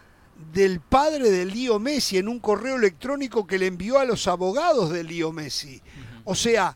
[0.52, 4.90] del padre de Lío Messi en un correo electrónico que le envió a los abogados
[4.90, 5.80] de Lío Messi.
[6.24, 6.74] O sea,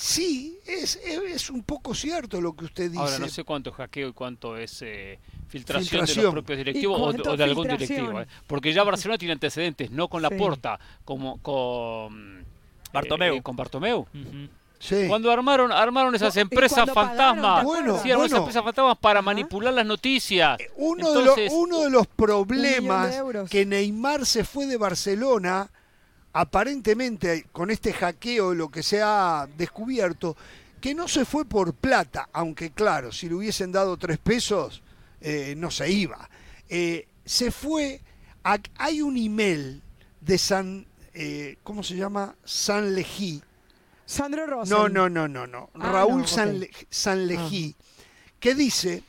[0.00, 3.02] Sí, es, es, un poco cierto lo que usted dice.
[3.02, 5.18] Ahora, no sé cuánto hackeo y cuánto es eh,
[5.48, 8.20] filtración, de los propios directivos o, de algún directivo.
[8.20, 8.26] Eh.
[8.46, 12.44] Porque ya Barcelona tiene antecedentes, no con la porta, como con
[12.92, 13.34] Bartomeu.
[13.34, 14.06] Eh, con Bartomeu.
[15.08, 20.58] Cuando armaron armaron esas empresas fantasmas, bueno, sí, esas empresas fantasmas para manipular las noticias.
[20.76, 23.20] Uno, de, los, uno de los problemas
[23.50, 25.68] que Neymar se fue de Barcelona
[26.38, 30.36] aparentemente con este hackeo lo que se ha descubierto,
[30.80, 34.80] que no se fue por plata, aunque claro, si le hubiesen dado tres pesos,
[35.20, 36.30] eh, no se iba.
[36.68, 38.00] Eh, se fue,
[38.44, 39.82] hay un email
[40.20, 42.36] de San, eh, ¿cómo se llama?
[42.44, 43.42] San Lejí.
[44.06, 44.72] Sandro Rosa.
[44.72, 45.70] No, no, no, no, no.
[45.74, 47.84] Ah, Raúl San, Lejí, ah.
[48.38, 49.02] que dice,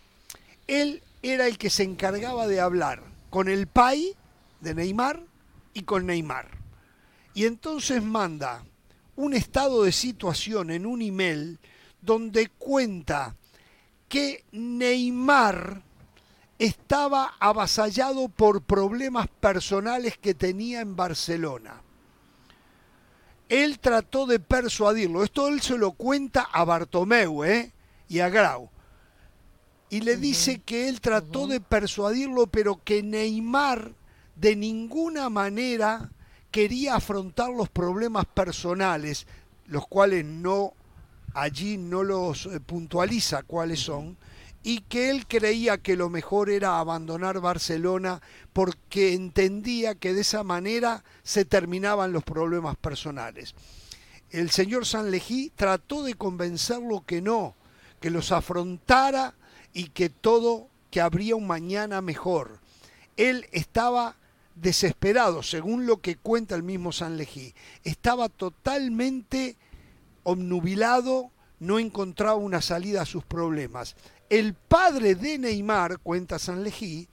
[0.66, 4.16] él era el que se encargaba de hablar con el PAI
[4.62, 5.22] de Neymar
[5.76, 6.59] y con Neymar.
[7.40, 8.66] Y entonces manda
[9.16, 11.58] un estado de situación en un email
[12.02, 13.38] donde cuenta
[14.10, 15.82] que Neymar
[16.58, 21.82] estaba avasallado por problemas personales que tenía en Barcelona.
[23.48, 25.24] Él trató de persuadirlo.
[25.24, 27.72] Esto él se lo cuenta a Bartomeu ¿eh?
[28.10, 28.70] y a Grau.
[29.90, 33.94] Y le dice que él trató de persuadirlo, pero que Neymar
[34.36, 36.12] de ninguna manera
[36.52, 39.28] quería afrontar los problemas personales,
[39.68, 40.74] los cuales no
[41.34, 44.18] allí no los eh, puntualiza cuáles son,
[44.62, 48.22] y que él creía que lo mejor era abandonar Barcelona
[48.52, 53.56] porque entendía que de esa manera se terminaban los problemas personales.
[54.32, 57.56] El señor Sanlejí trató de convencerlo que no,
[58.02, 59.34] que los afrontara
[59.74, 62.60] y que todo, que habría un mañana mejor.
[63.16, 64.18] Él estaba
[64.62, 67.54] desesperado, según lo que cuenta el mismo Sanlejí.
[67.84, 69.58] Estaba totalmente
[70.24, 73.96] obnubilado, no encontraba una salida a sus problemas
[74.30, 77.08] el padre de Neymar, cuenta San Lejí,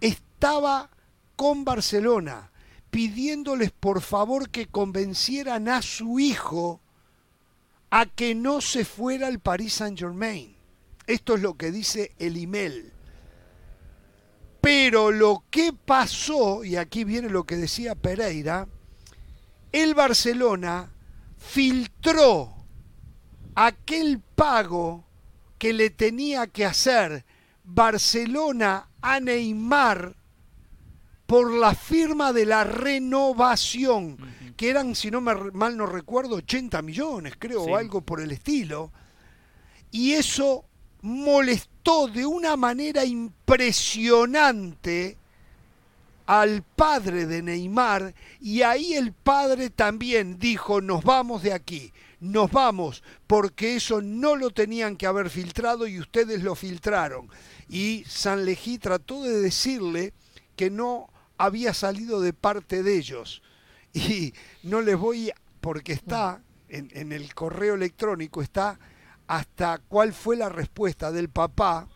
[0.00, 0.90] estaba
[1.36, 2.50] con Barcelona
[2.90, 6.80] pidiéndoles por favor que convencieran a su hijo
[7.90, 10.56] a que no se fuera al Paris Saint Germain.
[11.06, 12.92] Esto es lo que dice el email.
[14.60, 18.68] Pero lo que pasó, y aquí viene lo que decía Pereira,
[19.72, 20.92] el Barcelona
[21.38, 22.54] filtró
[23.54, 25.04] aquel pago
[25.58, 27.24] que le tenía que hacer
[27.64, 30.16] Barcelona a Neymar
[31.26, 34.18] por la firma de la renovación,
[34.56, 38.32] que eran, si no me, mal no recuerdo, 80 millones, creo, o algo por el
[38.32, 38.90] estilo.
[39.92, 40.64] Y eso
[41.02, 45.16] molestó de una manera impresionante
[46.26, 52.52] al padre de Neymar y ahí el padre también dijo, nos vamos de aquí nos
[52.52, 57.28] vamos, porque eso no lo tenían que haber filtrado y ustedes lo filtraron.
[57.68, 60.12] Y San Lejí trató de decirle
[60.54, 61.08] que no
[61.38, 63.42] había salido de parte de ellos.
[63.92, 68.78] Y no les voy, porque está en, el correo electrónico, está
[69.30, 71.86] hasta cuál fue la respuesta del papá.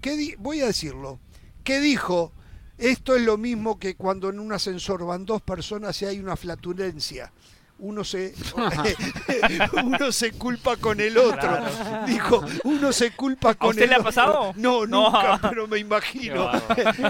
[0.00, 1.20] Que voy a decirlo,
[1.62, 2.32] que dijo,
[2.78, 6.36] esto es lo mismo que cuando en un ascensor van dos personas y hay una
[6.36, 7.32] flatulencia
[7.80, 8.34] uno se,
[9.84, 11.58] uno se culpa con el otro.
[12.06, 14.52] Dijo, uno se culpa con ¿A usted el le ha pasado?
[14.56, 16.50] No, nunca, pero me imagino.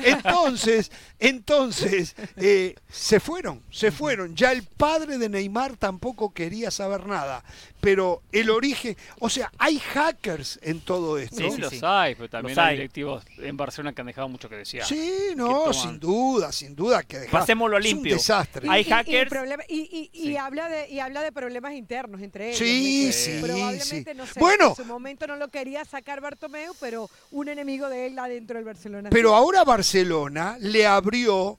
[0.04, 4.34] entonces, entonces, eh, se fueron, se fueron.
[4.34, 7.42] Ya el padre de Neymar tampoco quería saber nada
[7.80, 11.36] pero el origen, o sea, hay hackers en todo esto.
[11.36, 14.56] Sí, sí los hay, pero también hay, directivos en Barcelona que han dejado mucho que
[14.56, 14.82] decir.
[14.84, 18.14] Sí, no, sin duda, sin duda que Pasémoslo limpio.
[18.14, 18.68] un desastre.
[18.68, 19.32] hay hackers.
[19.68, 22.58] Y, habla de, y habla de problemas internos entre ellos.
[22.58, 27.08] Sí, sí, Probablemente, no sé, bueno, en su momento no lo quería sacar Bartomeu, pero
[27.30, 29.10] un enemigo de él adentro del Barcelona.
[29.10, 31.58] Pero ahora Barcelona le abrió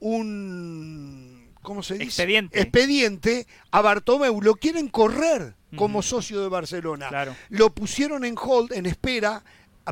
[0.00, 1.23] un
[1.64, 2.04] ¿cómo se dice?
[2.04, 2.60] Expediente.
[2.60, 4.40] Expediente a Bartomeu.
[4.40, 7.08] Lo quieren correr como socio de Barcelona.
[7.08, 7.34] Claro.
[7.48, 9.42] Lo pusieron en hold, en espera,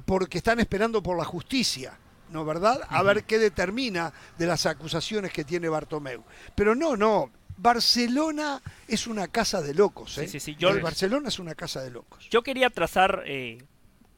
[0.05, 1.99] porque están esperando por la justicia.
[2.31, 2.81] ¿No, verdad?
[2.89, 6.23] A ver qué determina de las acusaciones que tiene Bartomeu.
[6.55, 7.31] Pero no, no.
[7.59, 10.17] Barcelona es una casa de locos.
[10.19, 10.27] ¿eh?
[10.27, 10.65] Sí, sí, sí.
[10.81, 12.27] Barcelona es una casa de locos.
[12.31, 13.63] Yo quería trazar eh,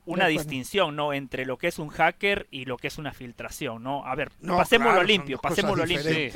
[0.06, 1.12] una distinción, ¿no?
[1.12, 4.06] Entre lo que es un hacker y lo que es una filtración, ¿no?
[4.06, 6.30] A ver, pasémoslo limpio, pasémoslo limpio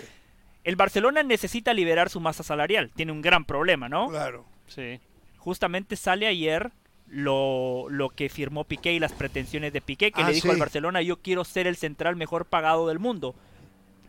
[0.68, 2.90] el Barcelona necesita liberar su masa salarial.
[2.94, 4.08] Tiene un gran problema, ¿no?
[4.08, 4.44] Claro.
[4.66, 5.00] Sí.
[5.38, 6.70] Justamente sale ayer
[7.06, 10.58] lo, lo que firmó Piqué y las pretensiones de Piqué, que le Ah, dijo al.
[10.58, 13.34] Barcelona, yo quiero ser el central mejor pagado del mundo.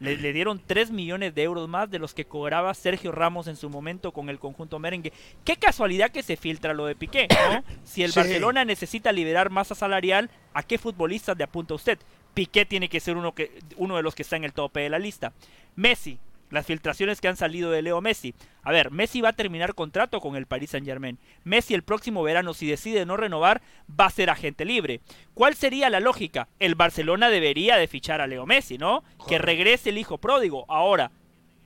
[0.02, 3.56] Le, le dieron 3 millones de euros más de los que cobraba Sergio Ramos en
[3.56, 5.14] su momento con el conjunto merengue.
[5.46, 7.64] Qué casualidad que se filtra lo de Piqué, ¿no?
[7.86, 8.20] Si el Sí.
[8.20, 12.00] Barcelona necesita liberar masa salarial, ¿a qué futbolistas le apunta usted?
[12.34, 14.90] Piqué tiene que ser uno, que, uno de los que está en el tope de
[14.90, 15.32] la lista.
[15.76, 16.18] Messi,
[16.50, 18.34] las filtraciones que han salido de Leo Messi.
[18.64, 21.20] A ver, Messi va a terminar contrato con el Paris Saint Germain.
[21.44, 25.02] Messi el próximo verano, si decide no renovar, va a ser agente libre.
[25.34, 26.48] ¿Cuál sería la lógica?
[26.60, 29.04] El Barcelona debería de fichar a Leo Messi, ¿no?
[29.28, 30.66] Que regrese el hijo pródigo.
[30.68, 31.12] Ahora,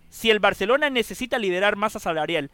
[0.09, 2.51] si el Barcelona necesita liberar masa salarial,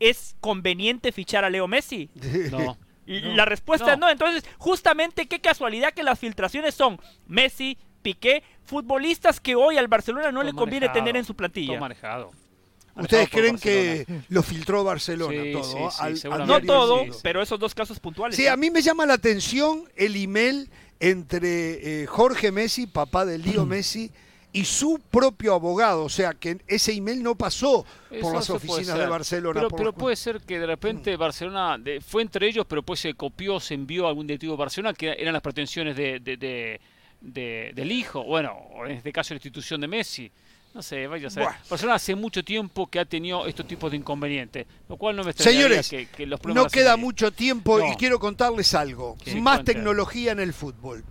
[0.00, 2.10] ¿es conveniente fichar a Leo Messi?
[2.50, 2.76] No.
[3.08, 4.10] La respuesta es no.
[4.10, 10.30] Entonces, justamente qué casualidad que las filtraciones son Messi, Piqué, futbolistas que hoy al Barcelona
[10.30, 11.72] no Todo le conviene manejado, tener en su plantilla.
[11.72, 12.30] Todo manejado.
[12.94, 15.62] ¿Ustedes creen que lo filtró Barcelona Sí, todo?
[15.64, 16.66] sí, sí, al- al seguramente.
[16.66, 18.36] No todo, pero esos dos casos puntuales.
[18.36, 20.68] Sí, a mí me llama la atención el email
[21.00, 24.10] entre eh, Jorge Messi, papá de Leo Messi,
[24.52, 27.84] y su propio abogado, o sea que ese email no pasó
[28.20, 29.68] por las oficinas de Barcelona.
[29.76, 33.74] Pero, puede ser que de repente Barcelona fue entre ellos, pero pues se copió, se
[33.74, 36.80] envió a algún directivo de Barcelona que eran las pretensiones de,
[37.20, 40.30] del hijo, bueno, en este caso la institución de Messi.
[40.74, 41.44] No sé, vaya a ser.
[41.68, 45.32] Barcelona hace mucho tiempo que ha tenido estos tipos de inconvenientes, lo cual no me
[45.32, 49.16] Señores, que, los no queda mucho tiempo y quiero contarles algo.
[49.40, 51.04] Más tecnología en el fútbol.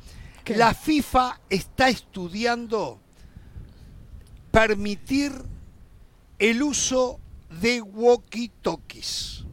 [0.46, 3.02] La FIFA está estudiando
[4.52, 5.34] permitir
[6.40, 7.20] el uso
[7.62, 9.46] de walkie-talkies.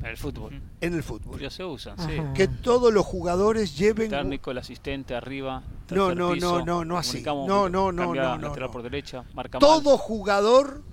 [0.00, 0.60] En el fútbol.
[0.80, 1.40] En el fútbol.
[1.40, 2.20] Ya se usan, sí.
[2.34, 4.10] Que todos los jugadores lleven.
[4.10, 5.62] Técnico, el asistente arriba.
[5.90, 7.22] No, no, no, no, no así.
[7.22, 10.84] No, no, no, no, no, por derecha, marca Todo jugador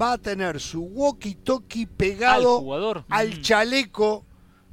[0.00, 2.62] va a tener su walkie-talkie pegado
[3.08, 3.40] al, mm.
[3.40, 4.24] chaleco.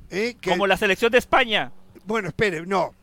[0.10, 1.72] Eh, Como la selección de España.
[2.06, 2.94] Bueno, espere, no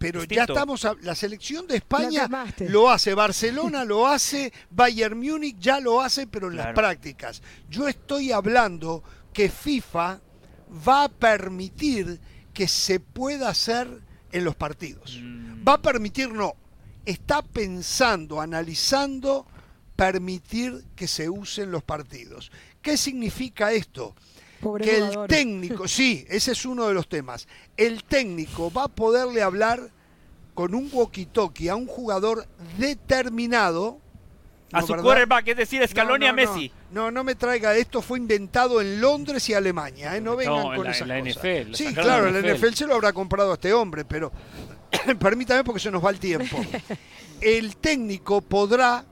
[0.00, 2.26] pero ya estamos, la selección de España
[2.60, 7.42] lo hace, Barcelona lo hace, Bayern Múnich ya lo hace, pero en las prácticas.
[7.68, 9.04] Yo estoy hablando
[9.34, 10.20] que FIFA
[10.86, 12.20] va a permitir
[12.52, 13.88] que se pueda hacer
[14.32, 15.18] en los partidos.
[15.20, 15.66] Mm.
[15.66, 16.54] Va a permitir, no,
[17.04, 19.46] está pensando, analizando
[19.96, 22.50] permitir que se usen los partidos.
[22.82, 24.14] ¿Qué significa esto?
[24.82, 27.48] que el técnico, sí, ese es uno de los temas.
[27.76, 29.90] El técnico va a poderle hablar
[30.54, 32.46] con un walkie-talkie a un jugador
[32.78, 33.98] determinado.
[34.72, 36.70] A su quarterback, es decir, Scaloni a Messi.
[36.92, 40.20] No, no me traiga, esto fue inventado en Londres y Alemania, ¿eh?
[40.20, 42.72] no vengan con la, esas la NFL, sí, claro, la NFL.
[42.74, 44.32] se lo habrá comprado a este hombre, pero
[45.20, 46.56] permítame porque se nos va el tiempo.
[47.40, 49.04] El técnico podrá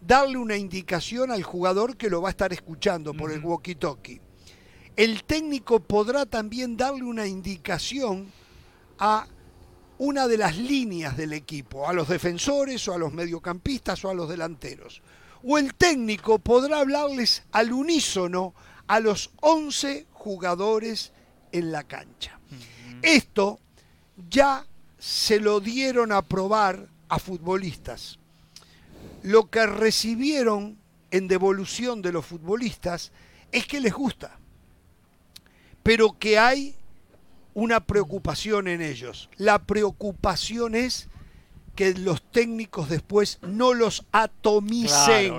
[0.00, 4.20] darle una indicación al jugador que lo va a estar escuchando por el walkie-talkie
[5.00, 8.30] el técnico podrá también darle una indicación
[8.98, 9.26] a
[9.96, 14.14] una de las líneas del equipo, a los defensores o a los mediocampistas o a
[14.14, 15.00] los delanteros.
[15.42, 18.54] O el técnico podrá hablarles al unísono
[18.86, 21.12] a los 11 jugadores
[21.52, 22.38] en la cancha.
[23.02, 23.58] Esto
[24.28, 24.66] ya
[24.98, 28.18] se lo dieron a probar a futbolistas.
[29.22, 30.78] Lo que recibieron
[31.10, 33.12] en devolución de los futbolistas
[33.50, 34.40] es que les gusta
[35.82, 36.74] pero que hay
[37.54, 39.28] una preocupación en ellos.
[39.36, 41.08] La preocupación es
[41.80, 45.32] que los técnicos después no los atomicen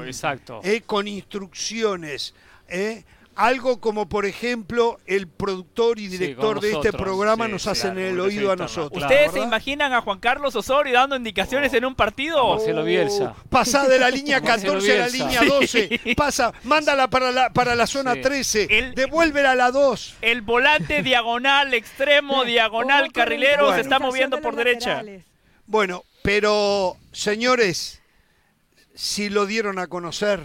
[0.63, 2.33] eh, con instrucciones.
[2.67, 3.03] Eh,
[3.35, 8.19] algo como, por ejemplo, el productor y director de este programa nos hacen en el
[8.19, 9.03] oído a nosotros.
[9.03, 12.55] ¿Ustedes se imaginan a Juan Carlos Osorio dando indicaciones en un partido?
[12.55, 13.35] Marcelo Bielsa.
[13.51, 16.15] Pasa de la línea 14 a la línea 12.
[16.17, 18.93] Pasa, mándala para la, para la zona 13.
[18.95, 20.15] devuélvela a la 2.
[20.21, 25.03] El volante diagonal, extremo, diagonal, carrilero se está moviendo por derecha.
[25.67, 28.01] Bueno, pero, señores,
[28.93, 30.41] si lo dieron a conocer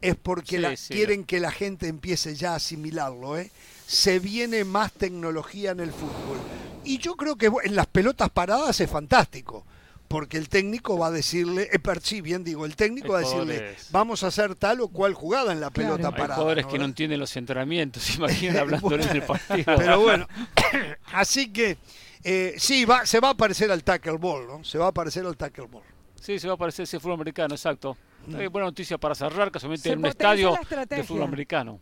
[0.00, 3.38] es porque quieren que la gente empiece ya a asimilarlo.
[3.38, 3.50] ¿eh?
[3.86, 6.38] Se viene más tecnología en el fútbol.
[6.84, 9.64] Y yo creo que en las pelotas paradas es fantástico.
[10.06, 13.74] Porque el técnico va a decirle, eh, sí, bien digo, el técnico va a decirle,
[13.90, 16.34] vamos a hacer tal o cual jugada en la pelota parada.
[16.34, 19.64] Hay jugadores que no entienden los entrenamientos, imagínate hablando en el partido.
[19.64, 20.28] Pero bueno,
[21.12, 21.78] así que
[22.24, 24.64] eh, sí, va, se va a parecer al tackle ball, ¿no?
[24.64, 25.84] Se va a parecer al tackle ball.
[26.20, 27.96] Sí, se va a parecer ese fútbol americano, exacto.
[28.26, 30.54] buena noticia para cerrar, casualmente en un estadio
[30.88, 31.80] de fútbol americano.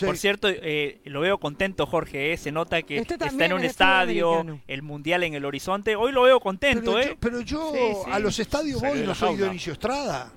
[0.00, 2.32] Por cierto, eh, lo veo contento, Jorge.
[2.32, 5.96] Eh, se nota que este está en un estadio, el mundial en el horizonte.
[5.96, 7.08] Hoy lo veo contento, pero ¿eh?
[7.08, 10.32] Yo, pero yo a los estadios voy, no soy Dionisio Estrada.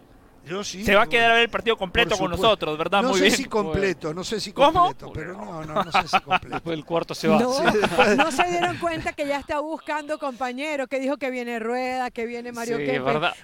[0.63, 3.03] Se va a quedar a ver el partido completo con nosotros, ¿verdad?
[3.03, 3.37] No Muy sé bien.
[3.37, 6.55] si completo, no sé si completo, pero no, no, no sé si completo.
[6.55, 7.39] Después el cuarto se va.
[7.39, 12.25] No, se dieron cuenta que ya está buscando compañero, que dijo que viene Rueda, que
[12.25, 12.85] viene Mario sí,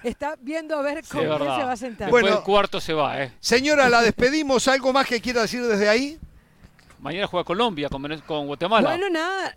[0.02, 2.10] Está viendo a ver cómo se va a sentar.
[2.10, 3.32] Bueno, el cuarto se va, ¿eh?
[3.40, 4.66] Señora, la despedimos.
[4.68, 6.18] ¿Algo más que quiera decir desde ahí?
[6.98, 8.88] Mañana juega Colombia con, con Guatemala.
[8.88, 9.56] Bueno, nada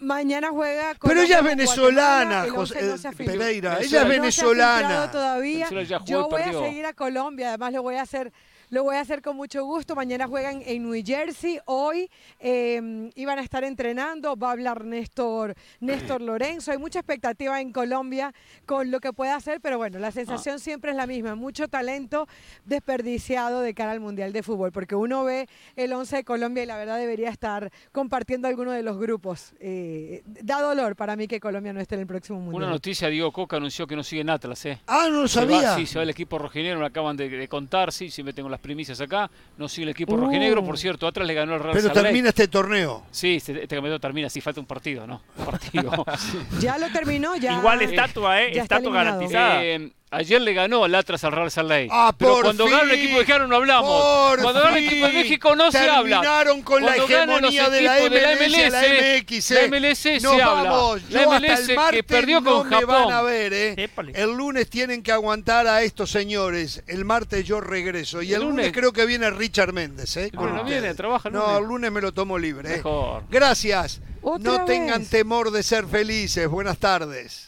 [0.00, 3.78] mañana juega con Pero ella es venezolana, José eh, Pereira.
[3.80, 5.10] Ella es venezolana.
[5.10, 5.68] todavía.
[6.04, 8.32] Yo voy a seguir a Colombia, además lo voy a hacer
[8.70, 9.94] lo voy a hacer con mucho gusto.
[9.94, 11.58] Mañana juegan en New Jersey.
[11.64, 14.36] Hoy em, iban a estar entrenando.
[14.36, 16.72] Va a hablar Néstor, Néstor Lorenzo.
[16.72, 18.34] Hay mucha expectativa en Colombia
[18.66, 20.58] con lo que puede hacer, pero bueno, la sensación ah.
[20.58, 21.34] siempre es la misma.
[21.34, 22.28] Mucho talento
[22.64, 26.66] desperdiciado de cara al Mundial de Fútbol, porque uno ve el 11 de Colombia y
[26.66, 29.54] la verdad debería estar compartiendo alguno de los grupos.
[29.60, 32.62] Eh, da dolor para mí que Colombia no esté en el próximo Mundial.
[32.62, 34.64] Una noticia, Diego Coca anunció que no sigue en Atlas.
[34.66, 34.80] ¿eh?
[34.86, 35.74] Ah, no lo sabía.
[35.76, 38.62] sí, se va el equipo rojinero, me acaban de, contar, sí, si me tengo las
[38.62, 39.30] primicias acá.
[39.56, 40.78] No sigue el equipo rojinegro, por uh.
[40.78, 41.06] cierto.
[41.06, 43.04] Atrás le ganó el Real Pero termina este torneo.
[43.10, 44.28] Sí, este, este, campeonato termina.
[44.28, 45.22] Sí, falta un partido, ¿no?
[45.44, 46.04] partido.
[46.60, 47.54] Ya lo terminó, ya.
[47.58, 48.58] Igual estatua, ¿eh?
[48.58, 49.64] estatua garantizada.
[49.64, 51.88] Eh, Ayer le ganó al Atlas al Real Salt Lake.
[51.92, 54.02] Ah, pero por cuando fin, gana el equipo mexicano no hablamos.
[54.02, 55.20] por cuando gana el equipo de fin.
[55.20, 56.20] México no se habla.
[56.20, 59.68] Terminaron con la Cuando hegemonía de la MLS, la MX, La eh.
[59.68, 60.70] MLS Nos se habla.
[60.70, 61.02] vamos.
[61.10, 63.04] La MLS hasta el martes que perdió no con me Japón.
[63.04, 63.74] van a ver, ¿eh?
[63.76, 64.12] Épale.
[64.14, 66.82] El lunes tienen que aguantar a estos señores.
[66.86, 68.22] El martes yo regreso.
[68.22, 70.30] Y el, El lunes, lunes- creo que viene Richard Méndez, ¿eh?
[70.32, 70.80] El lunes no ustedes.
[70.82, 71.58] viene, trabaja el No, lunes.
[71.60, 72.72] el lunes me lo tomo libre.
[72.72, 72.76] ¿eh?
[72.78, 73.24] Mejor.
[73.28, 74.00] Gracias.
[74.22, 76.48] Otra no tengan temor de ser felices.
[76.48, 77.47] Buenas tardes.